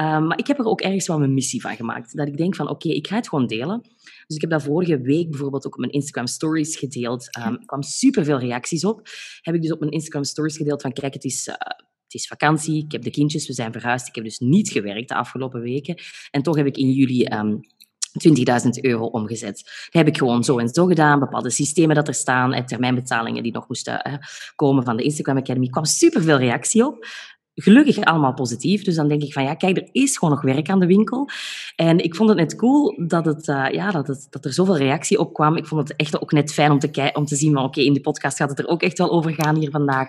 Um, 0.00 0.26
maar 0.26 0.38
ik 0.38 0.46
heb 0.46 0.58
er 0.58 0.64
ook 0.64 0.80
ergens 0.80 1.06
wel 1.06 1.18
mijn 1.18 1.34
missie 1.34 1.60
van 1.60 1.76
gemaakt. 1.76 2.16
Dat 2.16 2.26
ik 2.26 2.36
denk 2.36 2.54
van, 2.54 2.68
oké, 2.68 2.86
okay, 2.86 2.98
ik 2.98 3.06
ga 3.06 3.16
het 3.16 3.28
gewoon 3.28 3.46
delen. 3.46 3.80
Dus 4.26 4.36
ik 4.36 4.40
heb 4.40 4.50
dat 4.50 4.62
vorige 4.62 5.00
week 5.00 5.30
bijvoorbeeld 5.30 5.66
ook 5.66 5.74
op 5.74 5.80
mijn 5.80 5.92
Instagram 5.92 6.26
stories 6.26 6.76
gedeeld. 6.76 7.36
Um, 7.38 7.52
er 7.52 7.66
kwamen 7.66 7.86
superveel 7.86 8.38
reacties 8.38 8.84
op. 8.84 9.08
Heb 9.40 9.54
ik 9.54 9.62
dus 9.62 9.72
op 9.72 9.80
mijn 9.80 9.92
Instagram 9.92 10.24
stories 10.24 10.56
gedeeld 10.56 10.82
van, 10.82 10.92
kijk, 10.92 11.14
het 11.14 11.24
is... 11.24 11.46
Uh, 11.46 11.54
het 12.06 12.14
is 12.14 12.26
vakantie, 12.26 12.84
ik 12.84 12.92
heb 12.92 13.02
de 13.02 13.10
kindjes, 13.10 13.46
we 13.46 13.52
zijn 13.52 13.72
verhuisd. 13.72 14.08
Ik 14.08 14.14
heb 14.14 14.24
dus 14.24 14.38
niet 14.38 14.70
gewerkt 14.70 15.08
de 15.08 15.14
afgelopen 15.14 15.60
weken. 15.60 15.98
En 16.30 16.42
toch 16.42 16.56
heb 16.56 16.66
ik 16.66 16.76
in 16.76 16.90
juli 16.90 17.26
um, 17.26 17.60
20.000 18.64 18.68
euro 18.80 19.04
omgezet. 19.04 19.88
Heb 19.90 20.06
ik 20.06 20.16
gewoon 20.16 20.44
zo 20.44 20.58
en 20.58 20.68
zo 20.68 20.86
gedaan. 20.86 21.20
Bepaalde 21.20 21.50
systemen 21.50 21.94
dat 21.94 22.08
er 22.08 22.14
staan, 22.14 22.52
en 22.52 22.66
termijnbetalingen 22.66 23.42
die 23.42 23.52
nog 23.52 23.68
moesten 23.68 24.08
uh, 24.08 24.14
komen 24.54 24.84
van 24.84 24.96
de 24.96 25.02
Instagram 25.02 25.36
Academy. 25.36 25.64
Er 25.64 25.70
kwam 25.72 25.84
superveel 25.84 26.38
reactie 26.38 26.86
op 26.86 27.06
gelukkig 27.56 28.00
allemaal 28.00 28.34
positief. 28.34 28.84
Dus 28.84 28.94
dan 28.94 29.08
denk 29.08 29.22
ik 29.22 29.32
van 29.32 29.42
ja, 29.42 29.54
kijk, 29.54 29.76
er 29.76 29.88
is 29.92 30.18
gewoon 30.18 30.34
nog 30.34 30.42
werk 30.42 30.70
aan 30.70 30.80
de 30.80 30.86
winkel. 30.86 31.28
En 31.76 31.98
ik 31.98 32.14
vond 32.14 32.28
het 32.28 32.38
net 32.38 32.56
cool 32.56 32.94
dat, 33.06 33.24
het, 33.24 33.48
uh, 33.48 33.66
ja, 33.70 33.90
dat, 33.90 34.26
dat 34.30 34.44
er 34.44 34.52
zoveel 34.52 34.76
reactie 34.76 35.18
op 35.18 35.34
kwam. 35.34 35.56
Ik 35.56 35.66
vond 35.66 35.88
het 35.88 35.96
echt 35.96 36.22
ook 36.22 36.32
net 36.32 36.52
fijn 36.52 36.70
om 36.70 36.78
te, 36.78 37.10
om 37.12 37.24
te 37.24 37.36
zien 37.36 37.52
van 37.52 37.64
oké, 37.64 37.80
in 37.80 37.92
de 37.92 38.00
podcast 38.00 38.36
gaat 38.36 38.50
het 38.50 38.58
er 38.58 38.66
ook 38.66 38.82
echt 38.82 38.98
wel 38.98 39.10
over 39.10 39.34
gaan 39.34 39.56
hier 39.56 39.70
vandaag. 39.70 40.08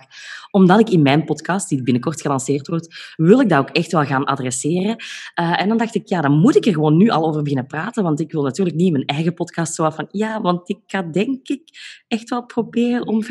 Omdat 0.51 0.79
ik 0.79 0.89
in 0.89 1.01
mijn 1.01 1.25
podcast, 1.25 1.69
die 1.69 1.83
binnenkort 1.83 2.21
gelanceerd 2.21 2.67
wordt, 2.67 3.13
wil 3.15 3.39
ik 3.39 3.49
dat 3.49 3.59
ook 3.59 3.69
echt 3.69 3.91
wel 3.91 4.03
gaan 4.03 4.25
adresseren. 4.25 4.95
Uh, 5.39 5.61
en 5.61 5.67
dan 5.67 5.77
dacht 5.77 5.95
ik, 5.95 6.07
ja, 6.07 6.21
dan 6.21 6.39
moet 6.39 6.55
ik 6.55 6.65
er 6.65 6.73
gewoon 6.73 6.97
nu 6.97 7.09
al 7.09 7.27
over 7.27 7.41
beginnen 7.41 7.67
praten, 7.67 8.03
want 8.03 8.19
ik 8.19 8.31
wil 8.31 8.43
natuurlijk 8.43 8.75
niet 8.75 8.91
mijn 8.91 9.05
eigen 9.05 9.33
podcast 9.33 9.75
zo 9.75 9.89
van 9.89 10.07
ja, 10.11 10.41
want 10.41 10.69
ik 10.69 10.79
ga 10.87 11.01
denk 11.01 11.47
ik 11.47 11.61
echt 12.07 12.29
wel 12.29 12.45
proberen 12.45 13.07
om 13.07 13.23
500.000 13.23 13.29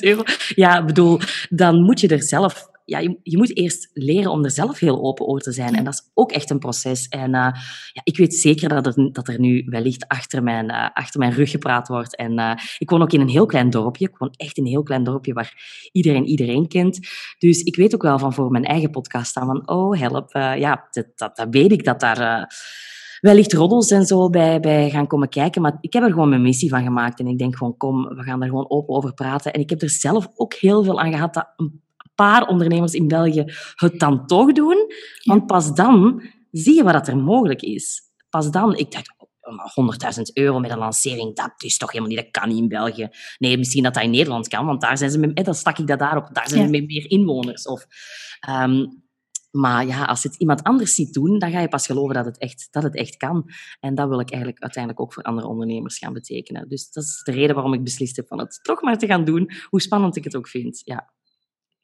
euro. 0.00 0.22
Ja, 0.54 0.84
bedoel, 0.84 1.18
dan 1.48 1.82
moet 1.82 2.00
je 2.00 2.08
er 2.08 2.22
zelf 2.22 2.69
ja, 2.90 2.98
je, 3.22 3.36
moet 3.36 3.56
eerst 3.56 3.90
leren 3.92 4.30
om 4.30 4.44
er 4.44 4.50
zelf 4.50 4.78
heel 4.78 5.02
open 5.02 5.26
over 5.26 5.42
te 5.42 5.52
zijn. 5.52 5.74
En 5.74 5.84
dat 5.84 5.92
is 5.92 6.10
ook 6.14 6.32
echt 6.32 6.50
een 6.50 6.58
proces. 6.58 7.08
En 7.08 7.28
uh, 7.28 7.50
ja, 7.92 8.00
ik 8.02 8.16
weet 8.16 8.34
zeker 8.34 8.68
dat 8.68 8.86
er, 8.86 9.12
dat 9.12 9.28
er 9.28 9.40
nu 9.40 9.64
wellicht 9.66 10.08
achter 10.08 10.42
mijn, 10.42 10.70
uh, 10.70 10.88
achter 10.92 11.20
mijn 11.20 11.32
rug 11.32 11.50
gepraat 11.50 11.88
wordt. 11.88 12.16
En 12.16 12.38
uh, 12.38 12.52
ik 12.78 12.90
woon 12.90 13.02
ook 13.02 13.12
in 13.12 13.20
een 13.20 13.28
heel 13.28 13.46
klein 13.46 13.70
dorpje. 13.70 14.08
Ik 14.08 14.18
woon 14.18 14.34
echt 14.36 14.56
in 14.56 14.64
een 14.64 14.70
heel 14.70 14.82
klein 14.82 15.04
dorpje 15.04 15.32
waar 15.32 15.88
iedereen 15.92 16.24
iedereen 16.24 16.68
kent. 16.68 16.98
Dus 17.38 17.62
ik 17.62 17.76
weet 17.76 17.94
ook 17.94 18.02
wel 18.02 18.18
van 18.18 18.32
voor 18.32 18.50
mijn 18.50 18.64
eigen 18.64 18.90
podcast 18.90 19.30
staan 19.30 19.46
van, 19.46 19.68
oh 19.68 19.98
help, 19.98 20.32
ja, 20.32 20.88
dat, 20.90 21.06
dat, 21.14 21.36
dat, 21.36 21.46
weet 21.50 21.72
ik 21.72 21.84
dat 21.84 22.00
daar 22.00 22.48
wellicht 23.20 23.52
roddels 23.52 23.90
en 23.90 24.06
zo 24.06 24.30
bij, 24.30 24.60
bij 24.60 24.90
gaan 24.90 25.06
komen 25.06 25.28
kijken. 25.28 25.62
Maar 25.62 25.78
ik 25.80 25.92
heb 25.92 26.02
er 26.02 26.10
gewoon 26.10 26.28
mijn 26.28 26.42
missie 26.42 26.68
van 26.68 26.82
gemaakt. 26.82 27.20
En 27.20 27.26
ik 27.26 27.38
denk 27.38 27.56
gewoon, 27.56 27.76
kom, 27.76 28.02
we 28.02 28.22
gaan 28.22 28.42
er 28.42 28.48
gewoon 28.48 28.70
open 28.70 28.94
over 28.94 29.14
praten. 29.14 29.52
En 29.52 29.60
ik 29.60 29.70
heb 29.70 29.82
er 29.82 29.90
zelf 29.90 30.28
ook 30.34 30.54
heel 30.54 30.84
veel 30.84 31.00
aan 31.00 31.12
gehad 31.12 31.34
dat 31.34 31.52
een 31.56 31.82
paar 32.24 32.46
ondernemers 32.46 32.92
in 32.92 33.08
België 33.08 33.44
het 33.74 33.98
dan 33.98 34.26
toch 34.26 34.52
doen. 34.52 34.92
Want 35.24 35.46
pas 35.46 35.74
dan 35.74 36.22
zie 36.50 36.74
je 36.74 36.82
wat 36.82 37.08
er 37.08 37.16
mogelijk 37.16 37.62
is. 37.62 38.02
Pas 38.30 38.50
dan, 38.50 38.76
ik 38.76 38.92
dacht, 38.92 39.12
100.000 40.16 40.22
euro 40.32 40.58
met 40.58 40.70
een 40.70 40.78
lancering, 40.78 41.36
dat 41.36 41.52
is 41.56 41.76
toch 41.76 41.92
helemaal 41.92 42.14
niet, 42.14 42.24
dat 42.24 42.30
kan 42.30 42.48
niet 42.48 42.58
in 42.58 42.68
België. 42.68 43.08
Nee, 43.38 43.58
misschien 43.58 43.82
dat 43.82 43.94
dat 43.94 44.02
in 44.02 44.10
Nederland 44.10 44.48
kan, 44.48 44.66
want 44.66 44.80
daar 44.80 44.98
zijn 44.98 45.10
ze 45.10 45.18
met, 45.18 45.44
dan 45.44 45.54
stak 45.54 45.78
ik 45.78 45.86
dat 45.86 45.98
daarop, 45.98 46.28
daar 46.32 46.48
zijn 46.48 46.64
ze 46.64 46.70
met 46.70 46.86
meer 46.86 47.10
inwoners. 47.10 47.66
Of, 47.66 47.86
ehm, 48.40 48.86
maar 49.50 49.86
ja, 49.86 50.04
als 50.04 50.22
het 50.22 50.34
iemand 50.36 50.62
anders 50.62 50.94
ziet 50.94 51.12
doen, 51.12 51.38
dan 51.38 51.50
ga 51.50 51.60
je 51.60 51.68
pas 51.68 51.86
geloven 51.86 52.14
dat 52.14 52.24
het, 52.24 52.38
echt, 52.38 52.68
dat 52.70 52.82
het 52.82 52.96
echt 52.96 53.16
kan. 53.16 53.50
En 53.80 53.94
dat 53.94 54.08
wil 54.08 54.20
ik 54.20 54.30
eigenlijk 54.30 54.62
uiteindelijk 54.62 55.02
ook 55.02 55.12
voor 55.12 55.22
andere 55.22 55.46
ondernemers 55.46 55.98
gaan 55.98 56.12
betekenen. 56.12 56.68
Dus 56.68 56.90
dat 56.90 57.04
is 57.04 57.22
de 57.24 57.32
reden 57.32 57.54
waarom 57.54 57.74
ik 57.74 57.84
beslist 57.84 58.16
heb 58.16 58.26
van 58.26 58.38
het 58.38 58.60
toch 58.62 58.82
maar 58.82 58.98
te 58.98 59.06
gaan 59.06 59.24
doen, 59.24 59.50
hoe 59.68 59.80
spannend 59.80 60.16
ik 60.16 60.24
het 60.24 60.36
ook 60.36 60.48
vind. 60.48 60.80
Ja. 60.84 61.12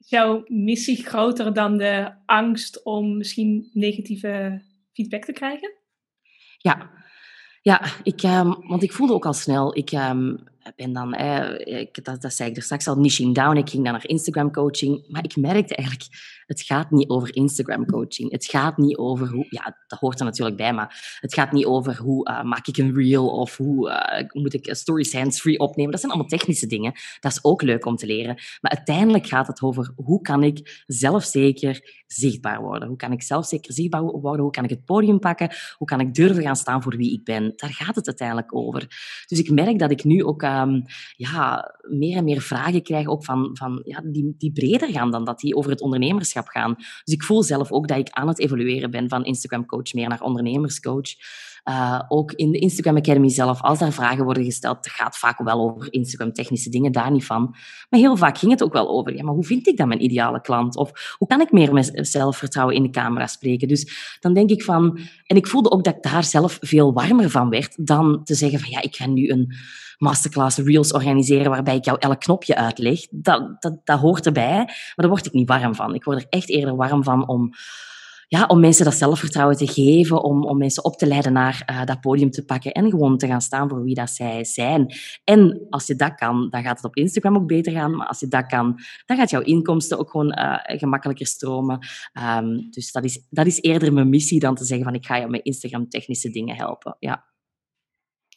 Jouw 0.09 0.43
missie 0.45 1.03
groter 1.03 1.53
dan 1.53 1.77
de 1.77 2.11
angst 2.25 2.83
om 2.83 3.17
misschien 3.17 3.69
negatieve 3.73 4.61
feedback 4.93 5.23
te 5.23 5.31
krijgen? 5.31 5.73
Ja, 6.57 6.91
ja 7.61 7.81
ik, 8.03 8.23
um, 8.23 8.67
want 8.67 8.83
ik 8.83 8.91
voelde 8.91 9.13
ook 9.13 9.25
al 9.25 9.33
snel, 9.33 9.77
ik, 9.77 9.91
um, 9.91 10.43
ben 10.75 10.93
dan, 10.93 11.13
eh, 11.13 11.79
ik, 11.79 12.03
dat, 12.05 12.21
dat 12.21 12.33
zei 12.33 12.49
ik 12.49 12.55
er 12.55 12.63
straks 12.63 12.87
al, 12.87 12.95
niching 12.95 13.35
down. 13.35 13.57
Ik 13.57 13.69
ging 13.69 13.83
dan 13.83 13.93
naar 13.93 14.07
Instagram 14.07 14.51
coaching. 14.51 15.05
Maar 15.07 15.23
ik 15.23 15.35
merkte 15.35 15.75
eigenlijk, 15.75 16.09
het 16.45 16.61
gaat 16.61 16.91
niet 16.91 17.09
over 17.09 17.35
Instagram 17.35 17.85
coaching. 17.85 18.31
Het 18.31 18.45
gaat 18.45 18.77
niet 18.77 18.97
over 18.97 19.27
hoe, 19.27 19.45
ja, 19.49 19.77
dat 19.87 19.99
hoort 19.99 20.19
er 20.19 20.25
natuurlijk 20.25 20.57
bij, 20.57 20.73
maar 20.73 21.17
het 21.19 21.33
gaat 21.33 21.51
niet 21.51 21.65
over 21.65 21.97
hoe 21.97 22.29
uh, 22.29 22.43
maak 22.43 22.67
ik 22.67 22.77
een 22.77 22.95
reel 22.95 23.29
of 23.29 23.57
hoe 23.57 23.89
uh, 23.89 24.41
moet 24.43 24.53
ik 24.53 24.75
stories 24.75 25.13
hands-free 25.13 25.59
opnemen. 25.59 25.91
Dat 25.91 25.99
zijn 25.99 26.11
allemaal 26.11 26.29
technische 26.29 26.67
dingen. 26.67 26.93
Dat 27.19 27.31
is 27.31 27.43
ook 27.43 27.61
leuk 27.61 27.85
om 27.85 27.95
te 27.95 28.05
leren. 28.05 28.35
Maar 28.61 28.71
uiteindelijk 28.71 29.27
gaat 29.27 29.47
het 29.47 29.61
over 29.61 29.91
hoe 29.95 30.21
kan 30.21 30.43
ik 30.43 30.83
zelfzeker 30.85 32.03
zichtbaar 32.07 32.61
worden? 32.61 32.87
Hoe 32.87 32.97
kan 32.97 33.11
ik 33.11 33.23
zelfzeker 33.23 33.73
zichtbaar 33.73 34.01
worden? 34.03 34.41
Hoe 34.41 34.51
kan 34.51 34.63
ik 34.63 34.69
het 34.69 34.85
podium 34.85 35.19
pakken? 35.19 35.49
Hoe 35.77 35.87
kan 35.87 35.99
ik 35.99 36.13
durven 36.13 36.43
gaan 36.43 36.55
staan 36.55 36.83
voor 36.83 36.97
wie 36.97 37.13
ik 37.13 37.23
ben? 37.23 37.53
Daar 37.55 37.73
gaat 37.73 37.95
het 37.95 38.07
uiteindelijk 38.07 38.55
over. 38.55 38.87
Dus 39.25 39.39
ik 39.39 39.49
merk 39.51 39.79
dat 39.79 39.91
ik 39.91 40.03
nu 40.03 40.23
ook 40.23 40.43
um, 40.61 40.83
ja, 41.15 41.75
meer 41.89 42.17
en 42.17 42.23
meer 42.23 42.41
vragen 42.41 42.83
krijg 42.83 43.07
ook 43.07 43.25
van, 43.25 43.49
van, 43.53 43.81
ja, 43.83 44.01
die, 44.05 44.35
die 44.37 44.51
breder 44.51 44.89
gaan 44.89 45.11
dan 45.11 45.25
dat, 45.25 45.39
die 45.39 45.55
over 45.55 45.71
het 45.71 45.81
ondernemerschap 45.81 46.47
gaan. 46.47 46.73
Dus 46.75 47.13
ik 47.13 47.23
voel 47.23 47.43
zelf 47.43 47.71
ook 47.71 47.87
dat 47.87 47.97
ik 47.97 48.09
aan 48.09 48.27
het 48.27 48.39
evolueren 48.39 48.91
ben 48.91 49.09
van 49.09 49.25
Instagram 49.25 49.65
coach 49.65 49.93
meer 49.93 50.09
naar 50.09 50.21
ondernemerscoach. 50.21 51.15
Uh, 51.69 52.01
ook 52.07 52.31
in 52.31 52.51
de 52.51 52.59
Instagram 52.59 52.97
Academy 52.97 53.29
zelf, 53.29 53.61
als 53.61 53.79
daar 53.79 53.91
vragen 53.91 54.23
worden 54.23 54.43
gesteld, 54.43 54.89
gaat 54.89 55.17
vaak 55.17 55.37
wel 55.37 55.59
over 55.59 55.93
Instagram-technische 55.93 56.69
dingen, 56.69 56.91
daar 56.91 57.11
niet 57.11 57.25
van. 57.25 57.55
Maar 57.89 57.99
heel 57.99 58.15
vaak 58.15 58.37
ging 58.37 58.51
het 58.51 58.63
ook 58.63 58.73
wel 58.73 58.89
over, 58.89 59.15
ja, 59.15 59.23
maar 59.23 59.33
hoe 59.33 59.45
vind 59.45 59.67
ik 59.67 59.77
dan 59.77 59.87
mijn 59.87 60.03
ideale 60.03 60.41
klant? 60.41 60.75
Of 60.75 61.15
hoe 61.17 61.27
kan 61.27 61.41
ik 61.41 61.51
meer 61.51 61.73
met 61.73 61.91
zelfvertrouwen 61.93 62.75
in 62.75 62.83
de 62.83 62.89
camera 62.89 63.27
spreken? 63.27 63.67
Dus 63.67 64.17
dan 64.19 64.33
denk 64.33 64.49
ik 64.49 64.63
van... 64.63 64.99
En 65.25 65.35
ik 65.35 65.47
voelde 65.47 65.71
ook 65.71 65.83
dat 65.83 65.95
ik 65.95 66.03
daar 66.11 66.23
zelf 66.23 66.57
veel 66.61 66.93
warmer 66.93 67.29
van 67.29 67.49
werd 67.49 67.87
dan 67.87 68.23
te 68.23 68.35
zeggen 68.35 68.59
van, 68.59 68.69
ja, 68.69 68.81
ik 68.81 68.95
ga 68.95 69.07
nu 69.07 69.29
een 69.29 69.55
masterclass 69.97 70.57
reels 70.57 70.93
organiseren 70.93 71.51
waarbij 71.51 71.75
ik 71.75 71.85
jou 71.85 71.97
elk 71.99 72.19
knopje 72.19 72.55
uitleg. 72.55 72.99
Dat, 73.09 73.61
dat, 73.61 73.79
dat 73.83 73.99
hoort 73.99 74.25
erbij, 74.25 74.57
maar 74.57 74.93
daar 74.95 75.09
word 75.09 75.25
ik 75.25 75.33
niet 75.33 75.47
warm 75.47 75.75
van. 75.75 75.95
Ik 75.95 76.03
word 76.03 76.17
er 76.17 76.27
echt 76.29 76.49
eerder 76.49 76.75
warm 76.75 77.03
van 77.03 77.27
om 77.27 77.53
ja, 78.27 78.45
om 78.45 78.59
mensen 78.59 78.85
dat 78.85 78.93
zelfvertrouwen 78.93 79.57
te 79.57 79.67
geven, 79.67 80.23
om, 80.23 80.43
om 80.43 80.57
mensen 80.57 80.83
op 80.83 80.97
te 80.97 81.07
leiden 81.07 81.33
naar 81.33 81.63
uh, 81.69 81.85
dat 81.85 82.01
podium 82.01 82.31
te 82.31 82.45
pakken 82.45 82.71
en 82.71 82.89
gewoon 82.89 83.17
te 83.17 83.27
gaan 83.27 83.41
staan 83.41 83.69
voor 83.69 83.83
wie 83.83 83.95
dat 83.95 84.09
zij 84.09 84.43
zijn. 84.43 84.93
En 85.23 85.65
als 85.69 85.87
je 85.87 85.95
dat 85.95 86.15
kan, 86.15 86.49
dan 86.49 86.63
gaat 86.63 86.75
het 86.75 86.85
op 86.85 86.95
Instagram 86.95 87.35
ook 87.35 87.47
beter 87.47 87.71
gaan. 87.71 87.95
Maar 87.95 88.07
als 88.07 88.19
je 88.19 88.27
dat 88.27 88.45
kan, 88.45 88.79
dan 89.05 89.17
gaat 89.17 89.29
jouw 89.29 89.41
inkomsten 89.41 89.99
ook 89.99 90.09
gewoon 90.09 90.39
uh, 90.39 90.55
gemakkelijker 90.65 91.27
stromen. 91.27 91.79
Um, 92.37 92.67
dus 92.69 92.91
dat 92.91 93.03
is, 93.03 93.25
dat 93.29 93.45
is 93.45 93.61
eerder 93.61 93.93
mijn 93.93 94.09
missie 94.09 94.39
dan 94.39 94.55
te 94.55 94.65
zeggen 94.65 94.85
van 94.85 94.95
ik 94.95 95.05
ga 95.05 95.15
je 95.15 95.27
met 95.27 95.45
Instagram 95.45 95.89
technische 95.89 96.29
dingen 96.29 96.55
helpen. 96.55 96.95
Ja. 96.99 97.25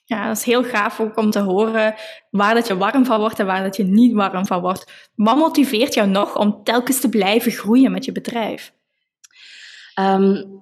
Ja, 0.05 0.26
dat 0.26 0.37
is 0.37 0.44
heel 0.44 0.64
gaaf 0.64 1.00
ook 1.00 1.16
om 1.16 1.31
te 1.31 1.40
horen 1.40 1.94
waar 2.31 2.55
dat 2.55 2.66
je 2.66 2.76
warm 2.76 3.05
van 3.05 3.20
wordt 3.20 3.38
en 3.38 3.46
waar 3.46 3.62
dat 3.62 3.76
je 3.76 3.85
niet 3.85 4.12
warm 4.12 4.46
van 4.46 4.61
wordt. 4.61 5.11
Wat 5.14 5.37
motiveert 5.37 5.94
jou 5.94 6.09
nog 6.09 6.37
om 6.37 6.61
telkens 6.64 7.00
te 7.00 7.09
blijven 7.09 7.53
groeien 7.53 7.92
met 7.92 8.05
je 8.05 8.12
bedrijf? 8.12 8.72
Um, 10.00 10.58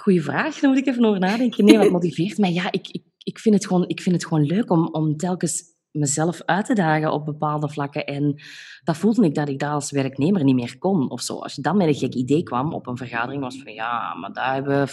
goeie 0.00 0.22
vraag, 0.22 0.58
daar 0.58 0.70
moet 0.70 0.78
ik 0.78 0.86
even 0.86 1.04
over 1.04 1.20
nadenken. 1.20 1.64
Nee, 1.64 1.78
wat 1.78 1.90
motiveert 1.90 2.38
mij? 2.38 2.52
Ja, 2.52 2.72
ik, 2.72 2.88
ik, 2.88 3.02
ik, 3.18 3.38
vind, 3.38 3.54
het 3.54 3.66
gewoon, 3.66 3.88
ik 3.88 4.00
vind 4.00 4.14
het 4.14 4.26
gewoon 4.26 4.44
leuk 4.44 4.70
om, 4.70 4.88
om 4.92 5.16
telkens 5.16 5.74
mezelf 5.90 6.42
uit 6.44 6.66
te 6.66 6.74
dagen 6.74 7.12
op 7.12 7.24
bepaalde 7.24 7.68
vlakken. 7.68 8.04
En 8.06 8.42
dat 8.84 8.96
voelde 8.96 9.24
ik 9.24 9.34
dat 9.34 9.48
ik 9.48 9.58
dat 9.58 9.70
als 9.70 9.90
werknemer 9.90 10.44
niet 10.44 10.54
meer 10.54 10.78
kon 10.78 11.10
of 11.10 11.20
zo. 11.20 11.38
Als 11.38 11.54
je 11.54 11.62
dan 11.62 11.76
met 11.76 11.86
een 11.86 11.94
gek 11.94 12.14
idee 12.14 12.42
kwam 12.42 12.72
op 12.72 12.86
een 12.86 12.96
vergadering, 12.96 13.42
was 13.42 13.62
van 13.62 13.72
ja, 13.72 14.14
maar 14.14 14.32
daar 14.32 14.54
hebben 14.54 14.84
we, 14.84 14.92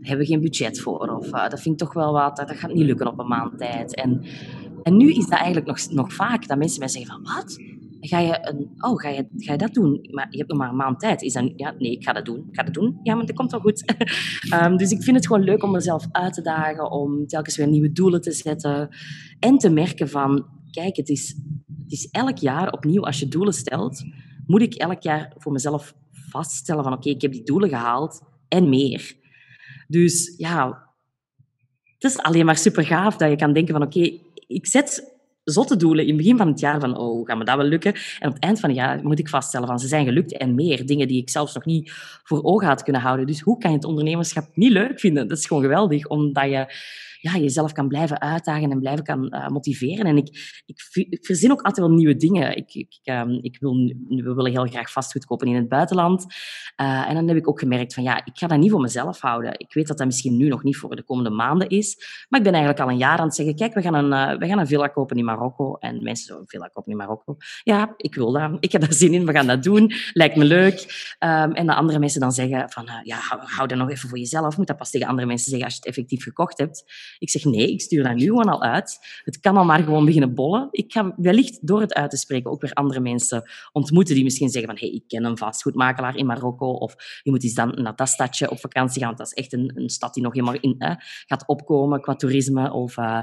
hebben 0.00 0.26
geen 0.26 0.40
budget 0.40 0.80
voor. 0.80 1.08
Of 1.08 1.26
uh, 1.26 1.48
dat 1.48 1.60
vind 1.60 1.80
ik 1.80 1.86
toch 1.86 1.94
wel 1.94 2.12
wat, 2.12 2.36
dat 2.36 2.56
gaat 2.56 2.72
niet 2.72 2.86
lukken 2.86 3.06
op 3.06 3.18
een 3.18 3.28
maand 3.28 3.58
tijd. 3.58 3.94
En, 3.94 4.24
en 4.82 4.96
nu 4.96 5.12
is 5.12 5.26
dat 5.26 5.38
eigenlijk 5.38 5.66
nog, 5.66 5.90
nog 5.90 6.12
vaak 6.12 6.48
dat 6.48 6.58
mensen 6.58 6.78
mij 6.78 6.88
zeggen 6.88 7.12
van 7.12 7.34
wat? 7.34 7.58
Ga 8.06 8.18
je, 8.18 8.38
een, 8.40 8.70
oh, 8.78 9.00
ga, 9.00 9.08
je, 9.08 9.26
ga 9.36 9.52
je 9.52 9.58
dat 9.58 9.74
doen? 9.74 10.08
Maar 10.10 10.26
je 10.30 10.38
hebt 10.38 10.50
nog 10.50 10.58
maar 10.58 10.68
een 10.68 10.76
maand 10.76 11.00
tijd. 11.00 11.22
Is 11.22 11.32
dan, 11.32 11.52
ja, 11.56 11.74
nee, 11.78 11.92
ik 11.92 12.04
ga 12.04 12.12
dat 12.12 12.24
doen. 12.24 12.46
Ik 12.48 12.56
ga 12.56 12.62
dat 12.62 12.74
doen. 12.74 13.00
Ja, 13.02 13.14
maar 13.14 13.26
dat 13.26 13.36
komt 13.36 13.50
wel 13.50 13.60
goed. 13.60 13.94
um, 14.52 14.76
dus 14.80 14.90
ik 14.90 15.02
vind 15.02 15.16
het 15.16 15.26
gewoon 15.26 15.42
leuk 15.42 15.62
om 15.62 15.70
mezelf 15.70 16.06
uit 16.10 16.32
te 16.32 16.42
dagen, 16.42 16.90
om 16.90 17.26
telkens 17.26 17.56
weer 17.56 17.68
nieuwe 17.68 17.92
doelen 17.92 18.20
te 18.20 18.32
zetten. 18.32 18.88
En 19.38 19.58
te 19.58 19.70
merken 19.70 20.08
van, 20.08 20.46
kijk, 20.70 20.96
het 20.96 21.08
is, 21.08 21.36
het 21.82 21.92
is 21.92 22.08
elk 22.10 22.38
jaar 22.38 22.72
opnieuw, 22.72 23.04
als 23.04 23.18
je 23.18 23.28
doelen 23.28 23.54
stelt, 23.54 24.04
moet 24.46 24.62
ik 24.62 24.74
elk 24.74 25.02
jaar 25.02 25.32
voor 25.36 25.52
mezelf 25.52 25.94
vaststellen 26.10 26.84
van, 26.84 26.92
oké, 26.92 27.08
ik 27.08 27.22
heb 27.22 27.32
die 27.32 27.44
doelen 27.44 27.68
gehaald 27.68 28.20
en 28.48 28.68
meer. 28.68 29.14
Dus 29.88 30.34
ja, 30.36 30.88
het 31.98 32.12
is 32.12 32.18
alleen 32.18 32.44
maar 32.44 32.56
super 32.56 32.84
gaaf 32.84 33.16
dat 33.16 33.30
je 33.30 33.36
kan 33.36 33.52
denken 33.52 33.74
van, 33.74 33.82
oké, 33.82 34.18
ik 34.46 34.66
zet 34.66 35.13
zotte 35.44 35.76
doelen 35.76 36.04
in 36.04 36.08
het 36.08 36.16
begin 36.16 36.36
van 36.36 36.48
het 36.48 36.60
jaar 36.60 36.80
van 36.80 36.96
oh, 36.96 37.26
gaat 37.26 37.38
me 37.38 37.44
dat 37.44 37.56
wel 37.56 37.66
lukken? 37.66 37.94
En 37.94 38.28
op 38.28 38.34
het 38.34 38.42
eind 38.42 38.60
van 38.60 38.68
het 38.68 38.78
jaar 38.78 39.00
moet 39.02 39.18
ik 39.18 39.28
vaststellen 39.28 39.68
van 39.68 39.78
ze 39.78 39.88
zijn 39.88 40.04
gelukt 40.04 40.36
en 40.36 40.54
meer. 40.54 40.86
Dingen 40.86 41.08
die 41.08 41.20
ik 41.20 41.30
zelfs 41.30 41.54
nog 41.54 41.64
niet 41.64 41.92
voor 42.22 42.42
ogen 42.42 42.66
had 42.66 42.82
kunnen 42.82 43.02
houden. 43.02 43.26
Dus 43.26 43.40
hoe 43.40 43.58
kan 43.58 43.70
je 43.70 43.76
het 43.76 43.86
ondernemerschap 43.86 44.48
niet 44.54 44.72
leuk 44.72 45.00
vinden? 45.00 45.28
Dat 45.28 45.38
is 45.38 45.46
gewoon 45.46 45.62
geweldig, 45.62 46.06
omdat 46.06 46.44
je 46.44 46.66
ja, 47.24 47.36
jezelf 47.36 47.72
kan 47.72 47.88
blijven 47.88 48.20
uitdagen 48.20 48.70
en 48.70 48.80
blijven 48.80 49.04
kan 49.04 49.34
uh, 49.34 49.48
motiveren. 49.48 50.06
En 50.06 50.16
ik, 50.16 50.62
ik, 50.66 51.18
verzin 51.20 51.50
ook 51.50 51.62
altijd 51.62 51.86
wel 51.86 51.96
nieuwe 51.96 52.16
dingen. 52.16 52.56
Ik, 52.56 52.74
ik, 52.74 53.00
ik 53.40 53.56
wil, 53.60 53.74
we 54.08 54.34
willen 54.34 54.50
heel 54.50 54.66
graag 54.66 54.92
vastgoed 54.92 55.24
kopen 55.24 55.46
in 55.46 55.54
het 55.54 55.68
buitenland. 55.68 56.24
Uh, 56.80 57.08
en 57.08 57.14
dan 57.14 57.28
heb 57.28 57.36
ik 57.36 57.48
ook 57.48 57.58
gemerkt 57.58 57.94
van 57.94 58.02
ja, 58.02 58.24
ik 58.24 58.38
ga 58.38 58.46
dat 58.46 58.58
niet 58.58 58.70
voor 58.70 58.80
mezelf 58.80 59.20
houden. 59.20 59.52
Ik 59.58 59.74
weet 59.74 59.86
dat 59.86 59.98
dat 59.98 60.06
misschien 60.06 60.36
nu 60.36 60.48
nog 60.48 60.62
niet 60.62 60.76
voor 60.76 60.96
de 60.96 61.02
komende 61.02 61.30
maanden 61.30 61.68
is. 61.68 61.96
Maar 62.28 62.40
ik 62.40 62.44
ben 62.44 62.54
eigenlijk 62.54 62.84
al 62.84 62.90
een 62.90 62.98
jaar 62.98 63.18
aan 63.18 63.26
het 63.26 63.34
zeggen, 63.34 63.54
kijk, 63.54 63.74
we 63.74 63.82
gaan 63.82 63.94
een, 63.94 64.32
uh, 64.32 64.38
we 64.38 64.46
gaan 64.46 64.58
een 64.58 64.66
villa 64.66 64.88
kopen 64.88 65.16
in 65.16 65.24
Marokko. 65.24 65.74
En 65.74 66.02
mensen 66.02 66.26
zo, 66.26 66.38
een 66.38 66.48
villa 66.48 66.68
kopen 66.72 66.92
in 66.92 66.98
Marokko. 66.98 67.36
Ja, 67.62 67.94
ik 67.96 68.14
wil 68.14 68.32
dat. 68.32 68.56
Ik 68.60 68.72
heb 68.72 68.80
daar 68.80 68.92
zin 68.92 69.14
in. 69.14 69.26
We 69.26 69.32
gaan 69.32 69.46
dat 69.46 69.62
doen. 69.62 69.92
Lijkt 70.12 70.36
me 70.36 70.44
leuk. 70.44 71.14
Um, 71.18 71.52
en 71.52 71.66
de 71.66 71.74
andere 71.74 71.98
mensen 71.98 72.20
dan 72.20 72.32
zeggen 72.32 72.70
van 72.70 72.88
ja, 73.02 73.16
hou, 73.16 73.40
hou 73.44 73.68
dat 73.68 73.78
nog 73.78 73.90
even 73.90 74.08
voor 74.08 74.18
jezelf. 74.18 74.56
Moet 74.56 74.66
dat 74.66 74.76
pas 74.76 74.90
tegen 74.90 75.06
andere 75.06 75.26
mensen 75.26 75.48
zeggen 75.48 75.64
als 75.64 75.74
je 75.74 75.80
het 75.80 75.88
effectief 75.88 76.22
gekocht 76.22 76.58
hebt. 76.58 76.84
Ik 77.18 77.30
zeg 77.30 77.44
nee, 77.44 77.72
ik 77.72 77.80
stuur 77.80 78.02
dat 78.02 78.14
nu 78.14 78.24
gewoon 78.24 78.48
al 78.48 78.62
uit. 78.62 78.98
Het 79.24 79.40
kan 79.40 79.56
al 79.56 79.64
maar 79.64 79.82
gewoon 79.82 80.04
beginnen 80.04 80.34
bollen. 80.34 80.68
Ik 80.70 80.92
ga 80.92 81.14
wellicht 81.16 81.66
door 81.66 81.80
het 81.80 81.94
uit 81.94 82.10
te 82.10 82.16
spreken 82.16 82.50
ook 82.50 82.60
weer 82.60 82.72
andere 82.72 83.00
mensen 83.00 83.50
ontmoeten 83.72 84.14
die 84.14 84.24
misschien 84.24 84.48
zeggen 84.48 84.70
van 84.70 84.80
hey, 84.80 84.94
ik 84.94 85.04
ken 85.08 85.24
een 85.24 85.38
vastgoedmakelaar 85.38 86.16
in 86.16 86.26
Marokko 86.26 86.70
of 86.70 87.20
je 87.22 87.30
moet 87.30 87.42
eens 87.42 87.54
dan 87.54 87.82
naar 87.82 87.96
dat 87.96 88.08
stadje 88.08 88.50
op 88.50 88.60
vakantie 88.60 89.02
gaan, 89.02 89.14
dat 89.16 89.26
is 89.26 89.32
echt 89.32 89.52
een, 89.52 89.72
een 89.74 89.88
stad 89.88 90.14
die 90.14 90.22
nog 90.22 90.32
helemaal 90.32 90.60
in 90.60 90.74
eh, 90.78 90.94
gaat 91.26 91.46
opkomen 91.46 92.00
qua 92.00 92.14
toerisme. 92.14 92.72
Of, 92.72 92.96
uh, 92.96 93.22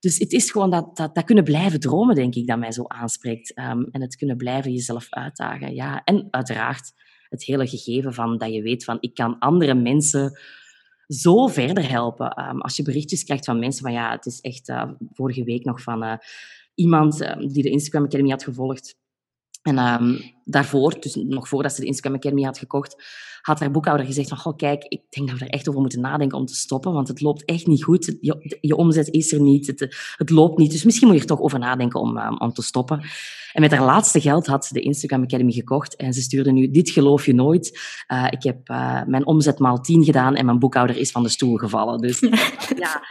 dus 0.00 0.18
het 0.18 0.32
is 0.32 0.50
gewoon 0.50 0.70
dat, 0.70 0.96
dat, 0.96 1.14
dat, 1.14 1.24
kunnen 1.24 1.44
blijven 1.44 1.80
dromen, 1.80 2.14
denk 2.14 2.34
ik, 2.34 2.46
dat 2.46 2.58
mij 2.58 2.72
zo 2.72 2.84
aanspreekt. 2.86 3.58
Um, 3.58 3.88
en 3.90 4.00
het 4.00 4.16
kunnen 4.16 4.36
blijven 4.36 4.72
jezelf 4.72 5.06
uitdagen. 5.10 5.74
Ja. 5.74 6.02
En 6.04 6.28
uiteraard 6.30 6.92
het 7.28 7.44
hele 7.44 7.66
gegeven 7.66 8.14
van 8.14 8.38
dat 8.38 8.52
je 8.52 8.62
weet 8.62 8.84
van 8.84 8.96
ik 9.00 9.14
kan 9.14 9.38
andere 9.38 9.74
mensen 9.74 10.38
zo 11.06 11.46
verder 11.46 11.90
helpen. 11.90 12.48
Um, 12.48 12.60
als 12.60 12.76
je 12.76 12.82
berichtjes 12.82 13.24
krijgt 13.24 13.44
van 13.44 13.58
mensen 13.58 13.82
van 13.82 13.92
ja, 13.92 14.10
het 14.10 14.26
is 14.26 14.40
echt 14.40 14.68
uh, 14.68 14.90
vorige 15.12 15.44
week 15.44 15.64
nog 15.64 15.82
van 15.82 16.04
uh, 16.04 16.14
iemand 16.74 17.20
uh, 17.20 17.36
die 17.36 17.62
de 17.62 17.70
Instagram 17.70 18.04
Academy 18.04 18.30
had 18.30 18.44
gevolgd. 18.44 18.96
En 19.64 19.78
um, 19.78 20.20
daarvoor, 20.44 21.00
dus 21.00 21.14
nog 21.14 21.48
voordat 21.48 21.72
ze 21.72 21.80
de 21.80 21.86
Instagram 21.86 22.14
Academy 22.14 22.42
had 22.42 22.58
gekocht, 22.58 23.02
had 23.40 23.60
haar 23.60 23.70
boekhouder 23.70 24.06
gezegd 24.06 24.28
van, 24.28 24.38
goh, 24.38 24.56
kijk, 24.56 24.84
ik 24.84 25.02
denk 25.08 25.28
dat 25.28 25.38
we 25.38 25.44
er 25.44 25.50
echt 25.50 25.68
over 25.68 25.80
moeten 25.80 26.00
nadenken 26.00 26.38
om 26.38 26.46
te 26.46 26.54
stoppen, 26.54 26.92
want 26.92 27.08
het 27.08 27.20
loopt 27.20 27.44
echt 27.44 27.66
niet 27.66 27.84
goed. 27.84 28.16
Je, 28.20 28.58
je 28.60 28.76
omzet 28.76 29.08
is 29.08 29.32
er 29.32 29.40
niet, 29.40 29.66
het, 29.66 30.14
het, 30.16 30.30
loopt 30.30 30.58
niet. 30.58 30.70
Dus 30.70 30.84
misschien 30.84 31.06
moet 31.06 31.16
je 31.16 31.22
er 31.22 31.28
toch 31.28 31.40
over 31.40 31.58
nadenken 31.58 32.00
om, 32.00 32.18
um, 32.18 32.38
om 32.38 32.52
te 32.52 32.62
stoppen. 32.62 33.02
En 33.52 33.60
met 33.60 33.70
haar 33.70 33.84
laatste 33.84 34.20
geld 34.20 34.46
had 34.46 34.64
ze 34.64 34.72
de 34.74 34.80
Instagram 34.80 35.22
Academy 35.22 35.52
gekocht 35.52 35.96
en 35.96 36.12
ze 36.12 36.22
stuurde 36.22 36.52
nu, 36.52 36.70
dit 36.70 36.90
geloof 36.90 37.26
je 37.26 37.34
nooit. 37.34 37.80
Uh, 38.12 38.26
ik 38.30 38.42
heb 38.42 38.68
uh, 38.68 39.02
mijn 39.06 39.26
omzet 39.26 39.58
maal 39.58 39.80
10 39.80 40.04
gedaan 40.04 40.34
en 40.34 40.44
mijn 40.44 40.58
boekhouder 40.58 40.96
is 40.96 41.10
van 41.10 41.22
de 41.22 41.28
stoel 41.28 41.56
gevallen. 41.56 41.98
Dus 41.98 42.20
ja, 42.84 43.02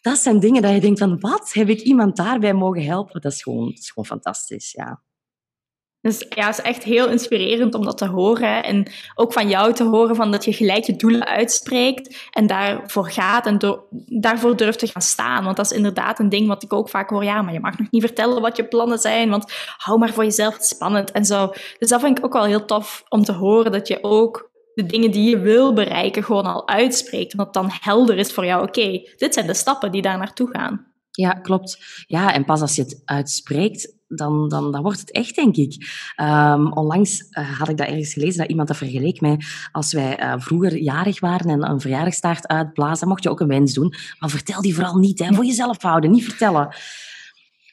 dat 0.00 0.18
zijn 0.18 0.40
dingen 0.40 0.62
dat 0.62 0.72
je 0.72 0.80
denkt 0.80 0.98
van, 0.98 1.20
wat? 1.20 1.52
Heb 1.52 1.68
ik 1.68 1.80
iemand 1.80 2.16
daarbij 2.16 2.54
mogen 2.54 2.84
helpen? 2.84 3.20
Dat 3.20 3.32
is 3.32 3.42
gewoon, 3.42 3.64
dat 3.64 3.78
is 3.78 3.90
gewoon 3.90 4.08
fantastisch, 4.08 4.72
ja. 4.72 5.02
Dus 6.00 6.26
ja, 6.28 6.46
het 6.46 6.58
is 6.58 6.64
echt 6.64 6.84
heel 6.84 7.08
inspirerend 7.08 7.74
om 7.74 7.84
dat 7.84 7.98
te 7.98 8.06
horen. 8.06 8.64
En 8.64 8.90
ook 9.14 9.32
van 9.32 9.48
jou 9.48 9.72
te 9.72 9.84
horen 9.84 10.16
van 10.16 10.30
dat 10.32 10.44
je 10.44 10.52
gelijk 10.52 10.84
je 10.84 10.96
doelen 10.96 11.26
uitspreekt 11.26 12.28
en 12.30 12.46
daarvoor 12.46 13.10
gaat 13.10 13.46
en 13.46 13.82
daarvoor 14.06 14.56
durft 14.56 14.78
te 14.78 14.86
gaan 14.86 15.02
staan. 15.02 15.44
Want 15.44 15.56
dat 15.56 15.70
is 15.70 15.76
inderdaad 15.76 16.18
een 16.18 16.28
ding 16.28 16.48
wat 16.48 16.62
ik 16.62 16.72
ook 16.72 16.88
vaak 16.88 17.10
hoor. 17.10 17.24
Ja, 17.24 17.42
maar 17.42 17.52
je 17.52 17.60
mag 17.60 17.78
nog 17.78 17.90
niet 17.90 18.02
vertellen 18.02 18.42
wat 18.42 18.56
je 18.56 18.64
plannen 18.64 18.98
zijn, 18.98 19.30
want 19.30 19.52
hou 19.76 19.98
maar 19.98 20.12
voor 20.12 20.24
jezelf 20.24 20.54
het 20.54 20.64
spannend 20.66 21.10
en 21.10 21.24
zo. 21.24 21.52
Dus 21.78 21.88
dat 21.88 22.00
vind 22.00 22.18
ik 22.18 22.24
ook 22.24 22.32
wel 22.32 22.44
heel 22.44 22.64
tof 22.64 23.04
om 23.08 23.24
te 23.24 23.32
horen 23.32 23.72
dat 23.72 23.88
je 23.88 23.98
ook 24.02 24.50
de 24.74 24.86
dingen 24.86 25.10
die 25.10 25.30
je 25.30 25.38
wil 25.38 25.72
bereiken 25.72 26.24
gewoon 26.24 26.44
al 26.44 26.68
uitspreekt. 26.68 27.32
En 27.32 27.38
dat 27.38 27.54
dan 27.54 27.70
helder 27.80 28.16
is 28.18 28.32
voor 28.32 28.44
jou, 28.44 28.62
oké, 28.62 29.02
dit 29.16 29.34
zijn 29.34 29.46
de 29.46 29.54
stappen 29.54 29.92
die 29.92 30.02
daar 30.02 30.18
naartoe 30.18 30.48
gaan. 30.52 30.86
Ja, 31.10 31.30
klopt. 31.30 31.78
Ja, 32.06 32.32
en 32.34 32.44
pas 32.44 32.60
als 32.60 32.76
je 32.76 32.82
het 32.82 33.02
uitspreekt, 33.04 33.96
dan, 34.08 34.48
dan, 34.48 34.72
dan 34.72 34.82
wordt 34.82 35.00
het 35.00 35.10
echt, 35.10 35.34
denk 35.34 35.56
ik. 35.56 35.76
Um, 36.20 36.72
onlangs 36.72 37.26
uh, 37.30 37.58
had 37.58 37.68
ik 37.68 37.76
dat 37.76 37.86
ergens 37.86 38.12
gelezen, 38.12 38.38
dat 38.38 38.48
iemand 38.48 38.68
dat 38.68 38.76
vergeleek 38.76 39.20
mij. 39.20 39.40
Als 39.72 39.92
wij 39.92 40.22
uh, 40.22 40.34
vroeger 40.36 40.76
jarig 40.76 41.20
waren 41.20 41.50
en 41.50 41.70
een 41.70 41.80
verjaardagstaart 41.80 42.46
uitblazen, 42.46 43.08
mocht 43.08 43.22
je 43.22 43.30
ook 43.30 43.40
een 43.40 43.48
wens 43.48 43.72
doen. 43.74 43.94
Maar 44.18 44.30
vertel 44.30 44.62
die 44.62 44.74
vooral 44.74 44.96
niet, 44.96 45.18
hè. 45.18 45.34
voor 45.34 45.44
jezelf 45.44 45.82
houden, 45.82 46.10
niet 46.10 46.24
vertellen. 46.24 46.74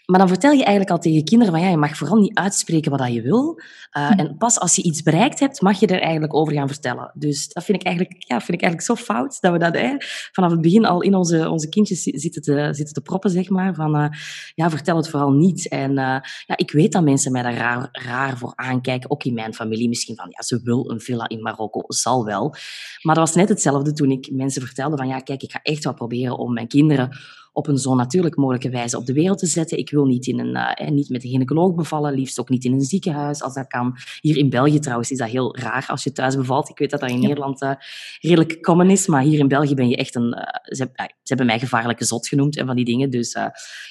Maar 0.05 0.19
dan 0.19 0.27
vertel 0.27 0.51
je 0.51 0.63
eigenlijk 0.63 0.89
al 0.89 0.97
tegen 0.97 1.23
kinderen 1.23 1.53
van 1.53 1.63
ja, 1.63 1.69
je 1.69 1.77
mag 1.77 1.97
vooral 1.97 2.17
niet 2.17 2.37
uitspreken 2.37 2.91
wat 2.91 3.13
je 3.13 3.21
wil. 3.21 3.59
Uh, 3.97 4.19
En 4.19 4.37
pas 4.37 4.59
als 4.59 4.75
je 4.75 4.83
iets 4.83 5.01
bereikt 5.01 5.39
hebt, 5.39 5.61
mag 5.61 5.79
je 5.79 5.87
er 5.87 6.01
eigenlijk 6.01 6.35
over 6.35 6.53
gaan 6.53 6.67
vertellen. 6.67 7.11
Dus 7.13 7.47
dat 7.47 7.63
vind 7.63 7.79
ik 7.79 7.85
eigenlijk, 7.87 8.23
ja, 8.27 8.39
vind 8.39 8.61
ik 8.61 8.61
eigenlijk 8.61 8.99
zo 8.99 9.13
fout 9.13 9.37
dat 9.41 9.51
we 9.51 9.57
dat 9.57 9.73
hè, 9.73 9.95
vanaf 10.31 10.51
het 10.51 10.61
begin 10.61 10.85
al 10.85 11.01
in 11.01 11.15
onze, 11.15 11.49
onze 11.49 11.69
kindjes 11.69 12.01
zitten 12.03 12.41
te, 12.41 12.67
zitten 12.71 12.93
te 12.93 13.01
proppen, 13.01 13.29
zeg 13.29 13.49
maar. 13.49 13.75
Van 13.75 13.95
uh, 13.95 14.07
ja, 14.55 14.69
vertel 14.69 14.97
het 14.97 15.09
vooral 15.09 15.31
niet. 15.31 15.69
En 15.69 15.89
uh, 15.89 16.17
ja, 16.45 16.57
ik 16.57 16.71
weet 16.71 16.91
dat 16.91 17.03
mensen 17.03 17.31
mij 17.31 17.41
daar 17.41 17.55
raar, 17.55 17.89
raar 17.91 18.37
voor 18.37 18.53
aankijken. 18.55 19.11
Ook 19.11 19.23
in 19.23 19.33
mijn 19.33 19.53
familie 19.53 19.87
misschien 19.87 20.15
van 20.15 20.27
ja, 20.29 20.41
ze 20.41 20.59
wil 20.63 20.89
een 20.91 20.99
villa 20.99 21.27
in 21.29 21.41
Marokko, 21.41 21.83
zal 21.87 22.25
wel. 22.25 22.55
Maar 23.01 23.15
dat 23.15 23.27
was 23.27 23.35
net 23.35 23.49
hetzelfde 23.49 23.93
toen 23.93 24.11
ik 24.11 24.29
mensen 24.31 24.61
vertelde 24.61 24.97
van 24.97 25.07
ja, 25.07 25.19
kijk, 25.19 25.43
ik 25.43 25.51
ga 25.51 25.59
echt 25.63 25.83
wel 25.83 25.93
proberen 25.93 26.37
om 26.37 26.53
mijn 26.53 26.67
kinderen 26.67 27.17
op 27.55 27.67
een 27.67 27.77
zo 27.77 27.95
natuurlijk 27.95 28.35
mogelijke 28.35 28.69
wijze 28.69 28.97
op 28.97 29.05
de 29.05 29.13
wereld 29.13 29.37
te 29.37 29.45
zetten. 29.45 29.77
Ik 29.77 29.89
wil 29.89 30.05
niet, 30.05 30.27
in 30.27 30.39
een, 30.39 30.77
uh, 30.81 30.89
niet 30.89 31.09
met 31.09 31.23
een 31.23 31.29
gynaecoloog 31.29 31.75
bevallen, 31.75 32.13
liefst 32.13 32.39
ook 32.39 32.49
niet 32.49 32.65
in 32.65 32.73
een 32.73 32.81
ziekenhuis, 32.81 33.41
als 33.41 33.53
dat 33.53 33.67
kan. 33.67 33.97
Hier 34.21 34.37
in 34.37 34.49
België 34.49 34.79
trouwens 34.79 35.11
is 35.11 35.17
dat 35.17 35.29
heel 35.29 35.57
raar 35.57 35.85
als 35.87 36.03
je 36.03 36.11
thuis 36.11 36.35
bevalt. 36.35 36.69
Ik 36.69 36.77
weet 36.77 36.89
dat 36.89 36.99
dat 36.99 37.09
in 37.09 37.19
Nederland 37.19 37.61
uh, 37.61 37.71
redelijk 38.19 38.61
common 38.61 38.89
is, 38.89 39.07
maar 39.07 39.21
hier 39.21 39.39
in 39.39 39.47
België 39.47 39.73
ben 39.73 39.89
je 39.89 39.95
echt 39.95 40.15
een... 40.15 40.37
Uh, 40.37 40.43
ze, 40.63 40.89
ze, 40.95 41.07
hebben 41.23 41.45
mij 41.45 41.59
gevaarlijke 41.59 42.05
zot 42.05 42.27
genoemd 42.27 42.57
en 42.57 42.65
van 42.65 42.75
die 42.75 42.85
dingen. 42.85 43.09
Dus 43.09 43.31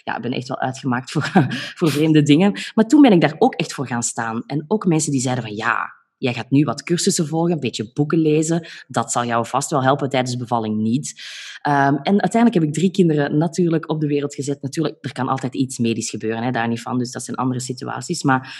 ja, 0.04 0.16
ik 0.16 0.22
ben 0.22 0.32
echt 0.32 0.48
wel 0.48 0.60
uitgemaakt 0.60 1.10
voor, 1.10 1.30
voor 1.78 1.90
vreemde 1.90 2.22
dingen. 2.22 2.52
Maar 2.74 2.86
toen 2.86 3.02
ben 3.02 3.12
ik 3.12 3.20
daar 3.20 3.36
ook 3.38 3.54
echt 3.54 3.72
voor 3.72 3.86
gaan 3.86 4.02
staan. 4.02 4.42
En 4.46 4.64
ook 4.68 4.86
mensen 4.86 5.12
die 5.12 5.20
zeiden 5.20 5.44
van 5.44 5.54
ja, 5.54 6.03
Jij 6.24 6.34
gaat 6.34 6.50
nu 6.50 6.64
wat 6.64 6.82
cursussen 6.82 7.26
volgen, 7.26 7.52
een 7.52 7.60
beetje 7.60 7.90
boeken 7.92 8.18
lezen. 8.18 8.66
Dat 8.88 9.12
zal 9.12 9.24
jou 9.24 9.46
vast 9.46 9.70
wel 9.70 9.82
helpen 9.82 10.08
tijdens 10.08 10.32
de 10.32 10.38
bevalling 10.38 10.76
niet. 10.76 11.22
Um, 11.66 11.96
en 11.96 12.20
uiteindelijk 12.20 12.54
heb 12.54 12.62
ik 12.62 12.72
drie 12.72 12.90
kinderen 12.90 13.38
natuurlijk 13.38 13.90
op 13.90 14.00
de 14.00 14.06
wereld 14.06 14.34
gezet. 14.34 14.62
Natuurlijk, 14.62 14.96
er 15.00 15.12
kan 15.12 15.28
altijd 15.28 15.54
iets 15.54 15.78
medisch 15.78 16.10
gebeuren, 16.10 16.42
hè, 16.42 16.50
daar 16.50 16.68
niet 16.68 16.82
van. 16.82 16.98
Dus 16.98 17.10
dat 17.10 17.24
zijn 17.24 17.36
andere 17.36 17.60
situaties. 17.60 18.22
Maar 18.22 18.54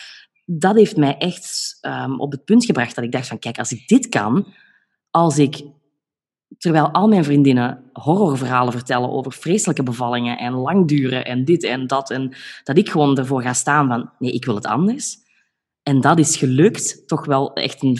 dat 0.45 0.77
heeft 0.77 0.97
mij 0.97 1.17
echt 1.17 1.79
um, 1.83 2.21
op 2.21 2.33
het 2.33 2.45
punt 2.45 2.65
gebracht 2.65 2.95
dat 2.95 3.05
ik 3.05 3.13
dacht 3.13 3.29
van, 3.29 3.39
kijk, 3.39 3.59
als 3.59 3.73
ik 3.73 3.89
dit 3.89 4.09
kan, 4.09 4.47
als 5.11 5.39
ik 5.39 5.63
terwijl 6.59 6.91
al 6.91 7.09
mijn 7.09 7.25
vriendinnen 7.25 7.91
horrorverhalen 7.93 8.73
vertellen 8.73 9.11
over 9.11 9.33
vreselijke 9.33 9.83
bevallingen 9.83 10.39
en 10.39 10.53
lang 10.53 10.89
duren 10.89 11.25
en 11.25 11.45
dit 11.45 11.65
en 11.65 11.87
dat, 11.87 12.11
en 12.11 12.37
dat 12.65 12.79
ik 12.79 12.91
gewoon 12.91 13.19
ervoor 13.19 13.43
ga 13.43 13.53
staan 13.53 13.89
van, 13.89 14.11
nee, 14.19 14.33
ik 14.33 14.45
wil 14.45 14.55
het 14.55 14.67
anders. 14.67 15.24
En 15.85 16.01
dat 16.01 16.19
is 16.19 16.37
gelukt, 16.37 17.09
toch 17.09 17.25
wel 17.25 17.53
echt 17.53 17.83
een 17.83 17.99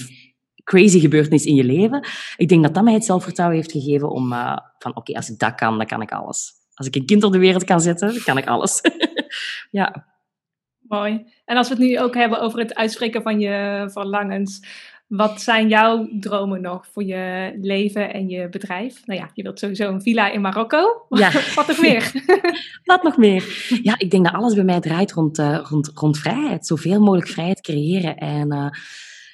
crazy 0.65 1.01
gebeurtenis 1.01 1.45
in 1.45 1.55
je 1.55 1.65
leven. 1.65 2.07
Ik 2.37 2.49
denk 2.49 2.63
dat 2.63 2.75
dat 2.75 2.85
mij 2.85 2.93
het 2.93 3.05
zelfvertrouwen 3.05 3.59
heeft 3.59 3.73
gegeven 3.73 4.11
om 4.11 4.33
uh, 4.33 4.57
van 4.79 4.97
oké, 4.97 5.13
als 5.13 5.31
ik 5.31 5.39
dat 5.39 5.55
kan, 5.55 5.77
dan 5.79 5.87
kan 5.87 6.03
ik 6.03 6.13
alles. 6.13 6.53
Als 6.75 6.87
ik 6.87 6.95
een 6.95 7.07
kind 7.07 7.25
op 7.25 7.33
de 7.33 7.39
wereld 7.39 7.65
kan 7.65 7.81
zetten, 7.81 8.09
dan 8.09 8.23
kan 8.23 8.39
ik 8.39 8.47
alles. 8.47 8.81
ja. 9.71 10.07
Mooi. 10.79 11.33
En 11.45 11.57
als 11.57 11.69
we 11.69 11.75
het 11.75 11.83
nu 11.83 12.01
ook 12.01 12.15
hebben 12.15 12.41
over 12.41 12.59
het 12.59 12.75
uitspreken 12.75 13.23
van 13.23 13.41
je 13.41 13.89
verlangens. 13.93 14.61
Wat 15.17 15.41
zijn 15.41 15.69
jouw 15.69 16.09
dromen 16.21 16.61
nog 16.61 16.87
voor 16.93 17.05
je 17.05 17.53
leven 17.61 18.13
en 18.13 18.29
je 18.29 18.49
bedrijf? 18.49 19.07
Nou 19.07 19.21
ja, 19.21 19.31
je 19.35 19.43
wilt 19.43 19.59
sowieso 19.59 19.93
een 19.93 20.03
villa 20.03 20.31
in 20.31 20.41
Marokko. 20.41 21.07
Ja. 21.09 21.31
Wat 21.55 21.67
nog 21.67 21.81
meer? 21.81 22.13
Wat 22.85 23.03
nog 23.03 23.17
meer? 23.17 23.69
Ja, 23.83 23.99
ik 23.99 24.11
denk 24.11 24.25
dat 24.25 24.35
alles 24.35 24.55
bij 24.55 24.65
mij 24.65 24.81
draait 24.81 25.13
rond, 25.13 25.39
uh, 25.39 25.59
rond, 25.63 25.91
rond 25.95 26.19
vrijheid. 26.19 26.67
Zoveel 26.67 27.01
mogelijk 27.01 27.29
vrijheid 27.29 27.61
creëren. 27.61 28.17
En 28.17 28.53
uh, 28.53 28.67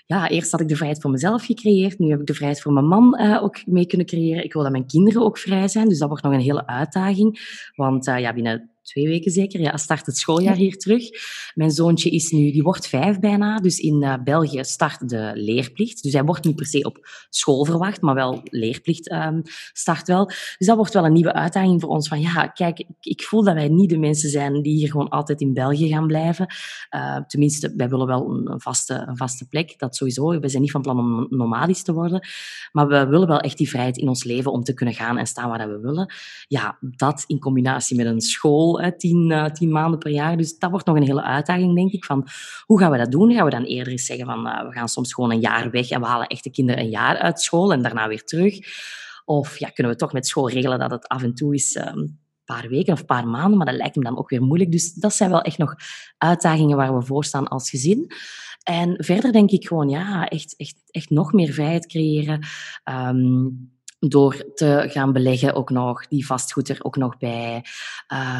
ja, 0.07 0.29
eerst 0.29 0.51
had 0.51 0.61
ik 0.61 0.69
de 0.69 0.77
vrijheid 0.77 1.01
voor 1.01 1.11
mezelf 1.11 1.45
gecreëerd. 1.45 1.99
Nu 1.99 2.11
heb 2.11 2.21
ik 2.21 2.27
de 2.27 2.35
vrijheid 2.35 2.61
voor 2.61 2.73
mijn 2.73 2.87
man 2.87 3.21
uh, 3.21 3.43
ook 3.43 3.67
mee 3.67 3.87
kunnen 3.87 4.07
creëren. 4.07 4.45
Ik 4.45 4.53
wil 4.53 4.63
dat 4.63 4.73
mijn 4.73 4.87
kinderen 4.87 5.23
ook 5.23 5.39
vrij 5.39 5.69
zijn. 5.69 5.89
Dus 5.89 5.99
dat 5.99 6.09
wordt 6.09 6.25
nog 6.25 6.33
een 6.33 6.41
hele 6.41 6.67
uitdaging. 6.67 7.41
Want 7.75 8.05
ja, 8.05 8.33
binnen 8.33 8.71
twee 8.91 9.09
weken 9.09 9.31
zeker, 9.31 9.61
ja, 9.61 9.77
start 9.77 10.07
het 10.07 10.17
schooljaar 10.17 10.57
hier 10.57 10.77
terug. 10.77 11.09
Mijn 11.55 11.71
zoontje 11.71 12.11
is 12.11 12.31
nu, 12.31 12.51
die 12.51 12.63
wordt 12.63 12.87
vijf 12.87 13.19
bijna, 13.19 13.59
dus 13.59 13.79
in 13.79 14.03
uh, 14.03 14.15
België 14.25 14.65
start 14.65 15.09
de 15.09 15.31
leerplicht. 15.35 16.03
Dus 16.03 16.13
hij 16.13 16.25
wordt 16.25 16.45
niet 16.45 16.57
per 16.57 16.67
se 16.67 16.83
op 16.83 17.09
school 17.29 17.65
verwacht, 17.65 18.01
maar 18.01 18.15
wel 18.15 18.41
leerplicht 18.45 19.13
um, 19.13 19.43
start 19.73 20.07
wel. 20.07 20.27
Dus 20.27 20.67
dat 20.67 20.77
wordt 20.77 20.95
wel 20.95 21.05
een 21.05 21.13
nieuwe 21.13 21.33
uitdaging 21.33 21.81
voor 21.81 21.91
ons. 21.91 22.09
Van 22.09 22.21
ja, 22.21 22.47
kijk, 22.47 22.85
ik, 23.01 23.23
voel 23.23 23.45
dat 23.45 23.55
wij 23.55 23.69
niet 23.69 23.91
de 23.91 23.99
mensen 23.99 24.31
zijn 24.31 24.63
die 24.63 24.77
hier 24.77 24.91
gewoon 24.91 25.09
altijd 25.09 25.41
in 25.41 25.53
België 25.53 25.89
gaan 25.89 26.07
blijven. 26.07 26.47
Uh, 26.95 27.17
tenminste, 27.17 27.73
wij 27.77 27.89
willen 27.89 28.07
wel 28.07 28.31
een, 28.31 28.51
een, 28.51 28.61
vaste, 28.61 29.05
een 29.07 29.17
vaste 29.17 29.49
plek, 29.49 29.79
dat 29.79 29.97
sowieso. 29.97 30.41
We 30.41 30.49
zijn 30.49 30.63
niet 30.63 30.71
van 30.71 30.83
plan 30.83 30.99
om 30.99 31.27
nomadisch 31.31 31.83
te 31.83 31.93
worden, 31.93 32.29
maar 32.73 32.87
we 32.87 33.07
willen 33.07 33.29
wel 33.29 33.41
echt 33.41 33.59
die 33.59 33.69
vrijheid 33.69 33.97
in 33.97 34.09
ons 34.09 34.25
leven 34.25 34.53
om 34.53 34.63
te 34.63 34.75
kunnen 34.75 34.95
gaan 34.95 35.19
en 35.19 35.27
staan 35.27 35.49
waar 35.49 35.69
we 35.69 35.81
willen. 35.81 36.13
Ja, 36.49 36.79
dat 36.81 37.25
in 37.27 37.39
combinatie 37.39 37.97
met 37.97 38.07
een 38.07 38.21
school 38.21 38.80
tien, 38.97 39.31
uh, 39.31 39.45
tien 39.45 39.71
maanden 39.71 39.99
per 39.99 40.11
jaar. 40.11 40.37
Dus 40.37 40.59
dat 40.59 40.71
wordt 40.71 40.87
nog 40.87 40.97
een 40.97 41.03
hele 41.03 41.23
uitdaging, 41.23 41.75
denk 41.75 41.93
ik. 41.93 42.05
Van, 42.05 42.27
hoe 42.65 42.79
gaan 42.79 42.91
we 42.91 42.99
dat 42.99 43.11
doen? 43.11 43.33
Gaan 43.33 43.45
we 43.45 43.51
dan 43.51 43.65
eerder 43.65 43.93
eens 43.93 44.07
zeggen 44.07 44.27
van 44.27 44.47
uh, 44.47 44.63
we 44.63 44.73
gaan 44.73 44.89
soms 44.89 45.15
gewoon 45.15 45.31
een 45.31 45.41
jaar 45.41 45.71
weg 45.71 45.91
en 45.91 46.01
we 46.01 46.07
halen 46.07 46.27
echt 46.27 46.45
de 46.45 46.51
kinderen 46.51 46.83
een 46.83 46.91
jaar 46.91 47.19
uit 47.19 47.41
school 47.41 47.73
en 47.73 47.83
daarna 47.83 48.09
weer 48.09 48.25
terug? 48.25 48.59
Of 49.25 49.59
ja, 49.59 49.69
kunnen 49.69 49.93
we 49.93 49.99
toch 49.99 50.13
met 50.13 50.27
school 50.27 50.51
regelen 50.51 50.79
dat 50.79 50.91
het 50.91 51.09
af 51.09 51.23
en 51.23 51.35
toe 51.35 51.55
is 51.55 51.77
um, 51.77 51.85
een 51.85 52.19
paar 52.45 52.69
weken 52.69 52.93
of 52.93 53.01
een 53.01 53.07
paar 53.07 53.29
maanden, 53.29 53.57
maar 53.57 53.67
dat 53.67 53.77
lijkt 53.77 53.97
me 53.97 54.03
dan 54.03 54.19
ook 54.19 54.31
weer 54.31 54.43
moeilijk. 54.43 54.73
Dus 54.73 54.93
dat 54.93 55.15
zijn 55.15 55.31
wel 55.31 55.43
echt 55.43 55.59
nog 55.59 55.75
uitdagingen 56.19 56.77
waar 56.77 56.97
we 56.97 57.05
voor 57.05 57.25
staan 57.25 57.49
als 57.49 57.71
gezin. 57.71 58.13
En 58.63 58.95
verder 59.05 59.33
denk 59.33 59.51
ik 59.51 59.67
gewoon, 59.67 59.89
ja, 59.89 60.29
echt, 60.29 60.57
echt, 60.57 60.83
echt 60.91 61.11
nog 61.11 61.33
meer 61.33 61.53
vrijheid 61.53 61.87
creëren. 61.87 62.47
Um, 62.85 63.79
door 64.09 64.45
te 64.55 64.85
gaan 64.89 65.13
beleggen 65.13 65.55
ook 65.55 65.71
nog, 65.71 66.07
die 66.07 66.27
vastgoed 66.27 66.69
er 66.69 66.79
ook 66.81 66.97
nog 66.97 67.19
bij. 67.19 67.65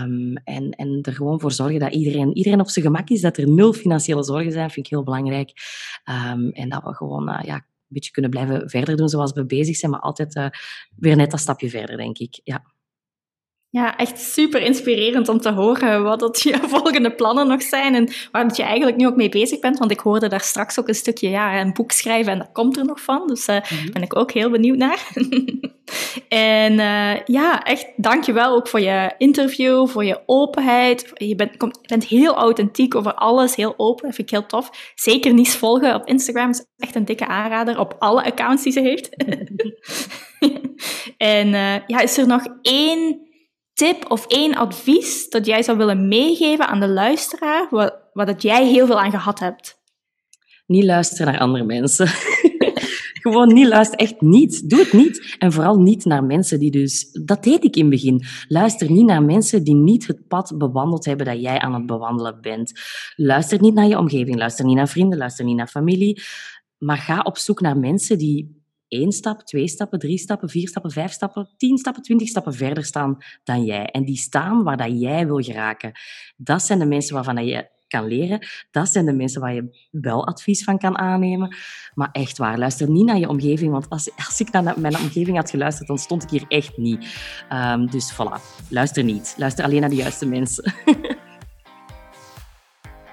Um, 0.03 0.37
en, 0.37 0.71
en 0.71 0.99
er 1.03 1.13
gewoon 1.13 1.41
voor 1.41 1.53
zorgen 1.53 1.79
dat 1.79 1.93
iedereen, 1.93 2.37
iedereen 2.37 2.61
op 2.61 2.69
zijn 2.69 2.85
gemak 2.85 3.09
is, 3.09 3.21
dat 3.21 3.37
er 3.37 3.49
nul 3.49 3.73
financiële 3.73 4.25
zorgen 4.25 4.53
zijn, 4.53 4.71
vind 4.71 4.87
ik 4.87 4.93
heel 4.93 5.03
belangrijk. 5.03 5.53
Um, 6.33 6.51
en 6.51 6.69
dat 6.69 6.83
we 6.83 6.95
gewoon 6.95 7.29
uh, 7.29 7.41
ja, 7.43 7.55
een 7.55 7.63
beetje 7.89 8.11
kunnen 8.11 8.31
blijven 8.31 8.71
verder 8.71 8.97
doen 8.97 9.09
zoals 9.09 9.33
we 9.33 9.47
bezig 9.47 9.77
zijn, 9.77 9.91
maar 9.91 10.01
altijd 10.01 10.37
uh, 10.37 10.47
weer 10.97 11.17
net 11.17 11.31
dat 11.31 11.41
stapje 11.41 11.71
verder, 11.71 11.97
denk 11.97 12.19
ik. 12.19 12.41
Ja. 12.45 12.65
Ja, 13.73 13.97
echt 13.97 14.21
super 14.21 14.61
inspirerend 14.61 15.29
om 15.29 15.41
te 15.41 15.53
horen 15.53 16.03
wat 16.03 16.21
dat 16.21 16.43
je 16.43 16.59
volgende 16.69 17.15
plannen 17.15 17.47
nog 17.47 17.63
zijn 17.63 17.95
en 17.95 18.09
waar 18.31 18.49
dat 18.49 18.57
je 18.57 18.63
eigenlijk 18.63 18.97
nu 18.97 19.07
ook 19.07 19.17
mee 19.17 19.29
bezig 19.29 19.61
bent. 19.61 19.79
Want 19.79 19.91
ik 19.91 20.01
hoorde 20.01 20.29
daar 20.29 20.41
straks 20.41 20.79
ook 20.79 20.89
een 20.89 20.95
stukje 20.95 21.29
ja, 21.29 21.61
een 21.61 21.73
boek 21.73 21.93
schrijven 21.93 22.33
en 22.33 22.39
dat 22.39 22.53
komt 22.53 22.77
er 22.77 22.85
nog 22.85 23.01
van. 23.01 23.27
Dus 23.27 23.45
daar 23.45 23.71
uh, 23.73 23.93
ben 23.93 24.03
ik 24.03 24.17
ook 24.17 24.33
heel 24.33 24.51
benieuwd 24.51 24.77
naar. 24.77 25.07
en 26.29 26.73
uh, 26.73 27.25
ja, 27.25 27.63
echt 27.63 27.87
dankjewel 27.97 28.55
ook 28.55 28.69
voor 28.69 28.81
je 28.81 29.15
interview, 29.19 29.89
voor 29.89 30.05
je 30.05 30.21
openheid. 30.27 31.11
Je 31.15 31.35
bent, 31.35 31.57
kom, 31.57 31.73
je 31.81 31.89
bent 31.89 32.05
heel 32.05 32.35
authentiek 32.35 32.95
over 32.95 33.15
alles, 33.15 33.57
heel 33.57 33.75
open. 33.77 34.07
Dat 34.07 34.15
vind 34.15 34.31
ik 34.31 34.39
heel 34.39 34.47
tof. 34.47 34.93
Zeker 34.95 35.33
niet 35.33 35.51
volgen 35.51 35.95
op 35.95 36.07
Instagram 36.07 36.51
is 36.51 36.65
echt 36.77 36.95
een 36.95 37.05
dikke 37.05 37.27
aanrader 37.27 37.79
op 37.79 37.97
alle 37.99 38.25
accounts 38.25 38.63
die 38.63 38.73
ze 38.73 38.81
heeft. 38.81 39.17
en 41.17 41.49
uh, 41.49 41.87
ja, 41.87 42.01
is 42.01 42.19
er 42.19 42.27
nog 42.27 42.47
één 42.63 43.29
tip 43.81 44.11
of 44.11 44.27
één 44.27 44.55
advies 44.55 45.29
dat 45.29 45.47
jij 45.47 45.63
zou 45.63 45.79
willen 45.79 46.09
meegeven 46.09 46.69
aan 46.69 46.81
de 46.81 46.89
luisteraar, 46.89 47.67
wat, 47.71 47.95
wat 48.13 48.27
dat 48.27 48.43
jij 48.43 48.67
heel 48.67 48.87
veel 48.87 49.01
aan 49.01 49.11
gehad 49.11 49.39
hebt? 49.39 49.79
Niet 50.67 50.85
luisteren 50.85 51.33
naar 51.33 51.41
andere 51.41 51.65
mensen. 51.65 52.07
Gewoon 53.23 53.53
niet 53.53 53.67
luisteren, 53.67 54.07
echt 54.07 54.21
niet. 54.21 54.71
Doe 54.71 54.79
het 54.79 54.93
niet. 54.93 55.37
En 55.39 55.53
vooral 55.53 55.79
niet 55.79 56.05
naar 56.05 56.25
mensen 56.25 56.59
die 56.59 56.71
dus... 56.71 57.11
Dat 57.25 57.45
deed 57.45 57.65
ik 57.65 57.77
in 57.77 57.81
het 57.81 57.91
begin. 57.91 58.23
Luister 58.49 58.91
niet 58.91 59.07
naar 59.07 59.23
mensen 59.23 59.65
die 59.65 59.75
niet 59.75 60.07
het 60.07 60.29
pad 60.29 60.53
bewandeld 60.59 61.05
hebben 61.05 61.27
dat 61.27 61.41
jij 61.41 61.59
aan 61.59 61.75
het 61.75 61.87
bewandelen 61.87 62.41
bent. 62.41 62.73
Luister 63.17 63.61
niet 63.61 63.75
naar 63.75 63.87
je 63.87 63.99
omgeving. 63.99 64.37
Luister 64.37 64.65
niet 64.65 64.77
naar 64.77 64.89
vrienden. 64.89 65.19
Luister 65.19 65.45
niet 65.45 65.57
naar 65.57 65.69
familie. 65.69 66.23
Maar 66.79 66.99
ga 66.99 67.21
op 67.21 67.39
zoek 67.39 67.61
naar 67.61 67.79
mensen 67.79 68.19
die 68.19 68.60
één 68.91 69.13
stap, 69.13 69.41
twee 69.43 69.69
stappen, 69.69 69.99
drie 69.99 70.19
stappen, 70.19 70.49
vier 70.49 70.69
stappen, 70.69 70.91
vijf 70.91 71.13
stappen, 71.13 71.49
tien 71.57 71.79
stappen, 71.79 72.03
twintig 72.03 72.29
stappen 72.29 72.55
verder 72.55 72.85
staan 72.85 73.17
dan 73.45 73.65
jij. 73.65 73.87
En 73.87 74.05
die 74.05 74.17
staan 74.17 74.63
waar 74.63 74.77
dat 74.77 75.01
jij 75.01 75.27
wil 75.27 75.41
geraken. 75.41 75.93
Dat 76.37 76.63
zijn 76.63 76.79
de 76.79 76.87
mensen 76.87 77.15
waarvan 77.15 77.47
je 77.47 77.69
kan 77.89 78.07
leren. 78.07 78.47
Dat 78.71 78.89
zijn 78.89 79.05
de 79.05 79.13
mensen 79.13 79.41
waar 79.41 79.55
je 79.55 79.89
wel 79.91 80.27
advies 80.27 80.65
van 80.65 80.79
kan 80.79 80.99
aannemen. 80.99 81.57
Maar 81.95 82.09
echt 82.13 82.39
waar, 82.39 82.59
luister 82.59 82.91
niet 82.91 83.05
naar 83.05 83.19
je 83.19 83.29
omgeving, 83.29 83.73
want 83.73 83.89
als, 83.89 84.11
als 84.27 84.41
ik 84.41 84.51
naar 84.51 84.81
mijn 84.81 84.99
omgeving 84.99 85.37
had 85.37 85.51
geluisterd, 85.51 85.89
dan 85.89 85.99
stond 85.99 86.23
ik 86.23 86.31
hier 86.31 86.45
echt 86.49 86.77
niet. 86.77 87.07
Um, 87.53 87.91
dus 87.91 88.13
voilà, 88.13 88.41
luister 88.69 89.05
niet. 89.05 89.35
Luister 89.37 89.65
alleen 89.65 89.81
naar 89.81 89.91
de 89.91 89.97
juiste 89.97 90.27
mensen. 90.27 90.73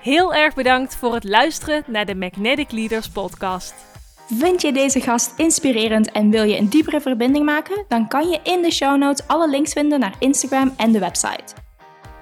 Heel 0.02 0.34
erg 0.34 0.56
bedankt 0.56 0.96
voor 0.96 1.14
het 1.14 1.24
luisteren 1.24 1.84
naar 1.88 2.06
de 2.06 2.16
Magnetic 2.16 2.72
Leaders 2.72 3.10
podcast. 3.10 3.97
Vind 4.30 4.62
je 4.62 4.72
deze 4.72 5.02
gast 5.02 5.34
inspirerend 5.38 6.12
en 6.12 6.30
wil 6.30 6.44
je 6.44 6.58
een 6.58 6.70
diepere 6.70 7.02
verbinding 7.02 7.46
maken? 7.46 7.86
Dan 7.88 8.08
kan 8.08 8.30
je 8.30 8.40
in 8.44 8.62
de 8.62 8.72
show 8.72 8.98
notes 8.98 9.28
alle 9.28 9.50
links 9.50 9.74
vinden 9.74 10.00
naar 10.00 10.16
Instagram 10.20 10.74
en 10.78 10.92
de 10.92 11.00
website. 11.00 11.54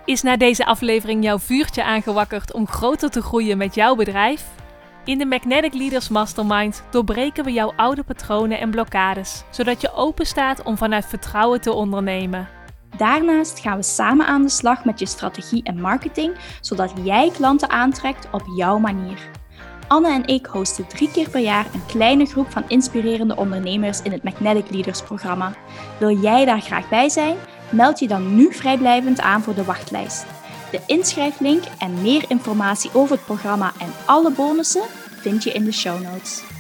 Is 0.06 0.22
na 0.22 0.38
deze 0.38 0.66
aflevering 0.66 1.24
jouw 1.24 1.39
vuurtje 1.39 1.84
aangewakkerd 1.84 2.53
om 2.53 2.68
groter 2.68 3.10
te 3.10 3.22
groeien 3.22 3.58
met 3.58 3.76
jouw 3.76 3.95
bedrijf? 3.95 4.45
In 5.06 5.18
de 5.18 5.26
Magnetic 5.26 5.74
Leaders 5.74 6.10
Mastermind 6.10 6.84
doorbreken 6.91 7.43
we 7.43 7.51
jouw 7.51 7.74
oude 7.76 8.03
patronen 8.03 8.60
en 8.60 8.70
blokkades, 8.70 9.43
zodat 9.49 9.82
je 9.82 9.93
open 9.93 10.26
staat 10.26 10.64
om 10.64 10.78
vanuit 10.78 11.06
vertrouwen 11.06 11.62
te 11.62 11.74
ondernemen. 11.74 12.47
Daarnaast 12.97 13.60
gaan 13.60 13.78
we 13.78 13.84
samen 13.84 14.26
aan 14.26 14.41
de 14.41 14.49
slag 14.49 14.86
met 14.86 14.99
je 14.99 15.06
strategie 15.06 15.64
en 15.64 15.82
marketing, 15.82 16.36
zodat 16.62 16.93
jij 17.03 17.32
klanten 17.34 17.70
aantrekt 17.70 18.28
op 18.32 18.43
jouw 18.56 18.78
manier. 18.78 19.34
Anne 19.88 20.09
en 20.09 20.27
ik 20.27 20.45
hosten 20.45 20.88
drie 20.88 21.11
keer 21.11 21.29
per 21.29 21.41
jaar 21.41 21.65
een 21.73 21.86
kleine 21.86 22.25
groep 22.25 22.51
van 22.51 22.63
inspirerende 22.67 23.36
ondernemers 23.36 24.01
in 24.01 24.11
het 24.11 24.23
Magnetic 24.23 24.69
Leaders 24.69 25.01
programma. 25.01 25.53
Wil 25.99 26.17
jij 26.17 26.45
daar 26.45 26.61
graag 26.61 26.89
bij 26.89 27.09
zijn? 27.09 27.38
Meld 27.69 27.99
je 27.99 28.07
dan 28.07 28.36
nu 28.36 28.53
vrijblijvend 28.53 29.21
aan 29.21 29.41
voor 29.41 29.55
de 29.55 29.63
wachtlijst. 29.63 30.25
De 30.71 30.79
inschrijflink 30.86 31.63
en 31.79 32.01
meer 32.01 32.25
informatie 32.27 32.89
over 32.93 33.15
het 33.15 33.25
programma 33.25 33.71
en 33.79 33.91
alle 34.05 34.31
bonussen 34.31 34.83
vind 35.21 35.43
je 35.43 35.51
in 35.51 35.63
de 35.63 35.71
show 35.71 36.01
notes. 36.01 36.55